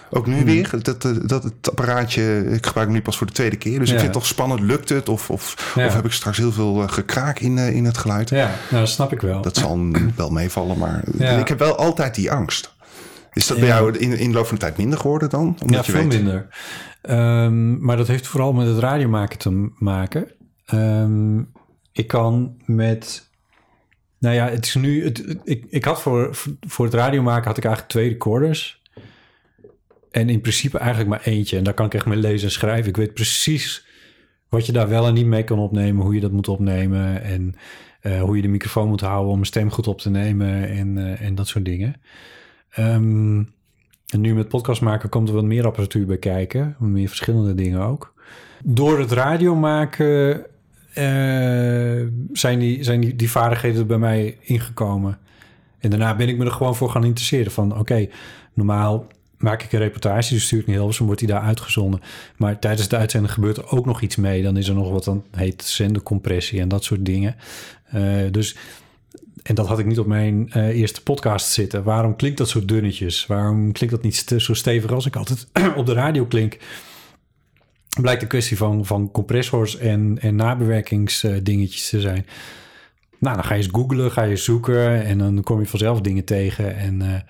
Ook 0.10 0.26
Hmm. 0.26 0.34
nu 0.36 0.44
weer, 0.46 0.70
dat, 0.82 1.02
dat 1.26 1.44
het 1.44 1.70
apparaatje... 1.70 2.46
Ik 2.50 2.66
gebruik 2.66 2.88
hem 2.88 2.96
nu 2.98 3.02
pas 3.02 3.18
voor 3.18 3.28
de 3.28 3.34
tweede 3.34 3.56
keer. 3.58 3.80
Dus 3.80 3.88
Ja. 3.90 3.94
ik 3.94 4.00
vind 4.02 4.14
het 4.14 4.22
toch 4.22 4.26
spannend. 4.32 4.60
Lukt 4.62 4.90
het? 4.90 5.10
Of, 5.10 5.30
of, 5.30 5.74
of 5.78 5.94
heb 5.94 6.06
ik 6.06 6.12
straks 6.12 6.38
heel 6.38 6.52
veel 6.52 6.88
gekraak 6.88 7.40
in, 7.40 7.58
in 7.58 7.86
het 7.86 7.98
geluid? 7.98 8.30
Ja, 8.30 8.46
nou, 8.70 8.84
dat 8.84 8.90
snap 8.90 9.14
ik 9.14 9.22
wel. 9.22 9.42
Dat 9.42 9.58
zal 9.58 9.80
wel 10.16 10.30
meevallen, 10.30 10.78
maar 10.78 11.04
ik 11.40 11.48
heb 11.48 11.60
wel 11.60 11.76
altijd 11.78 12.16
die 12.16 12.32
angst. 12.32 12.76
Is 13.38 13.48
dat 13.48 13.60
bij 13.60 13.68
jou 13.68 13.98
in, 13.98 14.18
in 14.18 14.28
de 14.30 14.36
loop 14.36 14.46
van 14.46 14.56
de 14.56 14.62
tijd 14.62 14.78
minder 14.78 15.00
geworden 15.00 15.30
dan? 15.30 15.42
Omdat 15.48 15.70
ja, 15.70 15.78
je 15.78 15.92
veel 15.92 16.08
weet, 16.08 16.08
minder. 16.18 16.48
Ehm, 17.02 17.80
maar 17.86 17.98
dat 17.98 18.08
heeft 18.08 18.28
vooral 18.28 18.54
met 18.54 18.68
het 18.68 18.78
radiomaken 18.80 19.38
te 19.38 19.70
maken. 19.78 20.32
Ehm, 20.66 21.40
ik 21.92 22.08
kan 22.08 22.56
met... 22.66 23.30
Nou 24.20 24.36
ja, 24.36 24.50
het 24.50 24.66
is 24.66 24.76
nu... 24.76 25.04
Het, 25.04 25.18
het- 25.18 25.40
ik, 25.44 25.66
ik 25.70 25.86
had 25.86 26.02
voor, 26.02 26.30
voor 26.68 26.86
het 26.86 26.94
radiomaken 26.94 27.48
had 27.48 27.58
ik 27.58 27.64
eigenlijk 27.66 27.94
twee 27.94 28.10
recorders. 28.10 28.82
En 30.12 30.30
in 30.30 30.42
principe 30.42 30.78
eigenlijk 30.78 31.10
maar 31.10 31.22
eentje. 31.24 31.58
En 31.58 31.64
daar 31.64 31.74
kan 31.74 31.86
ik 31.86 31.94
echt 31.94 32.06
mee 32.06 32.18
lezen 32.18 32.48
en 32.48 32.54
schrijven. 32.54 32.90
Ik 32.90 32.98
weet 32.98 33.14
precies 33.14 33.86
wat 34.50 34.66
je 34.66 34.72
daar 34.72 34.90
wel 34.90 35.08
en 35.08 35.14
niet 35.14 35.26
mee 35.26 35.44
kan 35.44 35.60
opnemen. 35.60 36.04
Hoe 36.04 36.14
je 36.14 36.20
dat 36.20 36.32
moet 36.32 36.48
opnemen. 36.48 37.24
En 37.24 37.56
eh, 38.02 38.22
hoe 38.22 38.36
je 38.36 38.42
de 38.42 38.48
microfoon 38.48 38.88
moet 38.88 39.02
houden 39.02 39.32
om 39.32 39.40
een 39.40 39.46
stem 39.46 39.72
goed 39.72 39.88
op 39.88 40.02
te 40.02 40.10
nemen. 40.10 40.70
En, 40.70 40.98
eh, 40.98 41.22
en 41.28 41.36
dat 41.36 41.48
soort 41.48 41.66
dingen. 41.66 41.96
Ehm, 42.70 43.44
en 44.08 44.22
nu 44.22 44.36
met 44.36 44.48
podcast 44.48 44.82
maken 44.82 45.10
komt 45.10 45.28
er 45.28 45.36
wat 45.36 45.44
meer 45.44 45.66
apparatuur 45.66 46.06
bij 46.06 46.18
kijken. 46.18 46.76
Meer 46.80 47.08
verschillende 47.08 47.56
dingen 47.56 47.82
ook. 47.82 48.14
Door 48.64 49.00
het 49.00 49.12
radio 49.12 49.56
maken 49.56 50.46
eh, 50.94 52.08
zijn, 52.32 52.60
die, 52.60 52.84
zijn 52.84 53.02
die, 53.02 53.16
die 53.16 53.32
vaardigheden 53.32 53.88
bij 53.88 53.98
mij 53.98 54.38
ingekomen. 54.42 55.18
En 55.80 55.90
daarna 55.90 56.16
ben 56.16 56.30
ik 56.30 56.38
me 56.38 56.46
er 56.46 56.52
gewoon 56.52 56.76
voor 56.76 56.90
gaan 56.90 57.04
interesseren. 57.04 57.52
Van 57.52 57.78
oké, 57.78 58.08
normaal 58.54 59.08
maak 59.38 59.64
ik 59.64 59.72
een 59.72 59.80
reportage, 59.80 60.34
dus 60.34 60.46
stuur 60.46 60.60
ik 60.60 60.68
naar 60.68 60.76
Hilversum, 60.76 61.06
wordt 61.06 61.20
die 61.20 61.30
daar 61.30 61.42
uitgezonden. 61.42 62.02
Maar 62.38 62.60
tijdens 62.60 62.88
de 62.88 62.98
uitzending 62.98 63.34
gebeurt 63.34 63.58
er 63.58 63.70
ook 63.70 63.86
nog 63.86 64.02
iets 64.02 64.16
mee. 64.16 64.44
Dan 64.44 64.58
is 64.58 64.68
er 64.68 64.76
nog 64.76 64.90
wat 64.90 65.04
dan 65.04 65.24
heet 65.32 65.64
zendercompressie 65.64 66.60
en 66.60 66.68
dat 66.68 66.84
soort 66.84 67.06
dingen. 67.06 67.36
Eh, 67.86 68.04
dus 68.32 68.56
en 69.44 69.56
dat 69.56 69.68
had 69.68 69.80
ik 69.80 69.86
niet 69.86 70.00
op 70.00 70.08
mijn 70.08 70.50
eh, 70.52 70.68
eerste 70.68 71.04
podcast 71.04 71.52
zitten. 71.52 71.84
Waarom 71.84 72.16
klinkt 72.16 72.38
dat 72.38 72.50
zo 72.50 72.66
dunnetjes? 72.66 73.26
Waarom 73.26 73.72
klinkt 73.72 73.96
dat 73.96 74.04
niet 74.04 74.34
zo 74.38 74.54
stevig 74.54 74.92
als 74.92 75.06
ik 75.06 75.16
altijd 75.16 75.48
op 75.76 75.86
de 75.86 75.94
radio 75.94 76.26
klink? 76.26 76.58
Blijkt 78.02 78.22
een 78.22 78.28
kwestie 78.28 78.58
van, 78.58 78.86
van 78.86 79.12
compressors 79.12 79.78
en, 79.78 80.18
en 80.22 80.36
nabewerkingsdingetjes 80.36 81.90
te 81.90 82.02
zijn. 82.02 82.26
Nou, 83.20 83.36
dan 83.36 83.46
ga 83.46 83.54
je 83.54 83.64
eens 83.64 83.72
googlen, 83.72 84.12
ga 84.12 84.24
je 84.24 84.36
zoeken 84.36 85.04
en 85.04 85.18
dan 85.18 85.44
kom 85.44 85.60
je 85.60 85.66
vanzelf 85.66 86.02
dingen 86.02 86.24
tegen. 86.24 86.76
En 86.78 87.02
eh, 87.02 87.22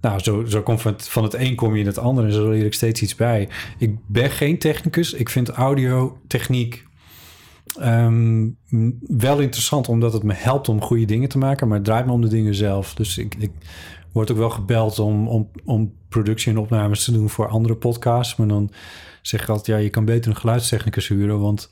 nou, 0.00 0.20
zo, 0.20 0.44
zo 0.44 0.62
komt 0.62 0.82
van 0.82 0.92
het, 0.92 1.08
van 1.08 1.22
het 1.22 1.34
een 1.34 1.54
kom 1.54 1.74
je 1.74 1.80
in 1.80 1.86
het 1.86 1.98
ander 1.98 2.24
en 2.24 2.32
zo 2.32 2.50
leer 2.50 2.64
ik 2.64 2.74
steeds 2.74 3.02
iets 3.02 3.14
bij. 3.14 3.48
Ik 3.78 3.96
ben 4.06 4.30
geen 4.30 4.58
technicus. 4.58 5.12
Ik 5.12 5.28
vind 5.28 5.48
audiotechniek 5.48 6.86
Ehm, 7.80 8.48
wel 9.00 9.38
interessant 9.40 9.88
omdat 9.88 10.12
het 10.12 10.22
me 10.22 10.32
helpt 10.34 10.68
om 10.68 10.80
goede 10.82 11.04
dingen 11.04 11.28
te 11.28 11.38
maken, 11.38 11.68
maar 11.68 11.76
het 11.76 11.86
draait 11.86 12.06
me 12.06 12.12
om 12.12 12.20
de 12.20 12.28
dingen 12.28 12.54
zelf. 12.54 12.94
Dus 12.94 13.18
ik, 13.18 13.34
ik 13.34 13.50
word 14.12 14.30
ook 14.30 14.36
wel 14.36 14.50
gebeld 14.50 14.98
om, 14.98 15.28
om, 15.28 15.50
om 15.64 15.92
productie 16.08 16.52
en 16.52 16.58
opnames 16.58 17.04
te 17.04 17.12
doen 17.12 17.28
voor 17.28 17.48
andere 17.48 17.76
podcasts. 17.76 18.36
Maar 18.36 18.48
dan 18.48 18.70
zeg 19.22 19.42
ik 19.42 19.48
altijd, 19.48 19.66
ja, 19.66 19.76
je 19.76 19.90
kan 19.90 20.04
beter 20.04 20.30
een 20.30 20.36
geluidstechnicus 20.36 21.08
huren, 21.08 21.40
want 21.40 21.70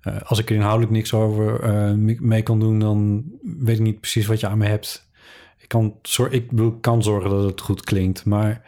eh, 0.00 0.20
als 0.22 0.38
ik 0.38 0.50
er 0.50 0.56
inhoudelijk 0.56 0.92
niks 0.92 1.14
over 1.14 1.60
eh, 1.60 1.92
me- 1.92 2.18
mee 2.20 2.42
kan 2.42 2.60
doen, 2.60 2.78
dan 2.78 3.24
weet 3.42 3.76
ik 3.76 3.82
niet 3.82 4.00
precies 4.00 4.26
wat 4.26 4.40
je 4.40 4.48
aan 4.48 4.58
me 4.58 4.66
hebt. 4.66 5.10
Ik 5.58 5.68
kan, 5.68 5.94
ik 6.30 6.50
kan 6.80 7.02
zorgen 7.02 7.30
dat 7.30 7.44
het 7.44 7.60
goed 7.60 7.80
klinkt, 7.80 8.24
maar 8.24 8.62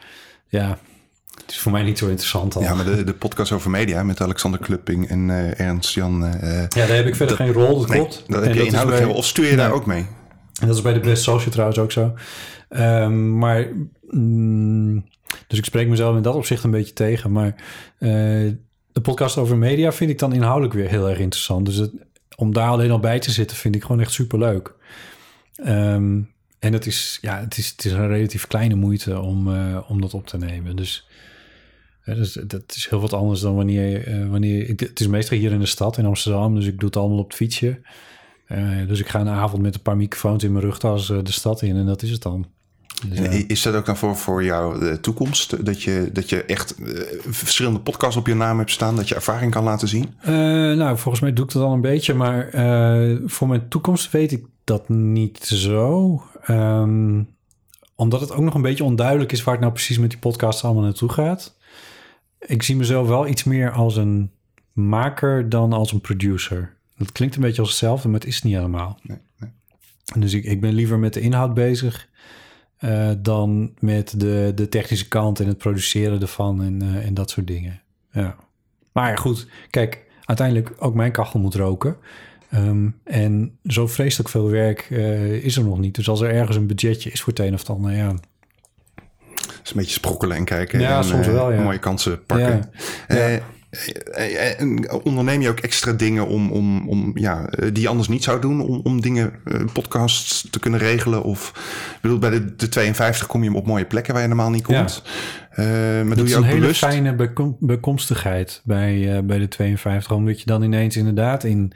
ja, 0.49 0.79
het 1.41 1.51
is 1.51 1.59
voor 1.59 1.73
mij 1.73 1.83
niet 1.83 1.99
zo 1.99 2.07
interessant 2.07 2.57
al. 2.57 2.63
Ja, 2.63 2.75
maar 2.75 2.85
de, 2.85 3.05
de 3.05 3.15
podcast 3.15 3.53
over 3.53 3.71
media 3.71 4.03
met 4.03 4.21
Alexander 4.21 4.61
Klupping 4.61 5.09
en 5.09 5.31
eh, 5.31 5.67
Ernst-Jan... 5.67 6.25
eh, 6.25 6.61
Ja, 6.61 6.67
daar 6.69 6.97
heb 6.97 7.07
ik 7.07 7.17
verder 7.17 7.37
geen 7.37 7.53
rol, 7.53 7.79
dat 7.79 7.89
nee, 7.89 7.99
klopt. 7.99 8.25
dat 8.27 8.43
En 8.43 8.49
heb 8.49 8.57
je 8.57 8.67
inhoudelijk 8.67 9.05
bij-. 9.07 9.15
Of 9.15 9.27
stuur 9.27 9.51
je 9.51 9.57
daar 9.57 9.73
ook 9.73 9.87
mee? 9.87 10.07
En 10.61 10.67
dat 10.67 10.77
is 10.77 10.83
bij 10.83 10.93
de 10.93 11.01
Brest 11.01 11.23
Social 11.23 11.51
trouwens 11.51 11.79
ook 11.79 11.93
zo. 11.93 12.15
Ehm, 12.69 13.39
maar, 13.39 13.69
mm, 14.11 15.05
dus 15.47 15.59
ik 15.59 15.65
spreek 15.65 15.89
mezelf 15.89 16.17
in 16.17 16.23
dat 16.23 16.35
opzicht 16.35 16.65
een 16.65 16.71
beetje 16.71 16.93
tegen. 16.93 17.33
Maar 17.33 17.55
eh, 17.99 18.11
de 18.93 19.01
podcast 19.03 19.37
over 19.37 19.57
media 19.57 19.93
vind 19.93 20.11
ik 20.11 20.19
dan 20.19 20.33
inhoudelijk 20.33 20.75
weer 20.75 20.89
heel 20.89 21.09
erg 21.09 21.19
interessant. 21.19 21.67
Dus 21.67 21.77
het, 21.77 21.93
om 22.37 22.53
daar 22.53 22.69
alleen 22.69 22.91
al 22.91 23.01
bij 23.01 23.19
te 23.19 23.31
zitten 23.31 23.57
vind 23.57 23.75
ik 23.75 23.83
gewoon 23.83 24.01
echt 24.01 24.13
superleuk. 24.13 24.75
Ehm 25.55 26.21
en 26.59 26.73
het 26.73 26.87
is, 26.87 27.19
ja, 27.21 27.41
het, 27.41 27.59
is, 27.59 27.69
het 27.69 27.85
is 27.85 27.93
een 27.93 28.09
relatief 28.09 28.47
kleine 28.47 28.75
moeite 28.75 29.21
om, 29.21 29.55
eh, 29.55 29.79
om 29.89 30.01
dat 30.01 30.15
op 30.15 30.27
te 30.27 30.39
nemen. 30.39 30.77
Dus, 30.77 31.07
hè, 32.01 32.15
dus 32.15 32.33
dat 32.33 32.63
is 32.77 32.89
heel 32.89 33.01
wat 33.01 33.13
anders 33.13 33.41
dan 33.41 33.55
wanneer... 33.55 34.07
eh, 34.07 34.29
wanneer 34.29 34.69
ik, 34.69 34.81
het 34.81 35.01
is 35.01 35.07
meestal 35.07 35.39
hier 35.39 35.53
in 35.53 35.61
de 35.61 35.67
stad, 35.67 35.99
in 35.99 36.07
Amsterdam. 36.07 36.55
Dus 36.55 36.67
ik 36.67 36.79
doe 36.79 36.89
het 36.89 36.97
allemaal 36.97 37.19
op 37.19 37.27
het 37.27 37.37
fietsje. 37.37 37.81
Eh, 38.47 38.87
dus 38.87 39.01
ik 39.01 39.09
ga 39.09 39.21
een 39.21 39.29
avond 39.29 39.63
met 39.63 39.75
een 39.75 39.83
paar 39.83 39.97
microfoons 39.97 40.45
in 40.45 40.53
mijn 40.53 40.65
rugtas 40.65 41.07
de 41.07 41.23
stad 41.33 41.63
in 41.63 41.77
en 41.77 41.87
dat 41.87 42.03
is 42.03 42.11
het 42.11 42.23
dan. 42.23 42.47
Dus, 43.09 43.19
En. 43.19 43.49
Is 43.49 43.63
dat 43.63 43.75
ook 43.75 43.87
dan 43.87 43.97
voor, 43.97 44.17
voor 44.17 44.45
jouw 44.45 44.81
eh, 44.81 44.95
toekomst? 44.95 45.65
Dat 45.65 45.83
je, 45.83 46.11
dat 46.13 46.29
je 46.29 46.45
echt 46.45 46.75
verschillende 47.29 47.81
podcasts 47.81 48.17
op 48.17 48.27
je 48.27 48.35
naam 48.35 48.59
hebt 48.59 48.71
staan, 48.71 48.97
dat 48.97 49.09
je 49.09 49.15
ervaring 49.15 49.53
kan 49.53 49.65
laten 49.65 49.89
zien? 49.89 50.15
Nou, 50.77 50.99
volgens 50.99 51.23
mij 51.23 51.33
doe 51.33 51.45
ik 51.45 51.53
dat 51.53 51.63
al 51.63 51.73
een 51.73 51.81
beetje, 51.81 52.15
maar 52.15 52.49
voor 53.25 53.49
mijn 53.49 53.69
toekomst 53.69 54.11
weet 54.11 54.33
ik 54.33 54.45
dat 54.65 54.89
niet 54.89 55.39
zo. 55.45 56.23
Ehm, 56.49 57.23
omdat 57.95 58.21
het 58.21 58.33
ook 58.33 58.43
nog 58.43 58.55
een 58.55 58.63
beetje 58.63 58.85
onduidelijk 58.85 59.33
is 59.33 59.45
waar 59.45 59.55
het 59.55 59.63
nou 59.63 59.75
precies 59.75 59.99
met 59.99 60.11
die 60.11 60.19
podcast 60.19 60.65
allemaal 60.65 60.83
naartoe 60.83 61.13
gaat. 61.13 61.57
Ik 62.39 62.63
zie 62.63 62.77
mezelf 62.77 63.09
wel 63.09 63.27
iets 63.27 63.45
meer 63.45 63.71
als 63.71 63.97
een 63.97 64.31
maker 64.73 65.49
dan 65.49 65.73
als 65.73 65.93
een 65.93 66.01
producer. 66.01 66.77
Dat 66.97 67.13
klinkt 67.13 67.35
een 67.35 67.41
beetje 67.41 67.61
als 67.61 67.71
hetzelfde, 67.71 68.09
maar 68.09 68.21
het 68.21 68.29
is 68.29 68.43
niet 68.43 68.55
helemaal. 68.55 68.99
Nee, 69.03 69.19
nee. 69.39 69.51
Dus 70.19 70.33
ik, 70.33 70.45
ik 70.45 70.61
ben 70.61 70.73
liever 70.73 70.99
met 70.99 71.15
de 71.15 71.21
inhoud 71.21 71.55
bezig 71.55 72.09
eh, 72.77 73.11
dan 73.19 73.73
met 73.79 74.21
de, 74.21 74.53
de 74.55 74.69
technische 74.69 75.09
kant 75.09 75.41
en 75.41 75.47
het 75.47 75.59
produceren 75.59 76.21
ervan 76.21 76.63
en, 76.63 76.83
eh, 76.83 77.07
en 77.07 77.15
dat 77.15 77.31
soort 77.31 77.47
dingen. 77.47 77.81
Ja. 78.13 78.37
Maar 78.93 79.19
goed, 79.19 79.49
kijk, 79.71 80.07
uiteindelijk 80.25 80.75
ook 80.79 80.95
mijn 80.95 81.13
kachel 81.13 81.41
moet 81.41 81.55
roken. 81.55 81.97
Ehm, 82.51 82.89
en 83.05 83.59
zo 83.67 83.87
vreselijk 83.87 84.29
veel 84.29 84.51
werk 84.51 84.87
eh, 84.91 85.33
is 85.33 85.57
er 85.57 85.65
nog 85.65 85.79
niet. 85.79 85.95
Dus 85.95 86.09
als 86.09 86.21
er 86.21 86.31
ergens 86.31 86.57
een 86.57 86.67
budgetje 86.67 87.11
is 87.11 87.21
voor 87.23 87.33
het 87.33 87.43
een 87.47 87.55
of 87.55 87.61
het 87.61 87.71
ander, 87.71 87.93
ja. 87.93 88.15
Dus 89.63 89.71
een 89.71 89.77
beetje 89.77 89.93
sprokkelen 89.93 90.37
en 90.37 90.45
kijken. 90.45 90.81
Ja, 90.81 90.97
en, 90.97 91.05
soms 91.05 91.27
eh, 91.27 91.33
wel, 91.33 91.53
ja. 91.53 91.63
Mooie 91.63 91.79
kansen 91.79 92.25
pakken. 92.27 92.71
Ja. 93.09 93.17
Eh, 93.17 94.61
en 94.61 94.91
onderneem 95.03 95.41
je 95.41 95.49
ook 95.49 95.61
extra 95.61 95.93
dingen 95.93 96.27
om, 96.27 96.51
om, 96.53 96.89
om, 96.89 97.11
ja, 97.15 97.51
die 97.73 97.81
je 97.83 97.89
anders 97.89 98.09
niet 98.09 98.25
zou 98.25 98.41
doen? 98.41 98.61
Om, 98.61 98.81
om 98.83 99.01
dingen, 99.01 99.33
podcasts 99.73 100.47
te 100.51 100.59
kunnen 100.59 100.81
regelen? 100.81 101.23
Of 101.23 101.53
bedoel, 102.03 102.19
bij 102.19 102.31
de, 102.31 102.55
de 102.57 102.69
52 102.69 103.27
kom 103.27 103.43
je 103.45 103.55
op 103.55 103.67
mooie 103.67 103.85
plekken 103.85 104.13
waar 104.13 104.23
je 104.23 104.29
normaal 104.29 104.51
niet 104.51 104.65
komt. 104.65 105.03
Eh, 105.51 105.65
maar 105.67 106.07
Dat 106.07 106.17
doe 106.17 106.25
is 106.25 106.31
je 106.31 106.37
een 106.37 106.43
ook 106.43 106.49
hele 106.49 106.61
bewust? 106.61 106.79
fijne 106.85 107.15
bekom- 107.15 107.57
bekomstigheid 107.61 108.61
bij, 108.65 109.25
bij 109.25 109.39
de 109.39 109.49
52. 109.49 110.13
Omdat 110.13 110.41
je 110.41 110.47
dan 110.47 110.63
ineens 110.63 110.97
inderdaad 110.97 111.45
in, 111.45 111.73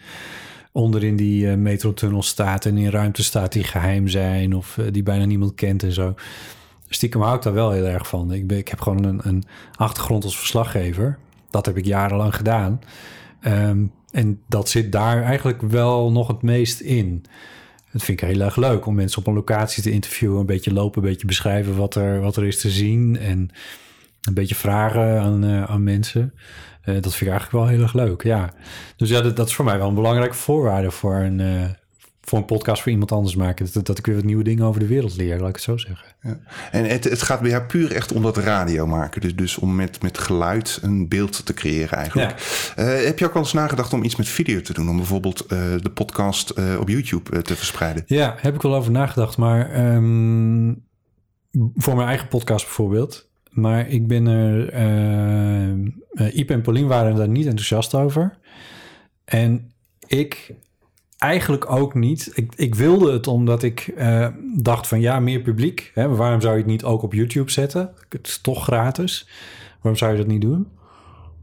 onder 0.72 1.04
in 1.04 1.16
die 1.16 1.50
eh, 1.50 1.56
metrotunnel 1.56 2.22
staat... 2.22 2.64
en 2.66 2.76
in 2.76 2.90
ruimte 2.90 3.22
staat 3.22 3.52
die 3.52 3.64
geheim 3.64 4.08
zijn 4.08 4.54
of 4.54 4.78
eh, 4.78 4.86
die 4.90 5.02
bijna 5.02 5.24
niemand 5.24 5.54
kent 5.54 5.82
en 5.82 5.92
zo. 5.92 6.14
Stiekem 6.88 7.20
hou 7.20 7.36
ik 7.36 7.42
daar 7.42 7.52
wel 7.52 7.70
heel 7.70 7.86
erg 7.86 8.08
van. 8.08 8.32
Ik, 8.32 8.46
ben, 8.46 8.58
ik 8.58 8.68
heb 8.68 8.80
gewoon 8.80 9.04
een, 9.04 9.20
een 9.22 9.44
achtergrond 9.76 10.24
als 10.24 10.38
verslaggever. 10.38 11.18
Dat 11.50 11.66
heb 11.66 11.76
ik 11.76 11.84
jarenlang 11.84 12.36
gedaan. 12.36 12.80
Ehm, 13.40 13.84
en 14.10 14.40
dat 14.46 14.68
zit 14.68 14.92
daar 14.92 15.22
eigenlijk 15.22 15.62
wel 15.62 16.12
nog 16.12 16.28
het 16.28 16.42
meest 16.42 16.80
in. 16.80 17.24
Dat 17.92 18.02
vind 18.02 18.20
ik 18.20 18.28
heel 18.28 18.40
erg 18.40 18.56
leuk 18.56 18.86
om 18.86 18.94
mensen 18.94 19.18
op 19.18 19.26
een 19.26 19.34
locatie 19.34 19.82
te 19.82 19.90
interviewen. 19.90 20.40
Een 20.40 20.46
beetje 20.46 20.72
lopen, 20.72 21.02
een 21.02 21.08
beetje 21.08 21.26
beschrijven 21.26 21.76
wat 21.76 21.94
er, 21.94 22.20
wat 22.20 22.36
er 22.36 22.46
is 22.46 22.60
te 22.60 22.70
zien. 22.70 23.18
En 23.18 23.50
een 24.22 24.34
beetje 24.34 24.54
vragen 24.54 25.20
aan, 25.20 25.44
eh, 25.44 25.62
aan 25.62 25.82
mensen. 25.82 26.34
Eh, 26.82 26.94
dat 26.94 27.14
vind 27.14 27.20
ik 27.20 27.28
eigenlijk 27.28 27.52
wel 27.52 27.66
heel 27.66 27.82
erg 27.82 27.92
leuk, 27.92 28.22
ja. 28.22 28.52
Dus 28.96 29.08
ja, 29.08 29.20
dat, 29.20 29.36
dat 29.36 29.48
is 29.48 29.54
voor 29.54 29.64
mij 29.64 29.78
wel 29.78 29.88
een 29.88 29.94
belangrijke 29.94 30.34
voorwaarde 30.34 30.90
voor 30.90 31.14
een, 31.14 31.40
eh, 31.40 31.64
voor 32.20 32.38
een 32.38 32.44
podcast 32.44 32.82
voor 32.82 32.92
iemand 32.92 33.12
anders 33.12 33.36
maken. 33.36 33.68
Dat, 33.72 33.86
dat 33.86 33.98
ik 33.98 34.06
weer 34.06 34.14
wat 34.14 34.24
nieuwe 34.24 34.44
dingen 34.44 34.64
over 34.64 34.80
de 34.80 34.86
wereld 34.86 35.16
leer, 35.16 35.38
laat 35.38 35.48
ik 35.48 35.54
het 35.54 35.64
zo 35.64 35.76
zeggen. 35.76 36.06
En 36.70 36.84
het, 36.84 37.04
het 37.04 37.22
gaat 37.22 37.40
bij 37.40 37.50
jou 37.50 37.62
puur 37.62 37.92
echt 37.92 38.12
om 38.12 38.22
dat 38.22 38.36
radio 38.36 38.86
maken. 38.86 39.20
Dus, 39.20 39.36
dus 39.36 39.58
om 39.58 39.74
met, 39.76 40.02
met 40.02 40.18
geluid 40.18 40.78
een 40.82 41.08
beeld 41.08 41.46
te 41.46 41.54
creëren 41.54 41.98
eigenlijk. 41.98 42.30
Heb 43.04 43.18
je 43.18 43.24
ook 43.24 43.34
al 43.34 43.40
eens 43.40 43.52
nagedacht 43.52 43.92
om 43.92 44.04
iets 44.04 44.16
met 44.16 44.28
video 44.28 44.60
te 44.60 44.72
doen? 44.72 44.88
Om 44.88 44.96
bijvoorbeeld 44.96 45.48
de 45.48 45.90
podcast 45.94 46.54
op 46.78 46.88
YouTube 46.88 47.42
te 47.42 47.56
verspreiden? 47.56 48.02
Ja, 48.06 48.34
heb 48.38 48.54
ik 48.54 48.62
wel 48.62 48.74
over 48.74 48.92
nagedacht. 48.92 49.36
Maar 49.36 49.70
ehm, 49.70 50.74
voor 51.74 51.96
mijn 51.96 52.08
eigen 52.08 52.28
podcast 52.28 52.64
bijvoorbeeld. 52.64 53.30
Maar 53.52 53.88
ik 53.88 54.06
ben 54.06 54.26
er... 54.26 54.72
Iep 56.32 56.50
en 56.50 56.62
Paulien 56.62 56.86
waren 56.86 57.16
daar 57.16 57.28
niet 57.28 57.46
enthousiast 57.46 57.94
over. 57.94 58.38
En 59.24 59.72
ik 60.06 60.54
eigenlijk 61.22 61.70
ook 61.70 61.94
niet. 61.94 62.30
Ik, 62.34 62.54
ik 62.54 62.74
wilde 62.74 63.12
het 63.12 63.26
omdat 63.26 63.62
ik 63.62 63.80
eh, 63.80 64.28
dacht 64.56 64.86
van 64.86 65.00
ja, 65.00 65.20
meer 65.20 65.40
publiek. 65.40 65.90
Hè, 65.94 66.08
waarom 66.08 66.40
zou 66.40 66.52
je 66.52 66.58
het 66.58 66.70
niet 66.70 66.84
ook 66.84 67.02
op 67.02 67.12
YouTube 67.12 67.50
zetten? 67.50 67.90
Het 68.08 68.26
is 68.26 68.40
toch 68.40 68.62
gratis. 68.62 69.28
Waarom 69.80 69.98
zou 69.98 70.12
je 70.12 70.18
dat 70.18 70.26
niet 70.26 70.40
doen? 70.40 70.68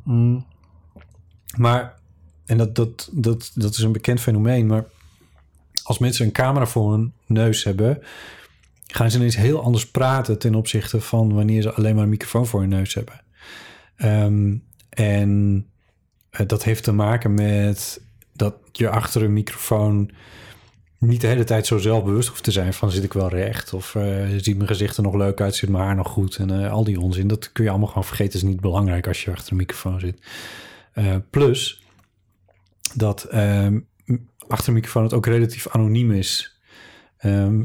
Mm. 0.04 0.46
Maar, 1.58 2.00
en 2.46 2.58
dat, 2.58 2.76
dat, 2.76 3.10
dat, 3.12 3.52
dat 3.54 3.72
is 3.72 3.80
een 3.80 3.92
bekend 3.92 4.20
fenomeen, 4.20 4.68
maar 4.68 4.86
als 5.84 5.98
mensen 5.98 6.26
een 6.26 6.32
camera 6.32 6.66
voor 6.66 6.92
hun 6.92 7.14
neus 7.26 7.64
hebben, 7.64 8.02
gaan 8.94 9.12
ze 9.12 9.18
ineens 9.18 9.36
heel 9.36 9.64
anders 9.64 9.92
praten 9.92 10.40
ten 10.40 10.56
opzichte 10.56 11.02
van 11.02 11.34
wanneer 11.34 11.62
ze 11.62 11.74
alleen 11.74 11.96
maar 11.96 12.04
een 12.04 12.10
microfoon 12.10 12.48
voor 12.48 12.60
hun 12.60 12.70
neus 12.70 12.94
hebben. 12.94 13.22
Ehm, 13.96 14.56
en 14.90 15.66
eh, 16.30 16.48
dat 16.48 16.64
heeft 16.64 16.84
te 16.84 16.92
maken 16.92 17.34
met 17.34 18.02
dat 18.34 18.56
je 18.72 18.90
achter 18.90 19.24
een 19.24 19.34
microfoon 19.34 20.12
niet 20.98 21.22
de 21.22 21.28
hele 21.28 21.44
tijd 21.44 21.68
zo 21.68 21.78
zelfbewust 21.78 22.30
hoeft 22.30 22.44
te 22.44 22.52
zijn 22.52 22.74
van 22.74 22.92
zit 22.92 23.04
ik 23.04 23.14
wel 23.14 23.30
recht 23.30 23.74
of 23.74 23.96
eh, 23.96 24.28
ziet 24.38 24.56
mijn 24.56 24.68
gezicht 24.68 24.98
er 24.98 25.04
nog 25.04 25.16
leuk 25.16 25.42
uit, 25.42 25.56
zit 25.56 25.70
mijn 25.70 25.84
haar 25.84 25.96
nog 25.96 26.08
goed 26.08 26.36
en 26.36 26.64
eh, 26.64 26.72
al 26.72 26.84
die 26.84 27.00
onzin. 27.00 27.28
Dat 27.28 27.52
kun 27.52 27.64
je 27.64 27.70
allemaal 27.70 27.88
gewoon 27.88 28.06
vergeten, 28.06 28.40
is 28.40 28.46
niet 28.46 28.62
belangrijk 28.62 29.08
als 29.08 29.24
je 29.24 29.32
achter 29.32 29.52
een 29.52 29.58
microfoon 29.58 30.00
zit. 30.00 30.22
Plus 31.30 31.84
dat 32.96 33.24
ehm, 33.24 33.80
achter 34.48 34.68
een 34.68 34.74
microfoon 34.74 35.04
het 35.04 35.14
ook 35.14 35.26
relatief 35.26 35.68
anoniem 35.68 36.12
is. 36.12 36.60
Ehm, 37.18 37.62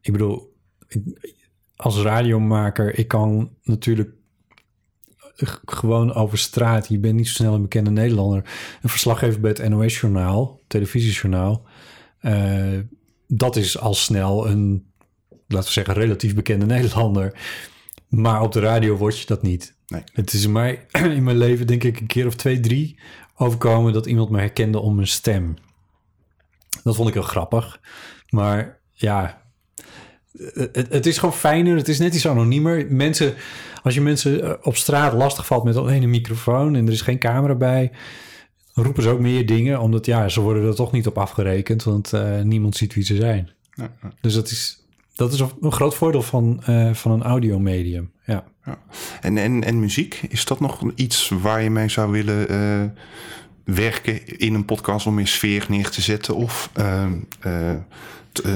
ik 0.00 0.12
bedoel, 0.12 0.55
als 1.76 1.98
radiomaker, 1.98 2.98
ik 2.98 3.08
kan 3.08 3.50
natuurlijk 3.62 4.10
gewoon 5.64 6.14
over 6.14 6.38
straat. 6.38 6.88
Je 6.88 6.98
bent 6.98 7.14
niet 7.14 7.26
zo 7.28 7.32
snel 7.32 7.54
een 7.54 7.62
bekende 7.62 7.90
Nederlander. 7.90 8.44
Een 8.82 8.88
verslaggever 8.88 9.40
bij 9.40 9.50
het 9.50 9.68
NOS-journaal, 9.68 10.60
televisiejournaal. 10.66 11.62
eh, 12.20 12.78
dat 13.28 13.56
is 13.56 13.78
al 13.78 13.94
snel 13.94 14.48
een, 14.48 14.90
laten 15.28 15.66
we 15.66 15.72
zeggen, 15.72 15.94
relatief 15.94 16.34
bekende 16.34 16.66
Nederlander. 16.66 17.38
Maar 18.08 18.42
op 18.42 18.52
de 18.52 18.60
radio 18.60 18.96
word 18.96 19.18
je 19.18 19.26
dat 19.26 19.42
niet. 19.42 19.74
Nee. 19.86 20.02
Het 20.12 20.32
is 20.32 20.44
in 20.44 20.52
mij 20.52 20.86
in 21.18 21.22
mijn 21.22 21.36
leven, 21.36 21.66
denk 21.66 21.84
ik, 21.84 22.00
een 22.00 22.06
keer 22.06 22.26
of 22.26 22.34
twee, 22.34 22.60
drie 22.60 22.98
overkomen 23.36 23.92
dat 23.92 24.06
iemand 24.06 24.30
me 24.30 24.38
herkende 24.38 24.78
om 24.78 24.94
mijn 24.94 25.06
stem. 25.06 25.54
Dat 26.82 26.96
vond 26.96 27.08
ik 27.08 27.14
heel 27.14 27.22
grappig. 27.22 27.80
Maar 28.28 28.80
ja, 28.92 29.42
het, 30.72 30.86
het 30.90 31.06
is 31.06 31.18
gewoon 31.18 31.34
fijner. 31.34 31.76
Het 31.76 31.88
is 31.88 31.98
net 31.98 32.14
iets 32.14 32.28
anoniemer. 32.28 32.86
Mensen, 32.88 33.34
als 33.82 33.94
je 33.94 34.00
mensen 34.00 34.42
eh, 34.42 34.52
op 34.62 34.76
straat 34.76 35.12
lastig 35.12 35.46
valt 35.46 35.64
met 35.64 35.76
alleen 35.76 36.02
een 36.02 36.10
microfoon 36.10 36.74
en 36.74 36.86
er 36.86 36.92
is 36.92 37.00
geen 37.00 37.18
camera 37.18 37.54
bij, 37.54 37.90
roepen 38.74 39.02
ze 39.02 39.08
ook 39.08 39.20
meer 39.20 39.46
dingen, 39.46 39.80
omdat 39.80 40.06
ja, 40.06 40.28
ze 40.28 40.40
worden 40.40 40.66
er 40.66 40.74
toch 40.74 40.92
niet 40.92 41.06
op 41.06 41.18
afgerekend, 41.18 41.82
want 41.82 42.12
eh, 42.12 42.40
niemand 42.40 42.76
ziet 42.76 42.94
wie 42.94 43.04
ze 43.04 43.16
zijn. 43.16 43.50
Ja, 43.74 43.90
ja. 44.02 44.12
Dus 44.20 44.34
dat 44.34 44.50
is, 44.50 44.86
dat 45.14 45.32
is 45.32 45.40
een 45.60 45.72
groot 45.72 45.94
voordeel 45.94 46.22
van, 46.22 46.62
eh, 46.64 46.94
van 46.94 47.12
een 47.12 47.22
audiomedium. 47.22 48.10
Ja. 48.24 48.44
Ja. 48.64 48.78
En, 49.20 49.38
en, 49.38 49.64
en 49.64 49.80
muziek, 49.80 50.22
is 50.28 50.44
dat 50.44 50.60
nog 50.60 50.82
iets 50.94 51.28
waar 51.28 51.62
je 51.62 51.70
mee 51.70 51.88
zou 51.88 52.10
willen 52.10 52.94
werken 53.66 54.38
in 54.38 54.54
een 54.54 54.64
podcast 54.64 55.06
om 55.06 55.14
meer 55.14 55.26
sfeer 55.26 55.66
neer 55.68 55.90
te 55.90 56.00
zetten? 56.00 56.34
Of 56.34 56.70
eh, 56.72 57.04
eh, 57.40 57.76
t- 58.32 58.40
eh, 58.40 58.52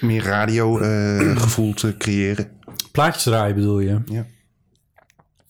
meer 0.00 0.22
radiogevoel 0.22 1.74
te 1.82 1.96
creëren? 1.96 2.50
Plaatjes 2.92 3.22
draaien 3.22 3.54
bedoel 3.54 3.80
je? 3.80 4.00
Ja. 4.06 4.26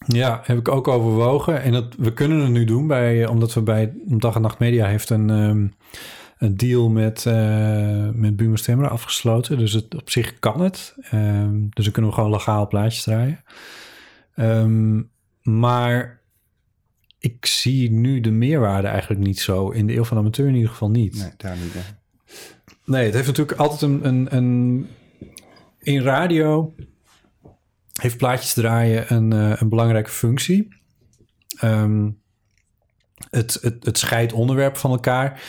Ja, 0.06 0.40
heb 0.44 0.58
ik 0.58 0.68
ook 0.68 0.88
overwogen. 0.88 1.62
En 1.62 1.72
dat, 1.72 1.94
we 1.98 2.12
kunnen 2.12 2.38
het 2.38 2.50
nu 2.50 2.64
doen, 2.64 2.86
bij, 2.86 3.26
omdat 3.26 3.54
we 3.54 3.62
bij 3.62 3.92
Dag 4.06 4.34
en 4.34 4.42
Nacht 4.42 4.58
Media 4.58 4.86
heeft 4.86 5.10
een, 5.10 5.30
ehm, 5.30 5.66
een 6.38 6.56
deal 6.56 6.88
met, 6.88 7.26
eh 7.26 8.08
met 8.12 8.36
Buma 8.36 8.56
Stemra 8.56 8.86
afgesloten. 8.86 9.58
Dus 9.58 9.72
het, 9.72 9.94
op 9.94 10.10
zich 10.10 10.38
kan 10.38 10.60
het. 10.60 10.94
Ehm, 11.10 11.60
dus 11.68 11.84
dan 11.84 11.92
kunnen 11.92 12.10
we 12.10 12.16
gewoon 12.16 12.30
legaal 12.30 12.66
plaatjes 12.68 13.02
draaien. 13.02 13.44
Maar 15.42 16.21
ik 17.22 17.46
zie 17.46 17.90
nu 17.90 18.20
de 18.20 18.30
meerwaarde 18.30 18.88
eigenlijk 18.88 19.20
niet 19.20 19.40
zo. 19.40 19.70
In 19.70 19.86
de 19.86 19.94
eeuw 19.94 20.04
van 20.04 20.16
de 20.16 20.22
amateur 20.22 20.48
in 20.48 20.54
ieder 20.54 20.70
geval 20.70 20.90
niet. 20.90 21.14
Nee, 21.14 21.30
daar 21.36 21.56
niet. 21.56 21.72
hè. 21.72 21.80
Nee, 22.84 23.04
het 23.04 23.14
heeft 23.14 23.26
natuurlijk 23.26 23.58
altijd 23.58 23.82
een, 23.82 24.06
een, 24.06 24.36
een 24.36 24.86
in 25.78 26.02
radio 26.02 26.74
heeft 28.00 28.16
plaatjes 28.16 28.52
draaien 28.52 29.14
een, 29.14 29.32
eh, 29.32 29.60
een 29.60 29.68
belangrijke 29.68 30.10
functie. 30.10 30.68
Ehm, 31.58 32.10
het, 33.30 33.58
het, 33.60 33.84
het 33.84 33.98
scheidt 33.98 34.32
onderwerp 34.32 34.76
van 34.76 34.90
elkaar. 34.90 35.42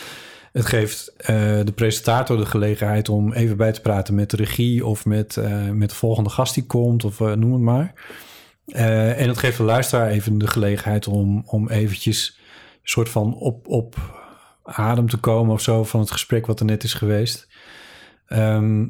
Het 0.51 0.65
geeft 0.65 1.13
eh, 1.17 1.27
de 1.63 1.73
presentator 1.75 2.37
de 2.37 2.45
gelegenheid 2.45 3.09
om 3.09 3.33
even 3.33 3.57
bij 3.57 3.71
te 3.71 3.81
praten 3.81 4.15
met 4.15 4.29
de 4.29 4.37
regie 4.37 4.85
of 4.85 5.05
met, 5.05 5.37
eh, 5.37 5.69
met 5.69 5.89
de 5.89 5.95
volgende 5.95 6.29
gast 6.29 6.53
die 6.53 6.65
komt 6.65 7.03
of 7.03 7.19
noem 7.19 7.53
het 7.53 7.61
maar. 7.61 7.93
Eh, 8.65 9.21
en 9.21 9.27
het 9.27 9.37
geeft 9.37 9.57
de 9.57 9.63
luisteraar 9.63 10.09
even 10.09 10.37
de 10.37 10.47
gelegenheid 10.47 11.07
om, 11.07 11.43
om 11.45 11.69
eventjes 11.69 12.37
een 12.71 12.79
soort 12.89 13.09
van 13.09 13.33
op, 13.35 13.67
op 13.67 13.95
adem 14.63 15.09
te 15.09 15.17
komen 15.17 15.53
of 15.53 15.61
zo 15.61 15.83
van 15.83 15.99
het 15.99 16.11
gesprek 16.11 16.45
wat 16.45 16.59
er 16.59 16.65
net 16.65 16.83
is 16.83 16.93
geweest. 16.93 17.47
Ehm, 18.27 18.87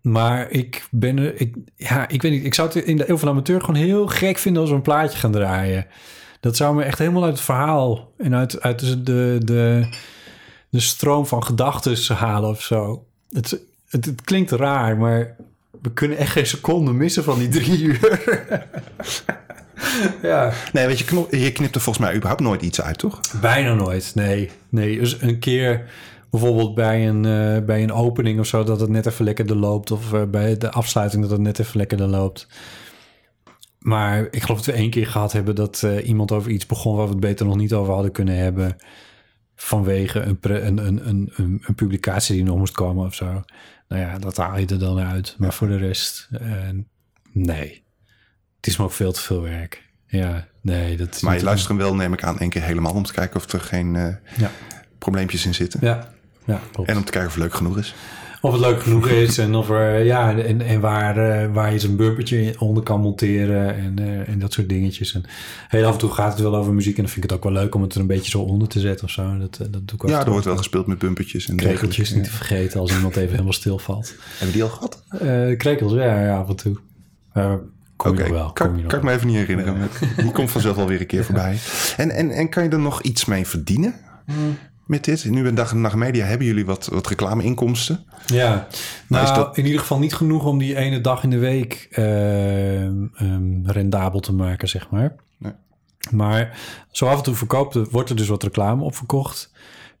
Maar 0.00 0.50
ik 0.50 0.86
ben 0.90 1.18
er... 1.18 1.40
Ik, 1.40 1.56
ja, 1.76 2.08
ik 2.08 2.22
weet 2.22 2.32
niet. 2.32 2.44
Ik 2.44 2.54
zou 2.54 2.68
het 2.68 2.84
in 2.84 2.96
de 2.96 3.10
Eeuw 3.10 3.16
van 3.16 3.28
Amateur 3.28 3.60
gewoon 3.60 3.80
heel 3.80 4.06
gek 4.06 4.38
vinden 4.38 4.60
als 4.60 4.70
we 4.70 4.76
een 4.76 4.82
plaatje 4.82 5.18
gaan 5.18 5.32
draaien. 5.32 5.86
Dat 6.40 6.56
zou 6.56 6.74
me 6.74 6.82
echt 6.82 6.98
helemaal 6.98 7.24
uit 7.24 7.32
het 7.32 7.42
verhaal 7.44 8.12
en 8.18 8.34
uit, 8.34 8.60
uit 8.60 9.06
de, 9.06 9.38
de, 9.44 9.88
de 10.68 10.80
stroom 10.80 11.26
van 11.26 11.44
gedachten 11.44 12.16
halen 12.16 12.50
of 12.50 12.62
zo. 12.62 13.06
Het, 13.30 13.50
het, 13.88 14.04
het 14.04 14.22
klinkt 14.22 14.50
raar, 14.50 14.96
maar 14.96 15.36
we 15.84 15.92
kunnen 15.92 16.18
echt 16.18 16.32
geen 16.32 16.46
seconde 16.46 16.92
missen 16.92 17.24
van 17.24 17.38
die 17.38 17.48
drie 17.48 17.82
uur. 17.82 18.22
ja. 20.22 20.52
Nee, 20.72 20.86
weet 20.86 20.98
je, 20.98 21.26
je 21.30 21.52
knipt 21.52 21.74
er 21.74 21.80
volgens 21.80 22.04
mij 22.06 22.14
überhaupt 22.14 22.42
nooit 22.42 22.62
iets 22.62 22.80
uit, 22.80 22.98
toch? 22.98 23.20
Bijna 23.40 23.74
nooit, 23.74 24.12
nee. 24.14 24.50
Nee, 24.68 24.98
dus 24.98 25.20
een 25.20 25.38
keer 25.38 25.90
bijvoorbeeld 26.30 26.74
bij 26.74 27.08
een, 27.08 27.24
eh, 27.24 27.64
bij 27.64 27.82
een 27.82 27.92
opening 27.92 28.40
of 28.40 28.46
zo... 28.46 28.64
dat 28.64 28.80
het 28.80 28.90
net 28.90 29.06
even 29.06 29.24
lekkerder 29.24 29.56
loopt. 29.56 29.90
Of 29.90 30.12
eh, 30.12 30.22
bij 30.22 30.58
de 30.58 30.70
afsluiting 30.70 31.22
dat 31.22 31.30
het 31.30 31.40
net 31.40 31.58
even 31.58 31.76
lekkerder 31.76 32.08
loopt. 32.08 32.46
Maar 33.78 34.28
ik 34.30 34.42
geloof 34.42 34.62
dat 34.62 34.74
we 34.74 34.80
één 34.80 34.90
keer 34.90 35.06
gehad 35.06 35.32
hebben... 35.32 35.54
dat 35.54 35.82
eh, 35.82 36.08
iemand 36.08 36.32
over 36.32 36.50
iets 36.50 36.66
begon 36.66 36.96
waar 36.96 37.04
we 37.04 37.10
het 37.10 37.20
beter 37.20 37.46
nog 37.46 37.56
niet 37.56 37.72
over 37.72 37.92
hadden 37.92 38.12
kunnen 38.12 38.36
hebben... 38.36 38.76
vanwege 39.56 40.20
een, 40.20 40.38
pre- 40.38 40.60
een, 40.60 40.86
een, 40.86 41.08
een, 41.08 41.32
een, 41.36 41.74
publicatie 41.74 42.34
die 42.34 42.44
nog 42.44 42.56
moest 42.58 42.72
komen 42.74 43.06
of 43.06 43.14
zo. 43.14 43.42
Nou 43.88 44.02
ja, 44.02 44.18
dat 44.18 44.36
haal 44.36 44.58
je 44.58 44.66
er 44.66 44.78
dan 44.78 44.98
uit. 44.98 45.34
Maar 45.38 45.52
voor 45.52 45.68
de 45.68 45.76
rest, 45.76 46.28
eh, 46.32 46.48
nee. 47.32 47.84
Het 48.56 48.66
is 48.66 48.76
me 48.76 48.84
ook 48.84 48.92
veel 48.92 49.12
te 49.12 49.20
veel 49.20 49.42
werk. 49.42 49.82
Ja, 50.06 50.46
nee. 50.60 50.96
Dat 50.96 51.22
Maar 51.22 51.36
je 51.36 51.42
luistert 51.42 51.68
hem 51.68 51.78
wel, 51.78 51.94
neem 51.94 52.12
ik 52.12 52.22
aan, 52.22 52.38
één 52.38 52.50
keer 52.50 52.62
helemaal... 52.62 52.92
om 52.92 53.02
te 53.02 53.12
kijken 53.12 53.36
of 53.36 53.52
er 53.52 53.60
geen 53.60 53.96
eh, 53.96 54.14
Ja. 54.36 54.50
probleempjes 54.98 55.46
in 55.46 55.54
zitten. 55.54 55.80
Ja, 55.82 56.08
ja 56.44 56.60
klopt. 56.72 56.88
En 56.88 56.96
om 56.96 57.04
te 57.04 57.10
kijken 57.12 57.28
of 57.30 57.34
het 57.34 57.44
leuk 57.44 57.54
genoeg 57.54 57.78
is. 57.78 57.94
Of 58.44 58.52
het 58.52 58.60
leuk 58.60 58.82
genoeg 58.82 59.08
is 59.08 59.38
en 59.38 59.54
of 59.54 59.70
er, 59.70 60.04
ja, 60.04 60.36
en, 60.38 60.60
en 60.60 60.80
waar, 60.80 61.16
eh, 61.16 61.52
waar 61.52 61.72
je 61.72 61.78
zijn 61.78 61.96
bumpertje 61.96 62.54
onder 62.58 62.82
kan 62.82 63.00
monteren 63.00 63.74
en, 63.76 63.98
eh, 63.98 64.28
en 64.28 64.38
dat 64.38 64.52
soort 64.52 64.68
dingetjes. 64.68 65.14
En 65.14 65.22
heel 65.68 65.84
af 65.86 65.92
en 65.92 65.98
toe 65.98 66.10
gaat 66.10 66.32
het 66.32 66.40
wel 66.42 66.56
over 66.56 66.72
muziek 66.72 66.96
en 66.96 67.02
dan 67.02 67.12
vind 67.12 67.24
ik 67.24 67.30
het 67.30 67.38
ook 67.38 67.44
wel 67.52 67.62
leuk 67.62 67.74
om 67.74 67.82
het 67.82 67.94
er 67.94 68.00
een 68.00 68.06
beetje 68.06 68.30
zo 68.30 68.40
onder 68.40 68.68
te 68.68 68.80
zetten 68.80 69.04
of 69.04 69.10
zo. 69.10 69.38
Dat, 69.38 69.58
eh, 69.60 69.66
dat 69.70 69.72
doe 69.88 69.94
ik 69.96 70.04
ook. 70.04 70.10
Ja, 70.10 70.24
er 70.24 70.30
wordt 70.30 70.44
wel 70.44 70.56
gespeeld 70.56 70.86
met 70.86 70.98
bumpertjes 70.98 71.48
en 71.48 71.56
Krekeltjes 71.56 72.10
niet 72.14 72.24
te 72.24 72.30
vergeten 72.30 72.80
als 72.80 72.92
iemand 72.92 73.16
even 73.16 73.30
helemaal 73.30 73.52
stilvalt. 73.52 74.14
Hebben 74.38 74.52
die 74.52 74.62
al 74.62 74.68
gehad? 74.68 75.02
Eh 75.20 75.56
krekels, 75.58 75.92
ja, 75.92 76.22
ja, 76.24 76.36
af 76.38 76.48
en 76.48 76.56
toe. 76.56 76.76
Eh, 77.32 77.54
kom 77.96 78.10
Oké, 78.12 78.30
wel. 78.32 78.52
kan, 78.52 78.66
kom 78.66 78.76
je 78.76 78.82
nog 78.82 78.90
kan 78.90 78.98
ik 79.00 79.04
me 79.04 79.12
even 79.12 79.26
niet 79.26 79.36
herinneren. 79.36 79.78
Met- 79.78 79.98
Die 80.16 80.32
komt 80.32 80.50
vanzelf 80.50 80.76
wel 80.76 80.86
weer 80.86 81.00
een 81.00 81.06
keer 81.06 81.24
voorbij. 81.30 81.58
En, 81.96 82.10
en, 82.10 82.30
en 82.30 82.48
kan 82.48 82.62
je 82.62 82.68
er 82.68 82.78
nog 82.78 83.02
iets 83.02 83.24
mee 83.24 83.46
verdienen 83.46 83.94
Hmm. 84.26 84.56
Met 84.86 85.04
dit? 85.04 85.24
Nu 85.30 85.42
bij 85.42 85.52
Dag 85.54 85.70
en 85.70 85.80
Nacht 85.80 85.94
Media 85.96 86.24
hebben 86.24 86.46
jullie 86.46 86.66
wat, 86.66 86.86
wat 86.92 87.06
reclameinkomsten. 87.06 88.04
Ja, 88.26 88.48
Maar 88.50 88.66
nou, 89.08 89.24
is 89.24 89.36
dat- 89.36 89.56
in 89.56 89.64
ieder 89.64 89.80
geval 89.80 89.98
niet 89.98 90.14
genoeg 90.14 90.44
om 90.44 90.58
die 90.58 90.76
ene 90.76 91.00
dag 91.00 91.22
in 91.22 91.30
de 91.30 91.38
week 91.38 91.86
eh, 91.90 92.84
ehm, 92.84 93.66
rendabel 93.66 94.20
te 94.20 94.32
maken, 94.32 94.68
zeg 94.68 94.90
maar. 94.90 95.14
Nee. 95.38 95.52
Maar 96.10 96.58
zo 96.90 97.06
af 97.06 97.16
en 97.16 97.22
toe 97.22 97.34
verkoopt, 97.34 97.74
er- 97.74 97.86
wordt 97.90 98.10
er 98.10 98.16
dus 98.16 98.28
wat 98.28 98.42
reclame 98.42 98.82
op 98.84 98.94
verkocht. 98.94 99.52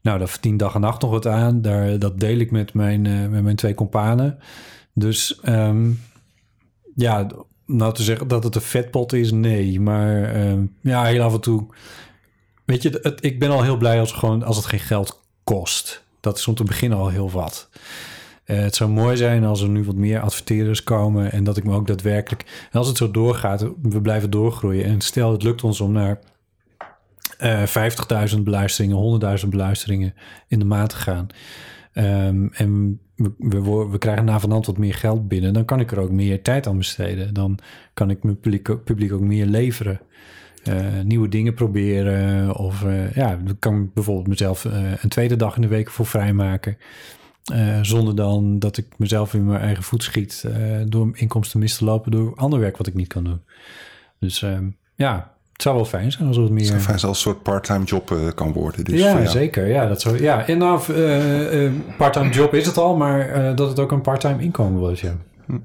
Nou, 0.02 0.18
daar 0.18 0.28
verdient 0.28 0.58
dag 0.58 0.74
en 0.74 0.80
nacht 0.80 1.02
nog 1.02 1.10
wat 1.10 1.26
aan. 1.26 1.62
Daar, 1.62 1.98
dat 1.98 2.20
deel 2.20 2.38
ik 2.38 2.50
met 2.50 2.74
mijn, 2.74 3.06
eh, 3.06 3.26
met 3.28 3.42
mijn 3.42 3.56
twee 3.56 3.74
companen. 3.74 4.38
Dus 4.94 5.40
ehm, 5.40 5.90
ja, 6.94 7.26
nou 7.66 7.94
te 7.94 8.02
zeggen 8.02 8.28
dat 8.28 8.44
het 8.44 8.54
een 8.54 8.60
vetpot 8.60 9.12
is, 9.12 9.32
nee. 9.32 9.80
Maar 9.80 10.22
ehm, 10.34 10.64
ja, 10.80 11.04
heel 11.04 11.22
af 11.22 11.34
en 11.34 11.40
toe... 11.40 11.66
Weet 12.64 12.82
je, 12.82 12.98
het, 13.02 13.24
ik 13.24 13.38
ben 13.38 13.50
al 13.50 13.62
heel 13.62 13.76
blij 13.76 14.00
als, 14.00 14.12
gewoon, 14.12 14.42
als 14.42 14.56
het 14.56 14.66
geen 14.66 14.80
geld 14.80 15.20
kost. 15.44 16.04
Dat 16.20 16.38
is 16.38 16.46
om 16.48 16.54
te 16.54 16.64
beginnen 16.64 16.98
al 16.98 17.08
heel 17.08 17.30
wat. 17.30 17.68
Eh, 18.44 18.58
het 18.58 18.74
zou 18.74 18.90
mooi 18.90 19.16
zijn 19.16 19.44
als 19.44 19.60
er 19.60 19.68
nu 19.68 19.84
wat 19.84 19.94
meer 19.94 20.20
adverteerders 20.20 20.82
komen 20.82 21.32
en 21.32 21.44
dat 21.44 21.56
ik 21.56 21.64
me 21.64 21.74
ook 21.74 21.86
daadwerkelijk, 21.86 22.68
en 22.70 22.78
als 22.78 22.88
het 22.88 22.96
zo 22.96 23.10
doorgaat, 23.10 23.66
we 23.82 24.00
blijven 24.00 24.30
doorgroeien. 24.30 24.84
En 24.84 25.00
stel, 25.00 25.32
het 25.32 25.42
lukt 25.42 25.64
ons 25.64 25.80
om 25.80 25.92
naar 25.92 26.18
eh 27.38 27.62
50.000 28.34 28.40
beluisteringen, 28.40 29.40
100.000 29.42 29.48
beluisteringen 29.48 30.14
in 30.48 30.58
de 30.58 30.64
maand 30.64 30.90
te 30.90 30.96
gaan. 30.96 31.26
Ehm, 31.92 32.46
en 32.46 33.00
we, 33.16 33.86
we, 33.90 33.98
krijgen 33.98 34.24
na 34.24 34.40
van 34.40 34.50
hand 34.50 34.66
wat 34.66 34.78
meer 34.78 34.94
geld 34.94 35.28
binnen, 35.28 35.52
dan 35.52 35.64
kan 35.64 35.80
ik 35.80 35.92
er 35.92 35.98
ook 35.98 36.10
meer 36.10 36.42
tijd 36.42 36.66
aan 36.66 36.78
besteden. 36.78 37.34
Dan 37.34 37.58
kan 37.94 38.10
ik 38.10 38.22
mijn 38.22 38.40
publiek 38.84 39.12
ook 39.12 39.20
meer 39.20 39.46
leveren. 39.46 40.00
Eh, 40.64 40.76
nieuwe 41.02 41.28
dingen 41.28 41.54
proberen. 41.54 42.56
Of 42.56 42.84
eh, 42.84 43.14
ja, 43.14 43.38
dan 43.44 43.58
kan 43.58 43.82
ik 43.82 43.94
bijvoorbeeld 43.94 44.26
mezelf 44.26 44.64
eh, 44.64 44.72
een 45.00 45.08
tweede 45.08 45.36
dag 45.36 45.56
in 45.56 45.62
de 45.62 45.68
week 45.68 45.90
voor 45.90 46.06
vrijmaken. 46.06 46.78
Zonder 47.82 48.16
dan 48.16 48.58
dat 48.58 48.76
ik 48.76 48.86
mezelf 48.96 49.34
in 49.34 49.44
mijn 49.44 49.60
eigen 49.60 49.82
voet 49.82 50.02
schiet 50.02 50.44
door 50.86 51.10
inkomsten 51.12 51.60
mis 51.60 51.76
te 51.76 51.84
lopen 51.84 52.10
door 52.10 52.34
ander 52.36 52.58
werk 52.58 52.76
wat 52.76 52.86
ik 52.86 52.94
niet 52.94 53.08
kan 53.08 53.24
doen. 53.24 53.40
Dus 54.18 54.42
ehm, 54.42 54.64
ja, 54.94 55.32
het 55.52 55.62
zou 55.62 55.74
wel 55.74 55.84
fijn 55.84 56.12
zijn 56.12 56.28
als 56.28 56.36
wat 56.36 56.50
meer. 56.50 56.72
Het 56.72 56.82
zou 56.82 56.92
als 56.92 57.02
een 57.02 57.14
soort 57.14 57.42
part-time 57.42 57.84
job 57.84 58.32
kan 58.34 58.52
worden. 58.52 58.84
Dus 58.84 59.00
ja, 59.00 59.26
zeker. 59.26 59.66
Ja, 59.66 59.86
dat 59.86 60.00
zou, 60.00 60.22
ja. 60.22 60.46
En 60.46 60.58
nou, 60.58 60.80
part-time 61.98 62.30
job 62.30 62.54
is 62.54 62.66
het 62.66 62.76
al, 62.76 62.96
maar 62.96 63.54
dat 63.56 63.68
het 63.68 63.78
ook 63.78 63.92
een 63.92 64.00
part-time 64.00 64.42
inkomen 64.42 64.80
wordt. 64.80 64.98
Ja. 64.98 65.16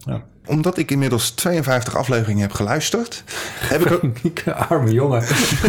Ja. 0.05 0.23
Omdat 0.45 0.77
ik 0.77 0.91
inmiddels 0.91 1.31
52 1.31 1.95
afleveringen 1.95 2.41
heb 2.41 2.51
geluisterd, 2.51 3.23
heb 3.59 3.85
ik 3.85 3.91
ook... 3.91 4.39
Arme 4.69 4.91
jongen. 4.91 5.23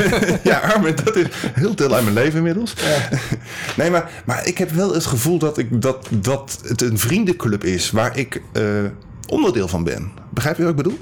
ja, 0.43 0.59
arme, 0.59 0.95
dat 0.95 1.17
is 1.17 1.27
heel 1.53 1.75
deel 1.75 1.95
uit 1.95 2.03
mijn 2.03 2.15
leven 2.15 2.37
inmiddels. 2.37 2.75
Nee, 3.77 3.91
maar, 3.91 4.11
maar 4.25 4.47
ik 4.47 4.59
heb 4.59 4.71
wel 4.71 4.95
het 4.95 5.07
gevoel 5.07 5.39
dat, 5.39 5.59
ik, 5.59 5.83
dat, 5.83 6.09
dat 6.11 6.61
het 6.67 6.83
een 6.83 6.99
vriendenclub 6.99 7.65
is 7.65 7.91
waar 7.91 8.19
ik 8.19 8.43
eh, 8.53 8.65
onderdeel 9.27 9.69
van 9.69 9.85
ben. 9.85 10.11
Begrijp 10.31 10.57
je 10.57 10.63
wat 10.63 10.71
ik 10.71 10.77
bedoel? 10.77 10.99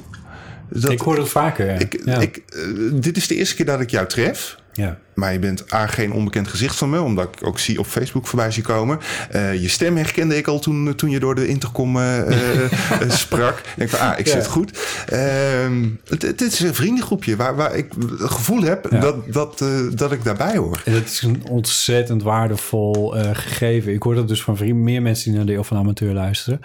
Dat, 0.68 0.90
ik 0.90 1.00
hoor 1.00 1.18
het 1.18 1.28
vaker. 1.28 1.66
Ja. 1.66 1.78
ik, 1.78 2.00
ja. 2.04 2.18
ik, 2.18 2.36
eh, 2.36 2.62
dit 2.92 3.16
is 3.16 3.26
de 3.26 3.34
eerste 3.34 3.54
keer 3.54 3.66
dat 3.66 3.80
ik 3.80 3.90
jou 3.90 4.06
tref. 4.06 4.56
Ja. 4.78 4.98
Maar 5.14 5.32
je 5.32 5.38
bent 5.38 5.72
A, 5.74 5.86
geen 5.86 6.12
onbekend 6.12 6.48
gezicht 6.48 6.76
van 6.76 6.90
me, 6.90 7.00
omdat 7.00 7.28
ik 7.34 7.46
ook 7.46 7.58
zie 7.58 7.78
op 7.78 7.86
Facebook 7.86 8.26
voorbij 8.26 8.50
zie 8.50 8.62
komen. 8.62 8.98
Eh, 9.30 9.54
je 9.62 9.68
stem 9.68 9.96
herkende 9.96 10.36
ik 10.36 10.46
al 10.46 10.58
toen, 10.58 10.94
toen 10.94 11.10
je 11.10 11.18
door 11.18 11.34
de 11.34 11.46
intercom 11.46 11.96
eh, 11.96 12.18
eh, 12.62 13.10
sprak. 13.10 13.58
Ik 13.58 13.64
denk 13.76 13.90
van, 13.90 13.98
ah, 14.12 14.18
ik 14.18 14.26
Ja. 14.26 14.32
zit 14.32 14.46
goed. 14.46 14.78
Ehm, 15.06 15.86
het, 16.08 16.22
het 16.22 16.40
is 16.40 16.60
een 16.60 16.74
vriendengroepje 16.74 17.36
waar, 17.36 17.56
waar 17.56 17.74
ik 17.76 17.92
het 18.18 18.30
gevoel 18.30 18.62
heb 18.62 18.86
Ja. 18.90 18.98
dat, 19.00 19.32
dat, 19.32 19.64
dat 19.94 20.12
ik 20.12 20.24
daarbij 20.24 20.56
hoor. 20.56 20.82
En 20.84 20.92
dat 20.92 21.04
is 21.04 21.22
een 21.22 21.42
ontzettend 21.48 22.22
waardevol 22.22 23.08
gegeven. 23.32 23.92
Ik 23.92 24.02
hoor 24.02 24.14
dat 24.14 24.28
dus 24.28 24.42
van 24.42 24.56
vrienden, 24.56 24.84
meer 24.84 25.02
mensen 25.02 25.24
die 25.24 25.36
naar 25.36 25.46
de 25.46 25.52
Deel 25.52 25.64
van 25.64 25.76
Amateur 25.76 26.12
luisteren. 26.14 26.60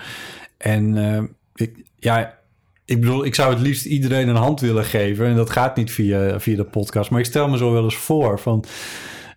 En 0.57 0.95
ik, 1.55 1.71
ja, 1.99 2.33
ik 2.85 2.99
bedoel, 2.99 3.25
ik 3.25 3.35
zou 3.35 3.53
het 3.53 3.61
liefst 3.61 3.85
iedereen 3.85 4.27
een 4.27 4.35
hand 4.35 4.59
willen 4.59 4.85
geven. 4.85 5.25
En 5.25 5.35
dat 5.35 5.49
gaat 5.49 5.75
niet 5.75 5.91
via, 5.91 6.39
via 6.39 6.55
de 6.55 6.63
podcast. 6.63 7.09
Maar 7.09 7.19
ik 7.19 7.25
stel 7.25 7.49
me 7.49 7.57
zo 7.57 7.71
wel 7.71 7.83
eens 7.83 7.95
voor 7.95 8.39
van... 8.39 8.63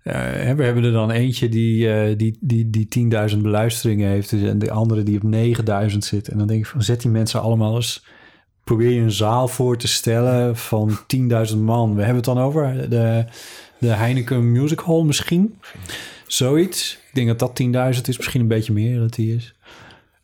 eh, 0.02 0.14
we 0.52 0.64
hebben 0.64 0.84
er 0.84 0.92
dan 0.92 1.10
eentje 1.10 1.48
die, 1.48 1.92
eh, 1.92 2.16
die, 2.16 2.38
die, 2.40 2.70
die 2.70 3.08
10.000 3.30 3.38
beluisteringen 3.38 4.08
heeft... 4.08 4.32
en 4.32 4.58
de 4.58 4.70
andere 4.70 5.02
die 5.02 5.20
op 5.22 5.34
9.000 5.90 5.98
zit. 5.98 6.28
En 6.28 6.38
dan 6.38 6.46
denk 6.46 6.60
ik 6.60 6.66
van, 6.66 6.82
zet 6.82 7.00
die 7.00 7.10
mensen 7.10 7.40
allemaal 7.40 7.76
eens... 7.76 8.04
probeer 8.64 8.90
je 8.90 9.00
een 9.00 9.10
zaal 9.10 9.48
voor 9.48 9.76
te 9.76 9.88
stellen 9.88 10.56
van 10.56 10.98
10.000 11.50 11.56
man. 11.56 11.90
We 11.90 11.98
hebben 11.98 12.16
het 12.16 12.24
dan 12.24 12.38
over 12.38 12.90
de, 12.90 13.24
de 13.78 13.88
Heineken 13.88 14.52
Music 14.52 14.80
Hall 14.80 15.02
misschien. 15.02 15.58
Zoiets. 16.26 16.98
Ik 17.08 17.14
denk 17.14 17.38
dat 17.38 17.38
dat 17.38 17.94
10.000 17.94 18.00
is, 18.02 18.16
misschien 18.16 18.40
een 18.40 18.48
beetje 18.48 18.72
meer 18.72 18.98
dat 18.98 19.14
die 19.14 19.34
is. 19.34 19.54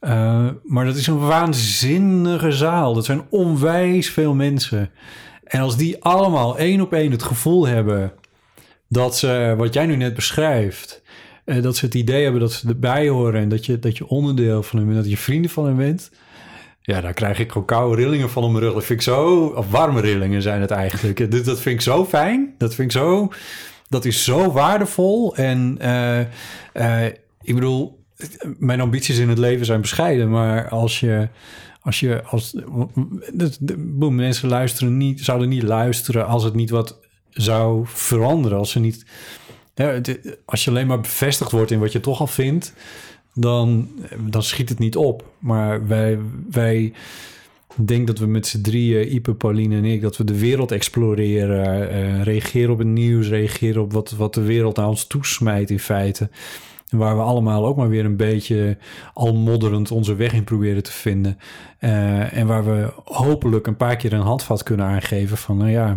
Uh, 0.05 0.49
maar 0.65 0.85
dat 0.85 0.97
is 0.97 1.07
een 1.07 1.19
waanzinnige 1.19 2.53
zaal. 2.53 2.95
Dat 2.95 3.05
zijn 3.05 3.23
onwijs 3.31 4.11
veel 4.11 4.35
mensen. 4.35 4.91
En 5.45 5.61
als 5.61 5.77
die 5.77 6.05
allemaal 6.05 6.59
één 6.59 6.81
op 6.81 6.93
één 6.93 7.11
het 7.11 7.23
gevoel 7.23 7.67
hebben 7.67 8.13
dat 8.89 9.17
ze, 9.17 9.55
wat 9.57 9.75
jij 9.75 9.87
nu 9.87 9.97
net 9.97 10.15
beschrijft, 10.15 11.03
uh, 11.45 11.63
dat 11.63 11.77
ze 11.77 11.85
het 11.85 11.95
idee 11.95 12.23
hebben 12.23 12.41
dat 12.41 12.53
ze 12.53 12.69
erbij 12.69 13.09
horen 13.09 13.41
en 13.41 13.49
dat 13.49 13.67
je, 13.67 13.79
dat 13.79 13.99
je 13.99 14.07
onderdeel 14.07 14.63
van 14.63 14.79
hen 14.79 14.89
bent, 14.89 15.01
dat 15.01 15.11
je 15.11 15.17
vrienden 15.17 15.51
van 15.51 15.65
hen 15.65 15.77
bent. 15.77 16.11
Ja, 16.81 17.01
daar 17.01 17.15
krijg 17.15 17.39
ik 17.39 17.53
gewoon 17.53 17.67
koude 17.67 18.03
rillingen 18.03 18.31
van 18.31 18.43
om 18.43 18.53
mijn 18.53 18.65
rug. 18.65 18.75
Dat 18.75 18.85
vind 18.85 18.99
ik 18.99 19.05
zo, 19.05 19.45
of 19.47 19.71
warme 19.71 20.01
rillingen 20.01 20.43
zijn 20.43 20.61
het 20.61 20.71
eigenlijk. 20.71 21.19
Dat, 21.33 21.45
dat 21.45 21.61
vind 21.61 21.75
ik 21.75 21.81
zo 21.81 22.05
fijn. 22.05 22.55
Dat 22.59 22.75
vind 22.75 22.95
ik 22.95 23.01
zo, 23.01 23.33
dat 23.89 24.05
is 24.05 24.25
zo 24.25 24.53
waardevol. 24.53 25.37
En 25.37 25.79
uh, 25.83 27.07
ik 27.43 27.55
bedoel, 27.55 28.02
mijn 28.59 28.81
ambities 28.81 29.19
in 29.19 29.29
het 29.29 29.39
leven 29.39 29.67
zijn 29.67 29.81
bescheiden, 29.81 30.31
maar 30.31 30.69
als 30.69 31.01
je, 31.01 31.29
als 31.81 32.01
je, 32.01 32.23
als, 32.23 32.55
boem, 33.79 34.15
mensen 34.15 34.49
luisteren 34.49 34.97
niet, 34.97 35.21
zouden 35.21 35.49
niet 35.49 35.63
luisteren 35.63 36.27
als 36.27 36.45
het 36.45 36.55
niet 36.55 36.71
wat 36.71 36.99
zou 37.31 37.83
veranderen, 37.87 38.59
als 38.59 38.71
ze 38.71 38.81
niet, 38.81 39.05
als 40.45 40.65
je 40.65 40.71
alleen 40.71 40.87
maar 40.87 41.01
bevestigd 41.01 41.51
wordt 41.51 41.71
in 41.71 41.81
wat 41.81 41.93
je 41.93 42.01
toch 42.01 42.21
al 42.21 42.27
vindt, 42.27 42.75
dan, 43.35 43.89
dan 44.19 44.43
schiet 44.43 44.69
het 44.69 44.79
niet 44.79 44.97
op. 44.97 45.25
Maar 45.39 45.87
wij, 45.87 46.19
wij 46.51 46.93
denk 47.75 48.07
dat 48.07 48.19
we 48.19 48.27
met 48.27 48.47
z'n 48.47 48.61
drieën, 48.61 49.15
Ipe, 49.15 49.35
Pauline 49.35 49.77
en 49.77 49.85
ik, 49.85 50.01
dat 50.01 50.17
we 50.17 50.25
de 50.25 50.39
wereld 50.39 50.73
exploreren, 50.73 51.93
uh, 51.93 52.23
reageren 52.23 52.71
op 52.71 52.79
het 52.79 52.87
nieuws, 52.87 53.29
reageren 53.29 53.83
op 53.83 53.93
wat, 53.93 54.11
wat 54.11 54.35
de 54.35 54.43
wereld 54.43 54.77
naar 54.77 54.89
ons 54.89 55.07
toesmijt 55.07 55.71
in 55.71 55.81
feite. 55.81 56.31
Waar 56.93 57.17
we 57.17 57.23
allemaal 57.23 57.67
ook 57.67 57.77
maar 57.77 57.89
weer 57.89 58.05
een 58.05 58.17
beetje 58.17 58.77
al 59.15 59.35
modderend 59.35 59.91
onze 59.91 60.15
weg 60.15 60.33
in 60.33 60.45
proberen 60.45 60.83
te 60.83 60.93
vinden. 60.93 61.39
Eh, 61.79 62.37
en 62.37 62.47
waar 62.47 62.65
we 62.65 62.93
hopelijk 63.05 63.67
een 63.67 63.77
paar 63.77 63.97
keer 63.97 64.13
een 64.13 64.21
handvat 64.21 64.63
kunnen 64.63 64.87
aangeven 64.87 65.37
van, 65.37 65.57
nou 65.57 65.71
ja, 65.71 65.97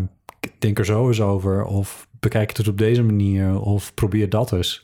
denk 0.60 0.80
er 0.80 0.86
zo 0.86 1.08
eens 1.08 1.22
over. 1.22 1.66
Of 1.66 2.08
bekijk 2.20 2.58
het 2.58 2.68
op 2.68 2.78
deze 2.78 3.04
manier. 3.04 3.62
Of 3.62 3.94
probeer 3.94 4.30
dat 4.30 4.52
eens. 4.52 4.84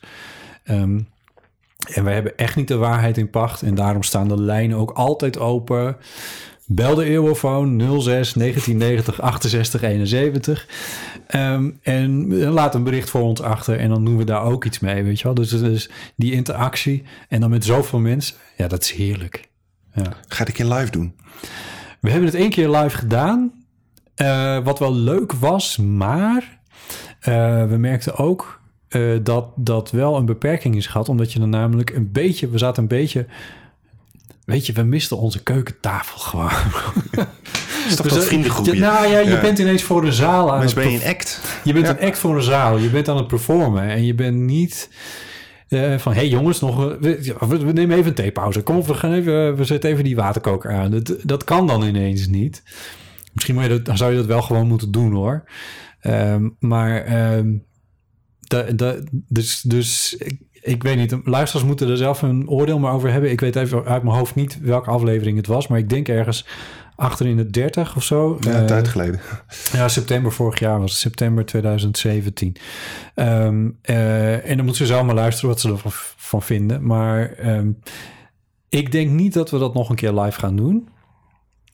Ehm, 0.63 0.99
en 1.93 2.03
wij 2.03 2.13
hebben 2.13 2.37
echt 2.37 2.55
niet 2.55 2.67
de 2.67 2.77
waarheid 2.77 3.17
in 3.17 3.29
pacht. 3.29 3.61
En 3.61 3.75
daarom 3.75 4.03
staan 4.03 4.27
de 4.27 4.41
lijnen 4.41 4.77
ook 4.77 4.91
altijd 4.91 5.39
open. 5.39 5.97
Bel 6.75 6.95
de 6.95 7.05
Eeuwofoon 7.05 7.79
06 7.79 8.33
1990 8.33 9.21
68 9.21 9.81
71. 9.81 10.67
Ehm, 11.27 11.69
en 11.81 12.33
laat 12.35 12.75
een 12.75 12.83
bericht 12.83 13.09
voor 13.09 13.21
ons 13.21 13.41
achter. 13.41 13.79
En 13.79 13.89
dan 13.89 14.05
doen 14.05 14.17
we 14.17 14.23
daar 14.23 14.43
ook 14.43 14.65
iets 14.65 14.79
mee, 14.79 15.03
weet 15.03 15.17
je 15.17 15.23
wel. 15.23 15.33
Dus, 15.33 15.49
dus 15.49 15.89
die 16.15 16.33
interactie. 16.33 17.03
En 17.27 17.39
dan 17.39 17.49
met 17.49 17.65
zoveel 17.65 17.99
mensen. 17.99 18.35
Ja, 18.57 18.67
dat 18.67 18.83
is 18.83 18.91
heerlijk. 18.91 19.49
Ja. 19.93 20.13
Ga 20.27 20.45
ik 20.45 20.59
in 20.59 20.73
live 20.73 20.91
doen? 20.91 21.15
We 21.99 22.09
hebben 22.09 22.29
het 22.29 22.37
één 22.37 22.49
keer 22.49 22.69
live 22.69 22.97
gedaan. 22.97 23.51
eh, 24.15 24.63
wat 24.63 24.79
wel 24.79 24.93
leuk 24.93 25.33
was, 25.33 25.77
maar 25.77 26.59
eh, 27.19 27.65
we 27.65 27.77
merkten 27.77 28.17
ook 28.17 28.61
eh, 28.87 29.01
dat 29.23 29.45
dat 29.55 29.91
wel 29.91 30.17
een 30.17 30.25
beperking 30.25 30.75
is 30.75 30.87
gehad. 30.87 31.09
Omdat 31.09 31.33
je 31.33 31.39
dan 31.39 31.49
namelijk 31.49 31.89
een 31.89 32.11
beetje... 32.11 32.49
We 32.49 32.57
zaten 32.57 32.81
een 32.81 32.89
beetje... 32.89 33.25
Weet 34.51 34.65
je, 34.65 34.73
we 34.73 34.83
misten 34.83 35.17
onze 35.17 35.43
keukentafel 35.43 36.19
gewoon. 36.19 36.49
Is 37.87 37.95
toch 37.95 38.05
Dus, 38.05 38.13
dat 38.13 38.21
eh, 38.21 38.27
vriendengroepje? 38.27 38.79
Nou 38.79 39.07
ja, 39.07 39.19
je 39.19 39.29
Ja. 39.29 39.41
bent 39.41 39.59
ineens 39.59 39.83
voor 39.83 40.05
een 40.05 40.13
zaal 40.13 40.51
aan 40.51 40.59
Mensen 40.59 40.77
het 40.77 40.87
ben 40.89 40.97
je 40.99 41.03
een 41.05 41.09
act. 41.11 41.41
je 41.63 41.73
bent 41.73 41.85
Ja. 41.85 41.91
een 41.99 42.07
act 42.07 42.17
voor 42.17 42.35
een 42.35 42.41
zaal. 42.41 42.77
Je 42.77 42.89
bent 42.89 43.09
aan 43.09 43.17
het 43.17 43.27
performen. 43.27 43.83
En 43.83 44.05
je 44.05 44.15
bent 44.15 44.37
niet 44.37 44.89
eh, 45.67 45.97
van... 45.97 46.13
hey 46.13 46.27
jongens, 46.27 46.59
nog, 46.59 46.77
we, 46.99 47.35
we, 47.47 47.71
nemen 47.71 47.97
even 47.97 48.07
een 48.09 48.13
theepauze. 48.13 48.61
Kom 48.61 48.77
op, 48.77 48.87
we, 48.87 48.93
gaan 48.93 49.13
even, 49.13 49.55
we 49.55 49.63
zetten 49.63 49.89
even 49.89 50.03
die 50.03 50.15
waterkoker 50.15 50.71
aan. 50.71 50.91
Dat, 50.91 51.15
dat 51.23 51.43
kan 51.43 51.67
dan 51.67 51.83
ineens 51.83 52.27
niet. 52.27 52.63
Misschien 53.33 53.55
moet 53.55 53.63
je 53.63 53.69
dat, 53.69 53.85
dan 53.85 53.97
zou 53.97 54.11
je 54.11 54.17
dat 54.17 54.25
wel 54.25 54.41
gewoon 54.41 54.67
moeten 54.67 54.91
doen 54.91 55.13
hoor. 55.13 55.43
Ehm, 55.99 56.49
maar 56.59 57.03
ehm, 57.05 57.47
da, 58.39 58.61
da, 58.61 58.95
dus, 59.11 59.61
dus 59.61 60.17
ik, 60.61 60.83
weet 60.83 60.97
niet. 60.97 61.15
Luisteraars 61.23 61.67
moeten 61.67 61.89
er 61.89 61.97
zelf 61.97 62.21
een 62.21 62.49
oordeel 62.49 62.79
maar 62.79 62.93
over 62.93 63.11
hebben. 63.11 63.31
Ik 63.31 63.39
weet 63.39 63.55
even 63.55 63.85
uit 63.85 64.03
mijn 64.03 64.15
hoofd 64.15 64.35
niet 64.35 64.59
welke 64.61 64.89
aflevering 64.89 65.37
het 65.37 65.47
was. 65.47 65.67
Maar 65.67 65.79
ik 65.79 65.89
denk 65.89 66.07
ergens 66.07 66.45
achter 66.95 67.25
in 67.27 67.37
de 67.37 67.49
30 67.49 67.95
of 67.95 68.03
zo. 68.03 68.37
Ja, 68.39 68.49
een 68.53 68.59
Eh, 68.61 68.65
tijd 68.65 68.87
geleden. 68.87 69.19
ja, 69.73 69.87
september 69.87 70.31
vorig 70.31 70.59
jaar 70.59 70.79
was 70.79 70.91
het, 70.91 70.99
september 70.99 71.45
2017. 71.45 72.55
Ehm, 73.15 73.69
eh, 73.81 74.49
en 74.49 74.55
dan 74.55 74.65
moeten 74.65 74.85
ze 74.85 74.93
zelf 74.93 75.05
maar 75.05 75.15
luisteren 75.15 75.49
wat 75.49 75.59
ze 75.59 75.69
ervan 75.71 75.91
van 76.17 76.41
vinden. 76.41 76.85
Maar 76.85 77.31
ehm, 77.31 77.69
ik 78.69 78.91
denk 78.91 79.09
niet 79.11 79.33
dat 79.33 79.49
we 79.51 79.57
dat 79.57 79.73
nog 79.73 79.89
een 79.89 79.95
keer 79.95 80.13
live 80.13 80.39
gaan 80.39 80.55
doen. 80.55 80.89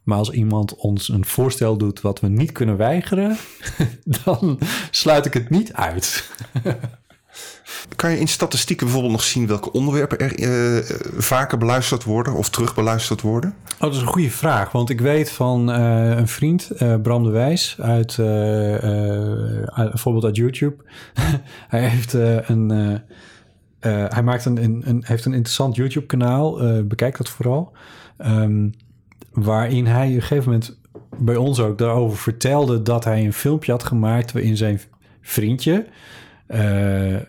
Maar 0.03 0.17
als 0.17 0.29
iemand 0.31 0.75
ons 0.75 1.09
een 1.09 1.25
voorstel 1.25 1.77
doet 1.77 2.01
wat 2.01 2.19
we 2.19 2.27
niet 2.27 2.51
kunnen 2.51 2.77
weigeren, 2.77 3.37
dan 4.23 4.59
sluit 4.91 5.25
ik 5.25 5.33
het 5.33 5.49
niet 5.49 5.73
uit. 5.73 6.29
Kan 7.95 8.11
je 8.11 8.19
in 8.19 8.27
statistieken 8.27 8.85
bijvoorbeeld 8.85 9.15
nog 9.15 9.23
zien 9.23 9.47
welke 9.47 9.71
onderwerpen 9.71 10.19
er 10.19 10.35
eh, 10.35 10.95
vaker 11.17 11.57
beluisterd 11.57 12.03
worden 12.03 12.33
of 12.33 12.49
terugbeluisterd 12.49 13.21
worden? 13.21 13.53
Oh, 13.73 13.79
dat 13.79 13.93
is 13.93 14.01
een 14.01 14.07
goede 14.07 14.29
vraag. 14.29 14.71
Want 14.71 14.89
ik 14.89 15.01
weet 15.01 15.31
van 15.31 15.71
eh, 15.71 16.17
een 16.17 16.27
vriend, 16.27 16.69
eh, 16.69 16.95
Bram 17.01 17.23
de 17.23 17.29
Wijs, 17.29 17.75
uit, 17.79 18.15
bijvoorbeeld 19.75 20.25
uit 20.25 20.35
YouTube. 20.35 20.75
hij 21.67 21.87
heeft 21.87 22.13
een. 22.13 23.01
hij 24.09 24.23
maakt 24.23 24.45
een, 24.45 24.57
een, 24.87 25.03
heeft 25.05 25.25
een 25.25 25.33
interessant 25.33 25.75
YouTube-kanaal. 25.75 26.59
bekijk 26.83 27.17
dat 27.17 27.29
vooral. 27.29 27.71
Ehm, 28.17 28.69
waarin 29.31 29.85
hij 29.85 30.07
op 30.07 30.15
een 30.15 30.21
gegeven 30.21 30.43
moment 30.43 30.77
bij 31.17 31.35
ons 31.35 31.59
ook 31.59 31.77
daarover 31.77 32.17
vertelde 32.17 32.81
dat 32.81 33.03
hij 33.03 33.25
een 33.25 33.33
filmpje 33.33 33.71
had 33.71 33.83
gemaakt 33.83 34.31
waarin 34.31 34.57
zijn 34.57 34.81
vriendje, 35.21 35.85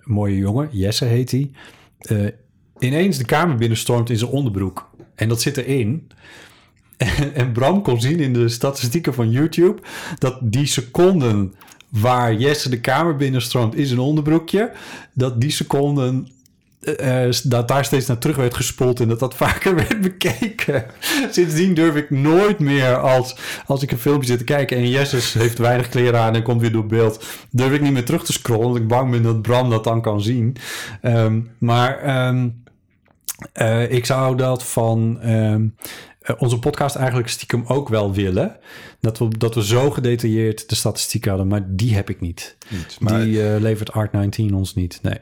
mooie 0.05 0.37
jongen, 0.37 0.69
Jesse 0.73 1.05
heet 1.05 1.31
hij, 1.31 1.51
eh, 1.99 2.27
ineens 2.79 3.19
de 3.19 3.25
kamer 3.25 3.57
binnenstormt 3.57 4.11
in 4.11 4.19
zijn 4.19 4.31
onderbroek. 4.31 4.91
En 5.15 5.29
dat 5.29 5.41
zit 5.41 5.57
erin. 5.57 6.11
En, 6.97 7.35
en 7.35 7.53
Bram 7.53 7.83
kon 7.83 8.01
zien 8.01 8.21
in 8.21 8.33
de 8.33 8.49
statistieken 8.49 9.15
van 9.15 9.31
YouTube 9.31 9.83
dat 10.19 10.39
die 10.43 10.67
seconden 10.67 11.55
waar 11.89 12.35
Jesse 12.35 12.71
de 12.71 12.81
kamer 12.81 13.17
binnenstroomt 13.17 13.75
in 13.75 13.87
zijn 13.87 13.99
onderbroekje, 13.99 14.73
dat 15.13 15.41
die 15.41 15.51
seconden 15.51 16.29
eh, 16.81 17.29
dat 17.43 17.69
daar 17.69 17.85
steeds 17.85 18.07
naar 18.07 18.19
terug 18.19 18.37
werd 18.37 18.55
gespoeld 18.55 19.01
en 19.01 19.09
dat 19.09 19.19
dat 19.19 19.35
vaker 19.45 19.75
werd 19.75 20.01
bekeken. 20.01 20.85
Sindsdien 21.31 21.75
durf 21.75 21.95
ik 21.95 22.11
nooit 22.11 22.59
meer 22.59 22.97
als, 22.97 23.37
als 23.67 23.83
ik 23.83 23.91
een 23.91 23.99
filmpje 23.99 24.29
zit 24.29 24.39
te 24.39 24.45
kijken 24.45 24.77
en 24.77 24.89
Jesse 24.89 25.39
heeft 25.39 25.59
weinig 25.59 25.89
kleren 25.89 26.21
aan 26.21 26.35
en 26.35 26.43
komt 26.43 26.61
weer 26.61 26.73
door 26.73 26.87
beeld, 26.87 27.25
durf 27.51 27.73
ik 27.73 27.81
niet 27.81 27.93
meer 27.93 28.05
terug 28.05 28.25
te 28.25 28.33
scrollen, 28.33 28.67
omdat 28.67 28.83
ik 28.83 28.89
bang 28.89 29.11
ben 29.11 29.23
dat 29.23 29.43
Bram 29.43 29.71
dat 29.71 29.85
dan 29.85 30.03
kan 30.03 30.21
zien. 30.23 30.57
Ehm, 31.03 31.41
maar 31.59 31.99
ehm, 31.99 32.49
eh, 33.53 33.93
ik 33.93 34.07
zou 34.07 34.37
dat 34.37 34.65
van 34.65 35.19
ehm, 35.21 35.67
eh, 36.21 36.35
onze 36.39 36.59
podcast 36.59 36.97
eigenlijk 36.97 37.29
stiekem 37.29 37.65
ook 37.67 37.89
wel 37.89 38.13
willen. 38.13 38.57
Dat 39.01 39.19
we, 39.19 39.29
dat 39.39 39.55
we 39.55 39.65
zo 39.65 39.91
gedetailleerd 39.91 40.69
de 40.69 40.75
statistieken 40.75 41.31
hadden, 41.31 41.49
maar 41.49 41.65
die 41.67 41.95
heb 41.95 42.11
ik 42.11 42.21
niet. 42.21 42.57
Niet. 42.69 42.97
Maar, 43.01 43.21
Die 43.21 43.61
levert 43.61 43.91
Art19 43.91 44.53
ons 44.53 44.75
niet. 44.75 44.99
Nee. 45.03 45.19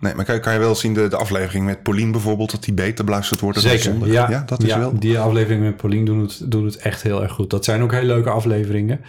Nee, 0.00 0.14
maar 0.14 0.24
kan, 0.24 0.40
kan 0.40 0.52
je 0.52 0.58
wel 0.58 0.74
zien 0.74 0.94
de, 0.94 1.08
de 1.08 1.16
aflevering 1.16 1.64
met 1.64 1.82
Paulien 1.82 2.12
bijvoorbeeld, 2.12 2.50
dat 2.50 2.64
die 2.64 2.74
beter 2.74 3.04
beluisterd 3.04 3.40
wordt 3.40 3.60
Zeker. 3.60 3.80
zondag? 3.80 4.08
Ja, 4.08 4.42
dat 4.46 4.62
is 4.62 4.68
ja, 4.68 4.78
wel. 4.78 4.98
Die 4.98 5.18
aflevering 5.18 5.62
met 5.62 5.76
Paulien 5.76 6.04
doen 6.04 6.20
het, 6.20 6.50
doen 6.50 6.64
het 6.64 6.76
echt 6.76 7.02
heel 7.02 7.22
erg 7.22 7.32
goed. 7.32 7.50
Dat 7.50 7.64
zijn 7.64 7.82
ook 7.82 7.92
hele 7.92 8.06
leuke 8.06 8.30
afleveringen. 8.30 9.00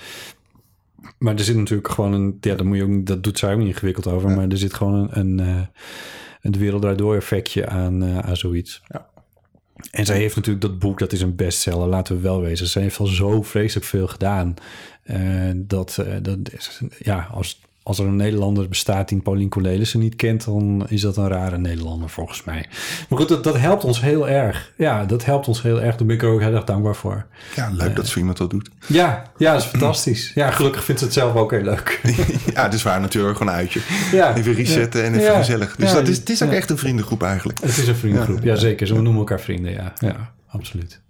Maar 1.18 1.34
er 1.34 1.44
zit 1.44 1.56
natuurlijk 1.56 1.90
gewoon 1.90 2.14
een... 2.14 2.38
Ja, 2.42 2.56
dat, 2.56 2.66
moet 2.66 2.78
je 2.78 2.84
ook, 2.84 3.06
dat 3.06 3.24
doet 3.24 3.40
zij 3.40 3.54
ook 3.54 3.60
niet 3.60 3.68
ingewikkeld 3.68 4.08
over. 4.08 4.30
Maar 4.30 4.48
er 4.48 4.58
zit 4.58 4.74
gewoon 4.74 4.94
een, 4.94 5.20
een, 5.20 5.40
eh, 5.40 5.62
een 6.42 6.58
wereld 6.58 7.02
effectje 7.02 7.68
aan, 7.68 8.04
eh, 8.04 8.20
aan 8.20 8.38
zoiets. 8.38 8.84
Ja. 8.88 9.06
En 9.92 10.06
zij 10.06 10.18
heeft 10.18 10.36
natuurlijk 10.36 10.66
dat 10.66 10.80
boek, 10.80 11.00
dat 11.00 11.12
is 11.12 11.22
een 11.22 11.36
bestseller, 11.36 11.88
laten 11.88 12.16
we 12.16 12.22
wel 12.22 12.42
wezen. 12.42 12.68
Zij 12.68 12.82
heeft 12.82 13.00
al 13.00 13.06
zo 13.06 13.42
vreselijk 13.42 13.86
veel 13.86 14.08
gedaan. 14.08 14.54
Eh, 15.04 15.20
dat, 15.56 16.00
dat 16.22 16.38
is, 16.52 16.82
ja, 17.00 17.28
als, 17.32 17.62
als 17.88 18.00
er 18.00 18.06
een 18.06 18.16
Nederlander 18.16 18.68
bestaat 18.68 19.10
die 19.10 19.22
Paulien 19.22 19.50
Cornelissen 19.50 20.00
niet 20.00 20.16
kent, 20.16 20.46
dan 20.46 20.86
is 20.88 21.02
dat 21.02 21.18
een 21.18 21.28
rare 21.28 21.58
Nederlander 21.58 22.10
volgens 22.10 22.44
mij. 22.44 22.66
Maar 23.10 23.20
goed, 23.20 23.30
dat, 23.30 23.44
dat 23.44 23.58
helpt 23.58 23.84
ons 23.84 24.02
heel 24.02 24.30
erg. 24.30 24.72
Ja, 24.78 25.06
dat 25.06 25.26
helpt 25.26 25.48
ons 25.48 25.62
heel 25.62 25.82
erg. 25.82 25.96
Daar 25.96 26.08
ben 26.08 26.16
ik 26.16 26.22
er 26.22 26.30
ook 26.30 26.42
heel 26.42 26.54
erg 26.54 26.64
dankbaar 26.64 26.96
voor. 26.96 27.26
Ja, 27.56 27.70
leuk 27.74 27.96
dat 27.96 28.08
zo 28.08 28.20
iemand 28.20 28.38
dat 28.38 28.50
doet. 28.50 28.70
Ja, 28.88 29.24
ja, 29.38 29.52
dat 29.54 29.62
is 29.62 29.68
fantastisch. 29.68 30.32
Ja, 30.36 30.52
gelukkig 30.52 30.84
vindt 30.84 31.00
ze 31.00 31.06
het 31.06 31.14
zelf 31.16 31.36
ook 31.36 31.52
heel 31.52 31.62
leuk. 31.62 32.02
ja, 32.54 32.64
het 32.64 32.74
is 32.74 32.84
waar 32.84 33.02
natuurlijk 33.02 33.38
gewoon 33.38 33.54
een 33.54 33.60
uitje. 33.60 33.80
Ja. 34.12 34.36
Even 34.36 34.54
resetten 34.54 35.04
en 35.04 35.14
even 35.14 35.24
Ja. 35.32 35.38
gezellig. 35.38 35.76
Dus 35.76 35.92
dat 35.92 36.08
is, 36.08 36.18
het 36.18 36.30
is 36.30 36.44
ook 36.44 36.52
echt 36.52 36.70
een 36.70 36.78
vriendengroep 36.78 37.24
eigenlijk. 37.24 37.60
Het 37.62 37.78
is 37.78 37.88
een 37.88 37.96
vriendengroep, 37.96 38.44
ja, 38.44 38.56
zeker. 38.56 38.88
Ze 38.88 38.94
noemen 38.94 39.16
elkaar 39.18 39.40
vrienden, 39.40 39.72
ja. 39.72 39.94
Ja, 40.00 40.32
absoluut. 40.48 41.02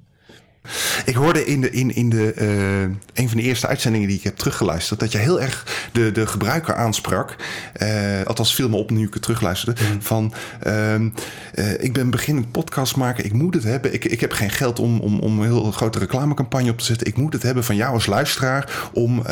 Ik 1.05 1.15
hoorde 1.15 1.45
in, 1.45 1.61
de, 1.61 1.69
in, 1.69 1.95
in 1.95 2.09
de, 2.09 2.33
eh, 2.33 2.81
een 3.13 3.29
van 3.29 3.37
de 3.37 3.43
eerste 3.43 3.67
uitzendingen 3.67 4.07
die 4.07 4.17
ik 4.17 4.23
heb 4.23 4.37
teruggeluisterd... 4.37 4.99
dat 4.99 5.11
je 5.11 5.17
heel 5.17 5.41
erg 5.41 5.89
de, 5.91 6.11
de 6.11 6.27
gebruiker 6.27 6.75
aansprak. 6.75 7.35
Eh, 7.73 7.89
althans, 8.25 8.55
viel 8.55 8.69
me 8.69 8.75
op 8.75 8.89
nu 8.89 9.07
ik 9.07 9.13
het 9.13 9.21
terugluisterde. 9.21 9.81
Van, 9.99 10.33
ehm, 10.59 11.09
eh, 11.53 11.83
ik 11.83 11.93
ben 11.93 12.09
beginnend 12.09 12.51
podcast 12.51 12.95
maken. 12.95 13.25
Ik 13.25 13.33
moet 13.33 13.53
het 13.53 13.63
hebben. 13.63 13.93
Ik, 13.93 14.05
ik 14.05 14.19
heb 14.19 14.31
geen 14.31 14.49
geld 14.49 14.79
om, 14.79 14.99
om, 14.99 15.19
om 15.19 15.39
een 15.39 15.45
heel 15.45 15.71
grote 15.71 15.99
reclamecampagne 15.99 16.69
op 16.71 16.77
te 16.77 16.85
zetten. 16.85 17.07
Ik 17.07 17.17
moet 17.17 17.33
het 17.33 17.43
hebben 17.43 17.63
van 17.63 17.75
jou 17.75 17.93
als 17.93 18.05
luisteraar. 18.05 18.89
Om 18.93 19.23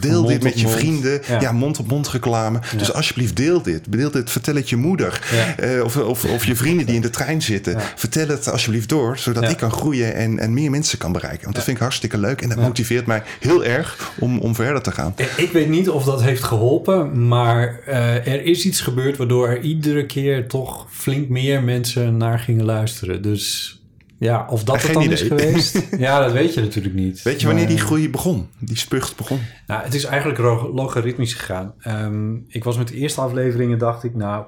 deel 0.00 0.22
Mond 0.22 0.28
dit 0.28 0.36
op 0.36 0.42
met 0.42 0.60
je 0.60 0.66
mond. 0.66 0.76
vrienden. 0.76 1.22
Ja. 1.28 1.40
Ja, 1.40 1.52
mond-op-mond 1.52 2.08
reclame. 2.08 2.58
Dus 2.76 2.92
alsjeblieft, 2.92 3.36
deel 3.36 3.62
dit. 3.62 3.92
Deel 3.92 4.10
dit. 4.10 4.30
Vertel 4.30 4.54
het 4.54 4.68
je 4.68 4.76
moeder. 4.76 5.20
Ja. 5.56 5.82
Of, 5.82 5.96
of, 5.96 6.24
of 6.24 6.44
je 6.44 6.56
vrienden 6.56 6.86
die 6.86 6.94
in 6.94 7.00
de 7.00 7.10
trein 7.10 7.42
zitten. 7.42 7.80
Vertel 7.96 8.28
het 8.28 8.50
alsjeblieft 8.50 8.88
door. 8.88 9.18
Zodat 9.18 9.50
ik 9.50 9.56
kan 9.56 9.70
groeien 9.72 10.14
en, 10.14 10.38
en 10.38 10.54
meer 10.54 10.70
mensen 10.70 10.83
kan 10.98 11.12
bereiken. 11.12 11.42
Want 11.42 11.54
dat 11.54 11.64
vind 11.64 11.76
ik 11.76 11.82
hartstikke 11.82 12.18
leuk. 12.18 12.42
En 12.42 12.48
dat 12.48 12.58
motiveert 12.58 13.06
mij 13.06 13.22
heel 13.40 13.64
erg 13.64 14.12
om, 14.18 14.38
om 14.38 14.54
verder 14.54 14.82
te 14.82 14.90
gaan. 14.92 15.14
Ik 15.36 15.50
weet 15.52 15.68
niet 15.68 15.88
of 15.88 16.04
dat 16.04 16.22
heeft 16.22 16.42
geholpen, 16.42 17.28
maar 17.28 17.80
eh, 17.86 18.14
er 18.26 18.42
is 18.44 18.64
iets 18.64 18.80
gebeurd 18.80 19.16
waardoor 19.16 19.48
er 19.48 19.60
iedere 19.60 20.06
keer 20.06 20.48
toch 20.48 20.86
flink 20.90 21.28
meer 21.28 21.62
mensen 21.62 22.16
naar 22.16 22.38
gingen 22.38 22.64
luisteren. 22.64 23.22
Dus 23.22 23.78
ja, 24.18 24.46
of 24.50 24.64
dat 24.64 24.76
Geen 24.80 24.86
het 24.86 25.02
dan 25.04 25.12
is 25.12 25.24
idee. 25.24 25.38
geweest, 25.38 25.86
ja, 25.98 26.20
dat 26.20 26.32
weet 26.32 26.54
je 26.54 26.60
natuurlijk 26.60 26.94
niet. 26.94 27.22
Weet 27.22 27.40
je 27.40 27.46
wanneer 27.46 27.64
Maar- 27.64 27.74
die 27.74 27.84
groei 27.84 28.10
begon? 28.10 28.48
Die 28.58 28.76
spucht 28.76 29.16
begon? 29.16 29.40
Nou, 29.66 29.82
het 29.84 29.94
is 29.94 30.04
eigenlijk 30.04 30.38
logaritmisch 30.74 31.34
gegaan. 31.34 31.74
Ehm, 31.80 32.34
ik 32.48 32.64
was 32.64 32.76
met 32.78 32.88
de 32.88 32.94
eerste 32.94 33.20
afleveringen, 33.20 33.78
dacht 33.78 34.04
ik, 34.04 34.14
nou, 34.14 34.44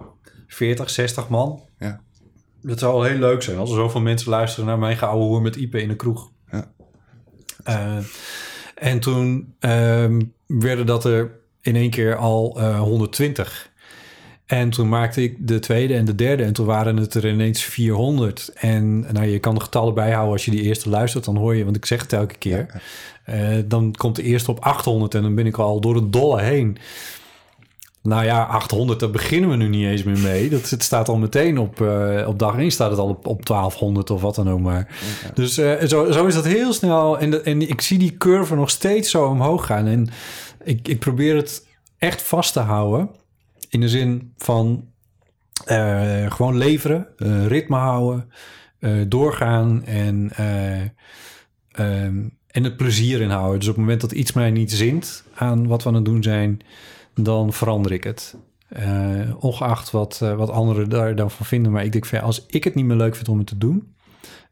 40, 0.47 0.91
60 0.91 1.29
man. 1.29 1.61
Ja. 1.79 2.01
Dat 2.67 2.79
zou 2.79 2.93
wel 2.93 3.03
heel 3.03 3.19
leuk 3.19 3.43
zijn 3.43 3.59
als 3.59 3.71
er 3.71 3.77
zoveel 3.77 4.01
mensen 4.01 4.31
luisteren 4.31 4.67
naar 4.67 4.79
mijn 4.79 4.97
gouden 4.97 5.27
hoer 5.27 5.43
met 5.43 5.57
Ipe 5.57 5.83
in 5.83 5.89
de 5.89 5.97
kroeg. 5.97 6.31
Ja. 6.51 6.71
Eh, 7.65 7.97
en 8.75 9.01
toen 9.01 9.55
ehm, 9.59 10.23
werden 10.47 10.87
dat 10.87 11.05
er 11.05 11.31
in 11.61 11.77
één 11.77 11.91
keer 11.91 12.17
al 12.17 12.61
eh, 12.61 12.81
120. 12.81 13.71
En 14.47 14.71
toen 14.71 14.89
maakte 14.89 15.23
ik 15.23 15.49
de 15.49 15.59
tweede 15.59 15.95
en 15.95 16.05
de 16.05 16.15
derde. 16.15 16.43
En 16.43 16.53
toen 16.53 16.67
waren 16.67 16.97
het 16.97 17.15
er 17.15 17.29
ineens 17.29 17.65
400. 17.65 18.51
En 18.55 19.01
nou, 19.01 19.27
je 19.27 19.39
kan 19.39 19.55
de 19.55 19.61
getallen 19.61 19.95
bijhouden 19.95 20.33
als 20.33 20.45
je 20.45 20.51
die 20.51 20.63
eerste 20.63 20.89
luistert. 20.89 21.25
Dan 21.25 21.37
hoor 21.37 21.57
je, 21.57 21.65
want 21.65 21.77
ik 21.77 21.87
zeg 21.87 22.03
het 22.03 22.13
elke 22.13 22.37
keer. 22.39 22.83
Eh, 23.25 23.59
dan 23.65 23.95
komt 23.97 24.17
de 24.17 24.23
eerste 24.23 24.51
op 24.51 24.61
800 24.61 25.15
en 25.15 25.23
dan 25.23 25.35
ben 25.35 25.47
ik 25.47 25.59
al 25.59 25.81
door 25.81 25.95
het 25.95 26.13
dolle 26.13 26.43
heen. 26.43 26.79
Nou 28.07 28.25
ja, 28.25 28.45
800, 28.45 29.01
daar 29.01 29.11
beginnen 29.11 29.51
we 29.51 29.57
nu 29.57 29.69
niet 29.69 29.87
eens 29.87 30.03
meer 30.03 30.19
mee. 30.19 30.49
Dat, 30.49 30.71
het 30.71 30.83
staat 30.83 31.09
al 31.09 31.17
meteen 31.19 31.59
op, 31.59 31.81
eh, 31.81 32.25
op 32.29 32.39
dag 32.39 32.57
1 32.59 32.71
staat 32.71 32.91
het 32.91 32.99
al 32.99 33.09
op, 33.09 33.27
op 33.27 33.47
1200 33.47 34.11
of 34.11 34.21
wat 34.21 34.35
dan 34.35 34.51
ook 34.51 34.61
maar. 34.61 34.89
Dus 35.35 35.59
eh, 35.59 35.85
zo, 35.87 36.11
zo 36.13 36.27
is 36.27 36.35
dat 36.35 36.45
heel 36.45 36.73
snel. 36.73 37.19
En, 37.19 37.31
de- 37.31 37.41
en 37.41 37.69
ik 37.69 37.81
zie 37.81 37.99
die 37.99 38.17
curve 38.17 38.55
nog 38.55 38.71
steeds 38.71 39.11
zo 39.11 39.25
omhoog 39.27 39.67
gaan. 39.67 39.87
En 39.87 40.09
ik, 40.65 40.89
ik 40.89 40.99
probeer 40.99 41.37
het 41.37 41.67
echt 41.99 42.23
vast 42.23 42.53
te 42.53 42.61
houden. 42.61 43.11
In 43.69 43.81
de 43.81 43.89
zin 43.89 44.33
van 44.37 44.85
eh, 45.65 46.31
gewoon 46.33 46.57
leveren, 46.57 47.07
ritme 47.47 47.77
houden, 47.77 48.31
doorgaan 49.09 49.85
en, 49.85 50.31
eh, 50.37 50.81
ehm, 51.71 52.29
en 52.47 52.65
het 52.65 52.77
plezier 52.77 53.21
in 53.21 53.31
houden. 53.31 53.59
Dus 53.59 53.69
op 53.69 53.75
het 53.75 53.83
moment 53.85 54.01
dat 54.01 54.13
iets 54.13 54.33
mij 54.33 54.51
niet 54.51 54.73
zint 54.73 55.25
aan 55.35 55.67
wat 55.67 55.83
we 55.83 55.89
aan 55.89 55.95
het 55.95 56.05
doen 56.05 56.23
zijn, 56.23 56.59
dan 57.23 57.53
verander 57.53 57.93
ik 57.93 58.05
het. 58.05 58.37
Eh, 58.69 59.45
ongeacht 59.45 59.91
wat, 59.91 60.21
eh, 60.23 60.35
wat 60.35 60.51
anderen 60.51 60.89
daar 60.89 61.15
dan 61.15 61.31
van 61.31 61.47
vinden. 61.47 61.73
Maar 61.73 61.85
ik 61.85 61.93
denk 61.93 62.07
van 62.07 62.19
ja, 62.19 62.25
als 62.25 62.47
ik 62.47 62.65
het 62.65 62.75
niet 62.75 62.85
meer 62.85 62.97
leuk 62.97 63.15
vind 63.15 63.29
om 63.29 63.39
het 63.39 63.47
te 63.47 63.59
doen, 63.59 63.95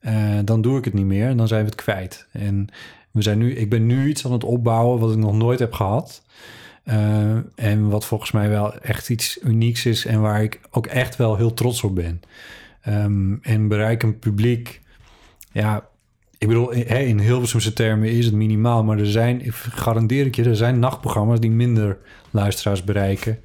eh, 0.00 0.38
dan 0.44 0.62
doe 0.62 0.78
ik 0.78 0.84
het 0.84 0.94
niet 0.94 1.04
meer 1.04 1.28
en 1.28 1.36
dan 1.36 1.48
zijn 1.48 1.60
we 1.60 1.70
het 1.70 1.82
kwijt. 1.82 2.26
En 2.32 2.68
we 3.10 3.22
zijn 3.22 3.38
nu, 3.38 3.54
ik 3.54 3.70
ben 3.70 3.86
nu 3.86 4.08
iets 4.08 4.26
aan 4.26 4.32
het 4.32 4.44
opbouwen 4.44 5.00
wat 5.00 5.10
ik 5.10 5.16
nog 5.16 5.34
nooit 5.34 5.58
heb 5.58 5.72
gehad. 5.72 6.22
Eh, 6.84 7.36
en 7.54 7.88
wat 7.88 8.06
volgens 8.06 8.30
mij 8.30 8.48
wel 8.48 8.74
echt 8.74 9.10
iets 9.10 9.38
unieks 9.42 9.86
is 9.86 10.04
en 10.04 10.20
waar 10.20 10.42
ik 10.42 10.60
ook 10.70 10.86
echt 10.86 11.16
wel 11.16 11.36
heel 11.36 11.54
trots 11.54 11.82
op 11.82 11.94
ben. 11.94 12.20
Ehm, 12.80 13.34
en 13.42 13.68
bereik 13.68 14.02
een 14.02 14.18
publiek, 14.18 14.80
ja, 15.52 15.88
ik 16.38 16.48
bedoel, 16.48 16.70
hè, 16.72 16.98
in 16.98 17.18
Hilversumse 17.18 17.72
termen 17.72 18.08
is 18.08 18.24
het 18.24 18.34
minimaal, 18.34 18.84
maar 18.84 18.98
er 18.98 19.10
zijn, 19.10 19.44
ik 19.44 19.54
garandeer 19.54 20.26
ik 20.26 20.34
je, 20.36 20.44
er 20.44 20.56
zijn 20.56 20.78
nachtprogramma's 20.78 21.40
die 21.40 21.50
minder 21.50 21.98
luisteraars 22.30 22.84
bereiken 22.84 23.38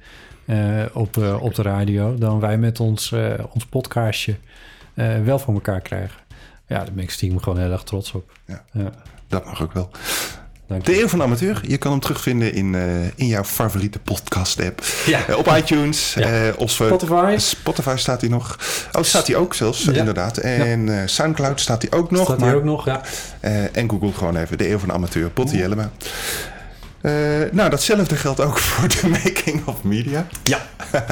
eh, 0.44 0.84
op, 0.92 1.16
eh, 1.16 1.42
op 1.42 1.54
de 1.54 1.62
radio 1.62 2.14
dan 2.14 2.40
wij 2.40 2.58
met 2.58 2.80
ons, 2.80 3.12
eh, 3.12 3.34
ons 3.52 3.66
podcastje 3.66 4.34
eh, 4.94 5.22
wel 5.22 5.38
voor 5.38 5.54
elkaar 5.54 5.80
krijgen. 5.80 6.20
Ja, 6.66 6.76
daar 6.84 6.92
ben 6.92 7.04
ik 7.04 7.10
stiekem 7.10 7.40
gewoon 7.40 7.58
heel 7.58 7.72
erg 7.72 7.82
trots 7.82 8.12
op. 8.12 8.32
Ja. 8.46 8.64
Ja, 8.72 8.92
Dat 9.28 9.44
mag 9.44 9.62
ook 9.62 9.72
wel. 9.72 9.90
Dank 10.70 10.84
De. 10.84 11.00
Eeuw 11.00 11.08
van 11.08 11.18
de 11.18 11.24
Amateur. 11.24 11.60
Je 11.68 11.76
kan 11.76 11.90
hem 11.90 12.00
terugvinden 12.00 12.52
in, 12.54 12.74
eh, 12.74 12.82
in 13.14 13.26
jouw 13.26 13.44
favoriete 13.44 13.98
podcast-app. 13.98 14.82
Ja. 15.06 15.26
Eh, 15.28 15.36
op 15.38 15.46
iTunes. 15.56 16.14
Ja. 16.14 16.46
eh, 16.46 16.52
of, 16.56 16.70
Spotify. 16.70 17.34
Spotify 17.38 17.94
staat 17.96 18.20
hij 18.20 18.30
nog. 18.30 18.58
Oh, 18.92 19.02
staat 19.02 19.26
hij 19.26 19.36
ook 19.36 19.54
zelfs, 19.54 19.84
Ja. 19.84 19.92
inderdaad. 19.92 20.36
En 20.36 21.00
eh, 21.00 21.06
Soundcloud 21.06 21.60
staat 21.60 21.82
hij 21.88 21.98
ook 21.98 22.10
nog. 22.10 22.24
Staat 22.24 22.40
hier 22.42 22.54
ook 22.54 22.64
nog, 22.64 22.84
ja. 22.84 23.00
Eh, 23.40 23.76
en 23.76 23.90
Google 23.90 24.12
gewoon 24.12 24.36
even 24.36 24.58
de 24.58 24.70
Eeuw 24.70 24.78
van 24.78 24.88
de 24.88 24.94
Amateur, 24.94 25.30
Potti 25.30 25.56
Jellema. 25.56 25.90
Eh, 27.00 27.12
nou, 27.52 27.70
datzelfde 27.70 28.16
geldt 28.16 28.40
ook 28.40 28.58
voor 28.68 28.88
de 28.88 29.08
Making 29.08 29.62
of 29.66 29.82
Media. 29.82 30.26
Ja. 30.42 30.66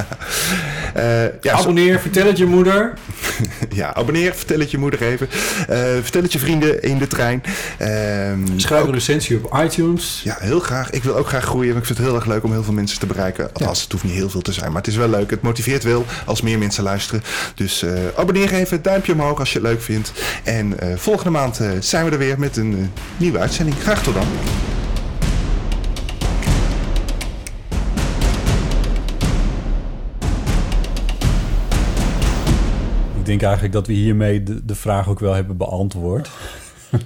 Eh, 0.93 1.23
ja, 1.23 1.55
zo- 1.55 1.61
Abonneer, 1.61 1.99
vertel 1.99 2.25
het 2.25 2.37
je 2.37 2.45
moeder. 2.45 2.93
ja, 3.69 3.93
abonneer, 3.95 4.35
vertel 4.35 4.59
het 4.59 4.71
je 4.71 4.77
moeder 4.77 5.01
even. 5.01 5.29
Eh, 5.67 5.77
vertel 6.01 6.21
het 6.21 6.33
je 6.33 6.39
vrienden 6.39 6.81
in 6.81 6.97
de 6.97 7.07
trein. 7.07 7.43
Ehm, 7.77 8.39
Schrijf 8.55 8.81
ook- 8.81 8.87
een 8.87 8.93
recensie 8.93 9.39
op 9.43 9.59
iTunes. 9.63 10.21
ja, 10.23 10.37
heel 10.39 10.59
graag. 10.59 10.89
Ik 10.89 11.03
wil 11.03 11.15
ook 11.15 11.27
graag 11.27 11.43
groeien. 11.43 11.67
want 11.73 11.79
Ik 11.79 11.85
vind 11.85 11.97
het 11.97 12.07
heel 12.07 12.15
erg 12.15 12.25
leuk 12.25 12.43
om 12.43 12.51
heel 12.51 12.63
veel 12.63 12.73
mensen 12.73 12.99
te 12.99 13.05
bereiken. 13.05 13.43
Althans, 13.53 13.81
het 13.81 13.91
hoeft 13.91 14.03
niet 14.03 14.13
heel 14.13 14.29
veel 14.29 14.41
te 14.41 14.53
zijn, 14.53 14.67
maar 14.71 14.81
het 14.81 14.87
is 14.91 14.95
wel 14.95 15.09
leuk. 15.09 15.29
Het 15.29 15.41
motiveert 15.41 15.83
wel 15.83 16.05
als 16.25 16.41
meer 16.41 16.57
mensen 16.57 16.83
luisteren. 16.83 17.23
Dus 17.55 17.85
abonneer 18.17 18.53
even, 18.53 18.81
duimpje 18.81 19.13
omhoog 19.13 19.39
als 19.39 19.53
je 19.53 19.59
het 19.59 19.67
leuk 19.67 19.81
vindt. 19.81 20.11
En 20.43 20.75
volgende 20.95 21.31
maand 21.31 21.59
zijn 21.79 22.05
we 22.05 22.11
er 22.11 22.17
weer 22.17 22.39
met 22.39 22.57
een 22.57 22.91
nieuwe 23.17 23.39
uitzending. 23.39 23.77
Graag 23.81 24.03
tot 24.03 24.13
dan. 24.13 24.27
Denk 33.29 33.41
eigenlijk 33.41 33.73
dat 33.73 33.87
we 33.87 33.93
hiermee 33.93 34.43
de, 34.43 34.65
de 34.65 34.75
vraag 34.75 35.09
ook 35.09 35.19
wel 35.19 35.33
hebben 35.33 35.57
beantwoord. 35.57 36.29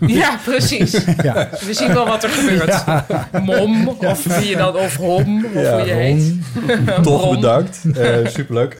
Ja, 0.07 0.39
precies. 0.43 0.91
We 1.67 1.73
zien 1.73 1.93
wel 1.93 2.05
wat 2.07 2.23
er 2.23 2.29
gebeurt. 2.29 2.83
Mom, 3.45 3.87
of 3.87 4.23
wie 4.23 4.49
je 4.49 4.55
dan, 4.55 4.75
of 4.75 4.95
hom, 4.95 5.45
of 5.45 5.69
hoe 5.69 5.85
je 5.85 5.93
heet. 5.93 6.33
Toch 7.01 7.35
bedankt. 7.35 7.81
Eh, 7.97 8.27
superleuk. 8.27 8.71